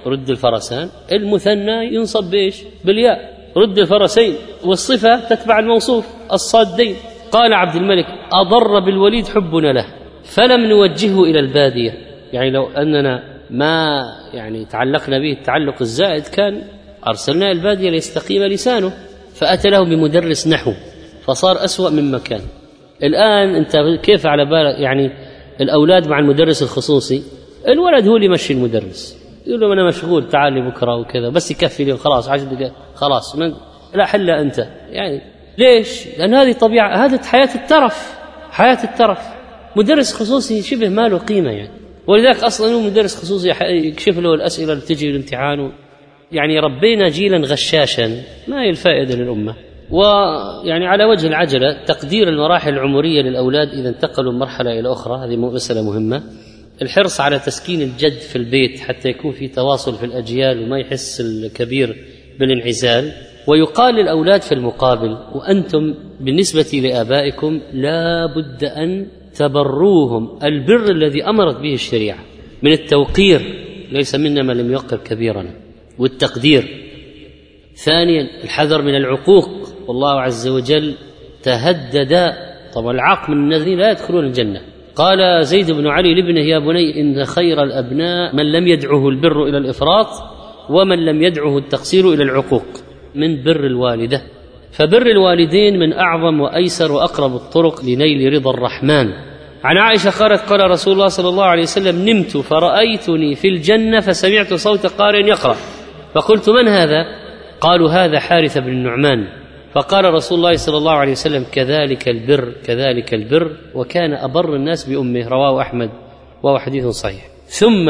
[0.06, 3.38] رد الفرسان المثنى ينصب بإيش؟ بالياء.
[3.56, 6.96] رد الفرسين والصفة تتبع الموصوف الصادين.
[7.32, 9.86] قال عبد الملك أضر بالوليد حبنا له
[10.24, 11.92] فلم نوجهه إلى البادية.
[12.32, 16.62] يعني لو أننا ما يعني تعلقنا به التعلق الزائد كان
[17.06, 18.92] أرسلناه البادية ليستقيم لسانه
[19.34, 20.72] فأتى له بمدرس نحو
[21.24, 22.40] فصار أسوأ مما كان.
[23.02, 25.10] الآن أنت كيف على بالك يعني
[25.60, 27.22] الأولاد مع المدرس الخصوصي؟
[27.68, 29.18] الولد هو اللي يمشي المدرس.
[29.46, 33.36] يقول له أنا مشغول تعال لي بكرة وكذا بس يكفي لي خلاص عشر دقائق خلاص
[33.94, 34.58] لا حلها أنت.
[34.90, 35.22] يعني
[35.58, 38.18] ليش؟ لأن هذه طبيعة هذه حياة الترف
[38.50, 39.18] حياة الترف.
[39.76, 41.70] مدرس خصوصي شبه ما له قيمة يعني.
[42.06, 45.72] ولذلك أصلا هو مدرس خصوصي يكشف له الأسئلة اللي تجي الامتحان
[46.32, 49.54] يعني ربينا جيلا غشاشا ما هي الفائدة للأمة.
[49.90, 55.36] ويعني على وجه العجلة تقدير المراحل العمرية للأولاد إذا انتقلوا من مرحلة إلى أخرى هذه
[55.36, 56.22] مسألة مهمة.
[56.82, 61.96] الحرص على تسكين الجد في البيت حتى يكون في تواصل في الأجيال وما يحس الكبير
[62.40, 63.12] بالانعزال.
[63.48, 70.38] ويقال للأولاد في المقابل وأنتم بالنسبة لآبائكم لا بد أن تبروهم.
[70.42, 72.18] البر الذي أمرت به الشريعة
[72.62, 73.40] من التوقير
[73.92, 75.50] ليس منا من لم يوقر كبيرنا
[75.98, 76.64] والتقدير.
[77.74, 79.48] ثانيا الحذر من العقوق.
[79.86, 80.94] والله عز وجل
[81.42, 82.32] تهدد.
[82.74, 84.60] طبعا العاق من الذين لا يدخلون الجنة.
[84.96, 89.58] قال زيد بن علي لابنه يا بني إن خير الأبناء من لم يدعه البر إلى
[89.58, 90.08] الإفراط
[90.70, 92.87] ومن لم يدعه التقصير إلى العقوق.
[93.18, 94.22] من بر الوالدة.
[94.72, 99.12] فبر الوالدين من أعظم وأيسر وأقرب الطرق لنيل رضا الرحمن.
[99.64, 104.54] عن عائشة قالت قال رسول الله صلى الله عليه وسلم نمت فرأيتني في الجنة فسمعت
[104.54, 105.56] صوت قارئ يقرأ.
[106.14, 107.04] فقلت من هذا؟
[107.60, 109.26] قالوا هذا حارث بن النعمان.
[109.74, 115.28] فقال رسول الله صلى الله عليه وسلم كذلك البر كذلك البر وكان أبر الناس بأمه.
[115.28, 115.90] رواه أحمد
[116.42, 117.24] وهو حديث صحيح.
[117.46, 117.88] ثم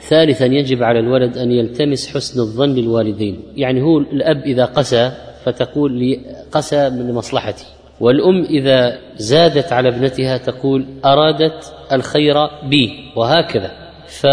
[0.00, 5.12] ثالثا يجب على الولد أن يلتمس حسن الظن للوالدين يعني هو الأب إذا قسى
[5.44, 6.20] فتقول لي
[6.52, 7.64] قسى من مصلحتي.
[8.00, 12.34] والأم إذا زادت على ابنتها تقول أرادت الخير
[12.70, 13.70] بي وهكذا.
[14.06, 14.26] ف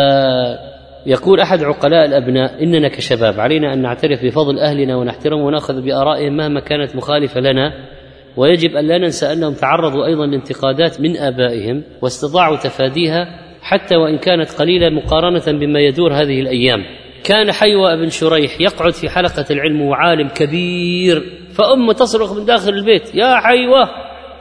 [1.06, 6.60] يقول أحد عقلاء الأبناء إننا كشباب علينا أن نعترف بفضل أهلنا ونحترم ونأخذ بآرائهم مهما
[6.60, 7.73] كانت مخالفة لنا.
[8.38, 14.52] ويجب أن لا ننسى أنهم تعرضوا أيضا لانتقادات من آبائهم واستطاعوا تفاديها حتى وإن كانت
[14.52, 16.85] قليله مقارنة بما يدور هذه الأيام.
[17.23, 21.23] كان حيوى بن شريح يقعد في حلقة العلم وعالم كبير
[21.53, 23.88] فأمه تصرخ من داخل البيت يا حيوى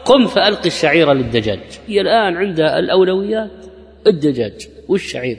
[0.04, 1.60] قم فألقي الشعير للدجاج.
[1.86, 3.66] هي الآن عندها الأولويات
[4.06, 5.38] الدجاج والشعير.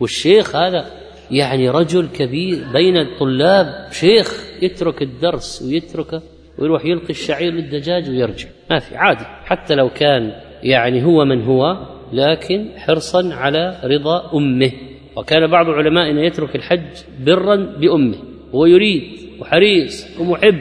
[0.00, 0.86] والشيخ هذا
[1.30, 6.22] يعني رجل كبير بين الطلاب شيخ يترك الدرس ويتركه
[6.58, 8.48] ويروح يلقي الشعير للدجاج ويرجع.
[8.70, 9.24] ما في عادي.
[9.44, 10.32] حتى لو كان
[10.62, 14.72] يعني هو من هو لكن حرصا على رضا أمه.
[15.16, 18.16] وكان بعض علمائنا يترك الحج برا بأمه.
[18.54, 19.02] هو يريد
[19.40, 20.58] وحريص ومحب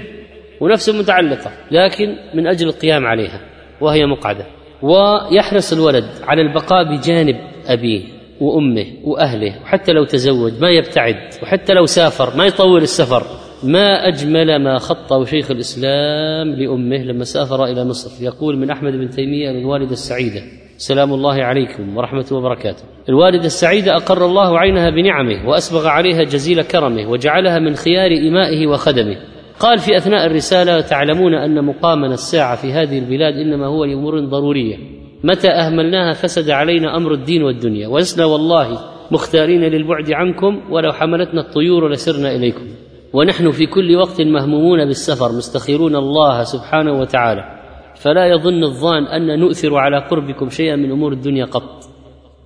[0.62, 3.42] ونفسه متعلقة لكن من أجل القيام عليها
[3.82, 4.46] وهي مقعدة.
[4.82, 7.36] ويحرص الولد على البقاء بجانب
[7.68, 8.04] أبيه
[8.42, 13.24] وأمه وأهله وحتى لو تزوج ما يبتعد وحتى لو سافر ما يطول السفر.
[13.64, 18.24] ما أجمل ما خطه شيخ الإسلام لأمه لما سافر إلى مصر.
[18.24, 20.42] يقول من أحمد بن تيمية للوالدة السعيدة
[20.82, 22.84] سلام الله عليكم ورحمته وبركاته.
[23.10, 29.18] الوالدة السعيدة أقر الله عينها بنعمه وأسبغ عليها جزيل كرمه وجعلها من خيار إمائه وخدمه.
[29.60, 34.78] قال في أثناء الرسالة تعلمون أن مقامنا الساعة في هذه البلاد إنما هو لأمور ضرورية.
[35.24, 37.88] متى أهملناها فسد علينا أمر الدين والدنيا.
[37.88, 38.80] ولسنا والله
[39.12, 42.68] مختارين للبعد عنكم ولو حملتنا الطيور لسرنا إليكم.
[43.14, 47.59] ونحن في كل وقت مهمومون بالسفر مستخيرون الله سبحانه وتعالى.
[48.00, 51.90] فلا يظن الظان أن نؤثر على قربكم شيئا من أمور الدنيا قط.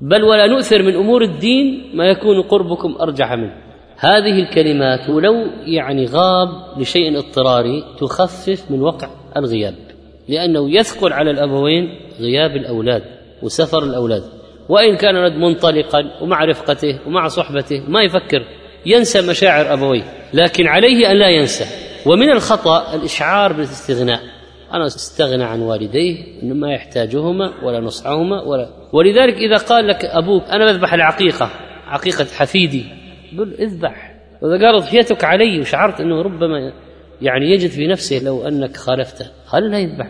[0.01, 3.53] بل ولا نؤثر من أمور الدين ما يكون قربكم أرجح منه.
[3.97, 5.33] هذه الكلمات ولو
[5.65, 9.75] يعني غاب لشيء اضطراري تخفف من وقع الغياب
[10.29, 13.03] لأنه يثقل على الأبوين غياب الأولاد
[13.43, 14.23] وسفر الأولاد.
[14.69, 18.45] وإن كان الولد منطلقا ومع رفقته ومع صحبته ما يفكر
[18.85, 20.03] ينسى مشاعر أبويه
[20.33, 21.65] لكن عليه أن لا ينسى.
[22.05, 24.32] ومن الخطأ الإشعار بالاستغناء.
[24.73, 28.69] أنا استغنى عن والديه أنه ما يحتاجهما ولا نصحهما ولا.
[28.93, 31.49] ولذلك إذا قال لك أبوك أنا بذبح العقيقة
[31.87, 32.83] عقيقة حفيدي
[33.37, 34.15] قل اذبح.
[34.41, 36.73] وإذا قال ضحيتك علي وشعرت أنه ربما
[37.21, 40.07] يعني يجد في نفسه لو أنك خالفته خلنا يذبح؟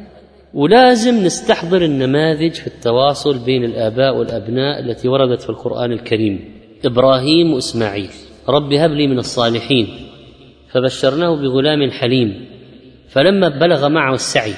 [0.54, 6.54] ولازم نستحضر النماذج في التواصل بين الآباء والأبناء التي وردت في القرآن الكريم.
[6.86, 8.10] إبراهيم وإسماعيل
[8.50, 9.88] رب هب لي من الصالحين
[10.72, 12.53] فبشرناه بغلام حليم.
[13.14, 14.54] فلما بلغ معه السعي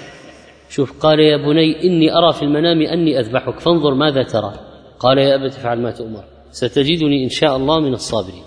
[0.69, 4.53] شوف قال يا بني إني أرى في المنام أني أذبحك فانظر ماذا ترى.
[4.99, 6.23] قال يا أبت افعل ما تؤمر.
[6.51, 8.43] ستجدني إن شاء الله من الصابرين.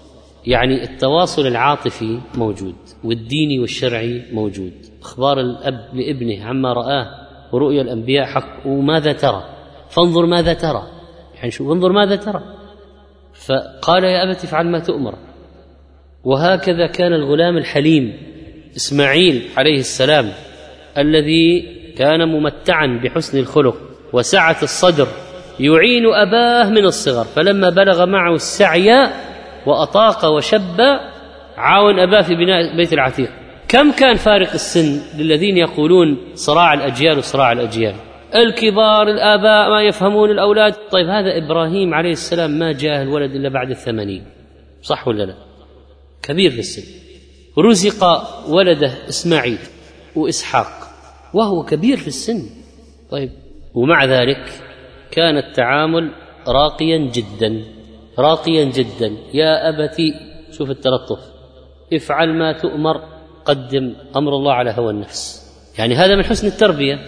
[0.46, 2.74] يعني التواصل العاطفي موجود
[3.04, 4.72] والديني والشرعي موجود.
[5.02, 7.06] أخبار الأب لابنه عما رآه
[7.52, 9.44] ورؤيا الأنبياء حق وماذا ترى؟
[9.88, 10.82] فانظر ماذا ترى.
[11.36, 12.42] يعني شو انظر ماذا ترى.
[13.32, 15.14] فقال يا أبت افعل ما تؤمر.
[16.24, 18.37] وهكذا كان الغلام الحليم
[18.76, 20.32] إسماعيل عليه السلام
[20.98, 23.76] الذي كان ممتعا بحسن الخلق
[24.12, 25.08] وسعة الصدر
[25.60, 29.10] يعين أباه من الصغر فلما بلغ معه السعي
[29.66, 30.80] وأطاق وشب
[31.56, 33.30] عاون أباه في بناء بيت العتيق.
[33.68, 37.94] كم كان فارق السن للذين يقولون صراع الأجيال وصراع الأجيال؟
[38.34, 40.74] الكبار الآباء ما يفهمون الأولاد.
[40.90, 44.24] طيب هذا إبراهيم عليه السلام ما جاء الولد إلا بعد الثمانين
[44.82, 45.34] صح ولا لا؟
[46.22, 47.07] كبير في السن.
[47.58, 48.04] رزق
[48.48, 49.58] ولده إسماعيل
[50.16, 50.88] وإسحاق
[51.34, 52.42] وهو كبير في السن.
[53.10, 53.30] طيب
[53.74, 54.62] ومع ذلك
[55.10, 56.10] كان التعامل
[56.48, 57.64] راقيا جدا
[58.18, 59.16] راقيا جدا.
[59.34, 60.14] يا أبتي
[60.50, 61.20] شوف التلطف.
[61.92, 63.00] افعل ما تؤمر
[63.44, 65.48] قدم أمر الله على هوى النفس.
[65.78, 66.98] يعني هذا من حسن التربية.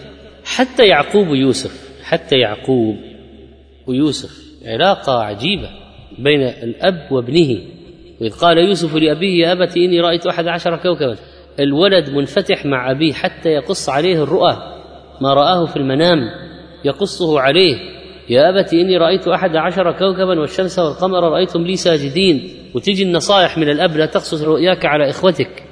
[0.45, 2.95] حتى يعقوب ويوسف حتى يعقوب
[3.87, 5.69] ويوسف علاقة عجيبة
[6.19, 7.61] بين الأب وابنه.
[8.21, 11.15] وإذ قال يوسف لأبيه يا أبت إني رأيت أحد عشر كوكبا.
[11.59, 14.57] الولد منفتح مع أبيه حتى يقص عليه الرؤى.
[15.21, 16.19] ما رآه في المنام
[16.85, 17.75] يقصه عليه.
[18.29, 22.49] يا أبت إني رأيت أحد عشر كوكبا والشمس والقمر رأيتم لي ساجدين.
[22.73, 25.63] وتجي النصائح من الأب لا تقصص رؤياك على إخوتك.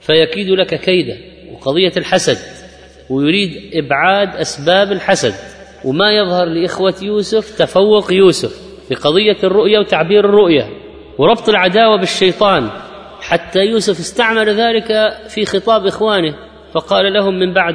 [0.00, 1.18] فيكيد لك كيدا
[1.52, 2.38] وقضية الحسد.
[3.10, 5.34] ويريد إبعاد أسباب الحسد.
[5.84, 8.52] وما يظهر لإخوة يوسف تفوق يوسف
[8.88, 10.87] في قضية الرؤية وتعبير الرؤية.
[11.18, 12.70] وربط العداوة بالشيطان
[13.20, 14.92] حتى يوسف استعمل ذلك
[15.28, 16.34] في خطاب إخوانه
[16.72, 17.74] فقال لهم من بعد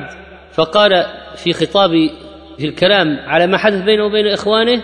[0.52, 1.06] فقال
[1.36, 1.92] في خطاب
[2.58, 4.84] في الكلام على ما حدث بينه وبين إخوانه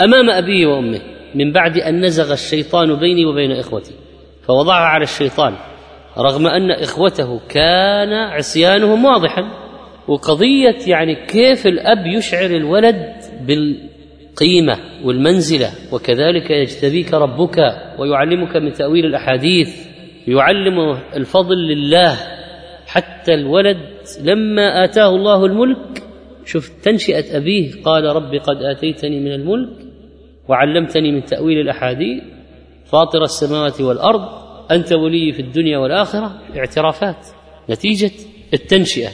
[0.00, 1.00] أمام أبيه وأمه
[1.34, 3.94] من بعد أن نزغ الشيطان بيني وبين إخوتي
[4.46, 5.54] فوضعها على الشيطان
[6.18, 9.42] رغم أن إخوته كان عصيانهم واضحا
[10.08, 13.12] وقضية يعني كيف الأب يشعر الولد
[14.38, 17.58] بالقيمة والمنزلة وكذلك يجتبيك ربك
[17.98, 19.68] ويعلمك من تأويل الأحاديث
[20.28, 22.16] يعلم الفضل لله.
[22.86, 23.78] حتى الولد
[24.24, 26.02] لما آتاه الله الملك
[26.44, 29.70] شوف تنشئة أبيه قال رب قد آتيتني من الملك
[30.48, 32.22] وعلمتني من تأويل الأحاديث
[32.84, 34.28] فاطر السماوات والأرض
[34.70, 36.40] أنت ولي في الدنيا والآخرة.
[36.56, 37.26] اعترافات.
[37.70, 38.10] نتيجة
[38.54, 39.08] التنشئة.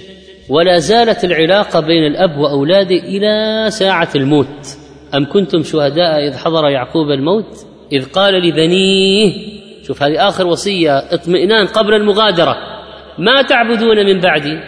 [0.51, 4.84] ولا زالت العلاقة بين الأب وأولاده إلى ساعة الموت.
[5.15, 9.33] أم كنتم شهداء إذ حضر يعقوب الموت؟ إذ قال لبنيه
[9.87, 12.57] شوف هذه آخر وصية اطمئنان قبل المغادرة.
[13.19, 14.61] ما تعبدون من بعدي؟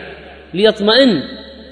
[0.55, 1.23] ليطمئن.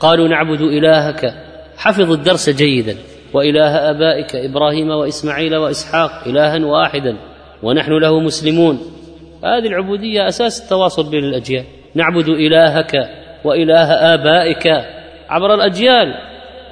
[0.00, 1.34] قالوا نعبد إلهك.
[1.76, 2.96] حفظوا الدرس جيدا.
[3.32, 7.16] وإله آبائك إبراهيم وإسماعيل وإسحاق إلها واحدا.
[7.62, 8.78] ونحن له مسلمون.
[9.44, 11.64] هذه العبودية أساس التواصل بين الأجيال.
[11.94, 12.92] نعبد إلهك
[13.44, 14.66] وإله آبائك
[15.28, 16.14] عبر الأجيال.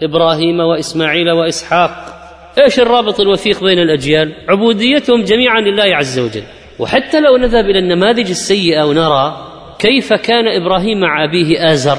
[0.03, 2.19] إبراهيم وإسماعيل وإسحاق.
[2.59, 6.43] إيش الرابط الوثيق بين الأجيال؟ عبوديتهم جميعا لله عز وجل.
[6.79, 9.49] وحتى لو نذهب إلى النماذج السيئة ونرى
[9.79, 11.99] كيف كان إبراهيم مع أبيه آزر.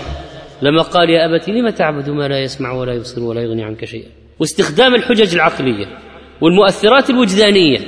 [0.62, 4.10] لما قال يا أبت لم تعبد ما لا يسمع ولا يبصر ولا يغني عنك شيئا؟
[4.40, 5.86] واستخدام الحجج العقلية
[6.42, 7.80] والمؤثرات الوجدانية.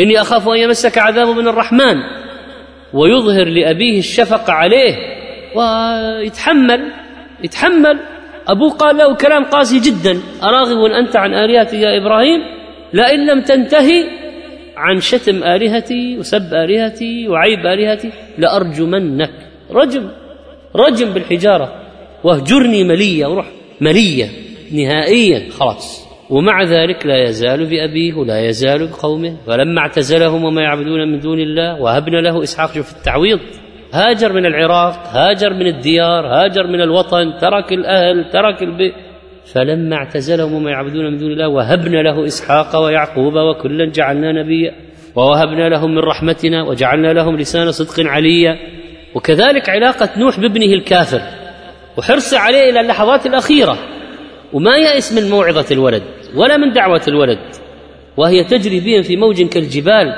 [0.00, 1.96] إني أخاف أن يمسك عذاب من الرحمن
[2.92, 4.96] ويظهر لأبيه الشفقة عليه.
[5.54, 6.92] ويتحمل
[7.44, 8.00] يتحمل
[8.52, 12.40] أبوه قال له كلام قاسي جدا أراغب أنت عن آلهتي يا إبراهيم؟
[12.92, 14.04] لئن لم تنتهي
[14.76, 19.30] عن شتم آلهتي وسب آلهتي وعيب آلهتي لأرجمنك.
[19.70, 20.04] رجم
[20.76, 21.68] رجم بالحجارة
[22.24, 23.48] واهجرني مليا وروح
[23.80, 24.28] مليا
[24.72, 26.10] نهائيا خلاص.
[26.30, 31.80] ومع ذلك لا يزال بأبيه ولا يزال بقومه فلما اعتزلهم وما يعبدون من دون الله
[31.80, 33.40] وهبنا له إسحاق شوف التعويض
[33.92, 38.94] هاجر من العراق هاجر من الديار هاجر من الوطن ترك الأهل ترك البيت
[39.54, 44.74] فلما اعتزلهم وما يعبدون من دون الله وهبنا له إسحاق ويعقوب وكلا جعلنا نبيا
[45.16, 48.58] ووهبنا لهم من رحمتنا وجعلنا لهم لسان صدق عليا.
[49.14, 51.20] وكذلك علاقة نوح بابنه الكافر
[51.96, 53.78] وحرص عليه إلى اللحظات الأخيرة.
[54.52, 56.02] وما يأس من موعظة الولد
[56.34, 57.38] ولا من دعوة الولد.
[58.16, 60.14] وهي تجري بهم في موج كالجبال.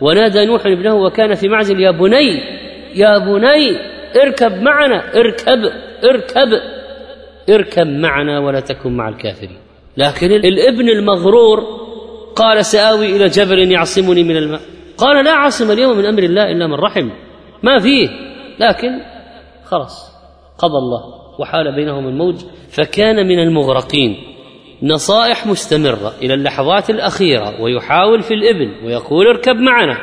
[0.00, 2.62] ونادى نوح ابنه وكان في معزل يا بني
[2.94, 3.76] يا بني
[4.22, 5.58] اركب معنا اركب
[6.04, 6.48] اركب.
[7.50, 9.58] اركب معنا ولا تكن مع الكافرين.
[9.96, 11.82] لكن الابن المغرور
[12.36, 14.60] قال سآوي إلى جبل يعصمني من الماء
[14.96, 17.10] قال لا عاصم اليوم من أمر الله إلا من رحم.
[17.62, 18.08] ما فيه.
[18.60, 19.00] لكن
[19.64, 20.12] خلاص
[20.58, 21.00] قضى الله
[21.40, 22.36] وحال بينهم الموج.
[22.70, 24.16] فكان من المغرقين.
[24.82, 27.60] نصائح مستمرة إلى اللحظات الأخيرة.
[27.60, 29.98] ويحاول في الإبن ويقول اركب معنا.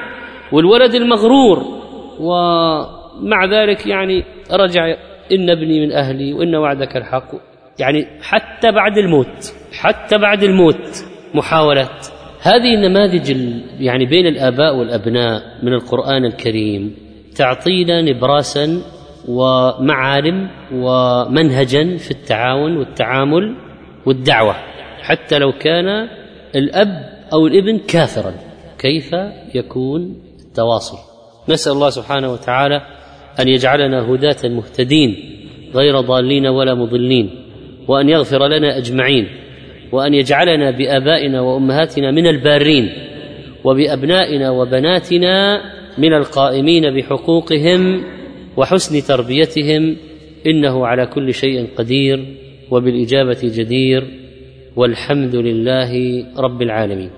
[0.52, 1.78] والولد المغرور
[2.20, 4.96] ومع ذلك يعني رجع
[5.32, 7.32] إن ابني من أهلي وإن وعدك الحق.
[7.80, 12.08] يعني حتى بعد الموت حتى بعد الموت محاولات.
[12.41, 13.38] هذه النماذج
[13.80, 16.96] يعني بين الآباء والأبناء من القرآن الكريم
[17.36, 18.82] تعطينا نبراسا
[19.28, 23.56] ومعالم ومنهجا في التعاون والتعامل
[24.06, 24.56] والدعوة.
[25.02, 26.08] حتى لو كان
[26.56, 28.34] الأب أو الابن كافرا
[28.80, 29.16] كيف
[29.56, 31.09] يكون التواصل؟
[31.48, 32.82] نسأل الله سبحانه وتعالى
[33.40, 35.16] أن يجعلنا هداة مهتدين
[35.76, 37.30] غير ضالين ولا مضلين
[37.88, 39.28] وأن يغفر لنا أجمعين
[39.91, 42.90] وأن يجعلنا بآبائنا وأمهاتنا من البارين
[43.64, 45.61] وبأبنائنا وبناتنا
[45.98, 48.03] من القائمين بحقوقهم
[48.57, 49.95] وحسن تربيتهم
[50.48, 52.26] إنه على كل شيء قدير
[52.72, 54.07] وبالإجابة جدير
[54.76, 57.10] والحمد لله رب العالمين.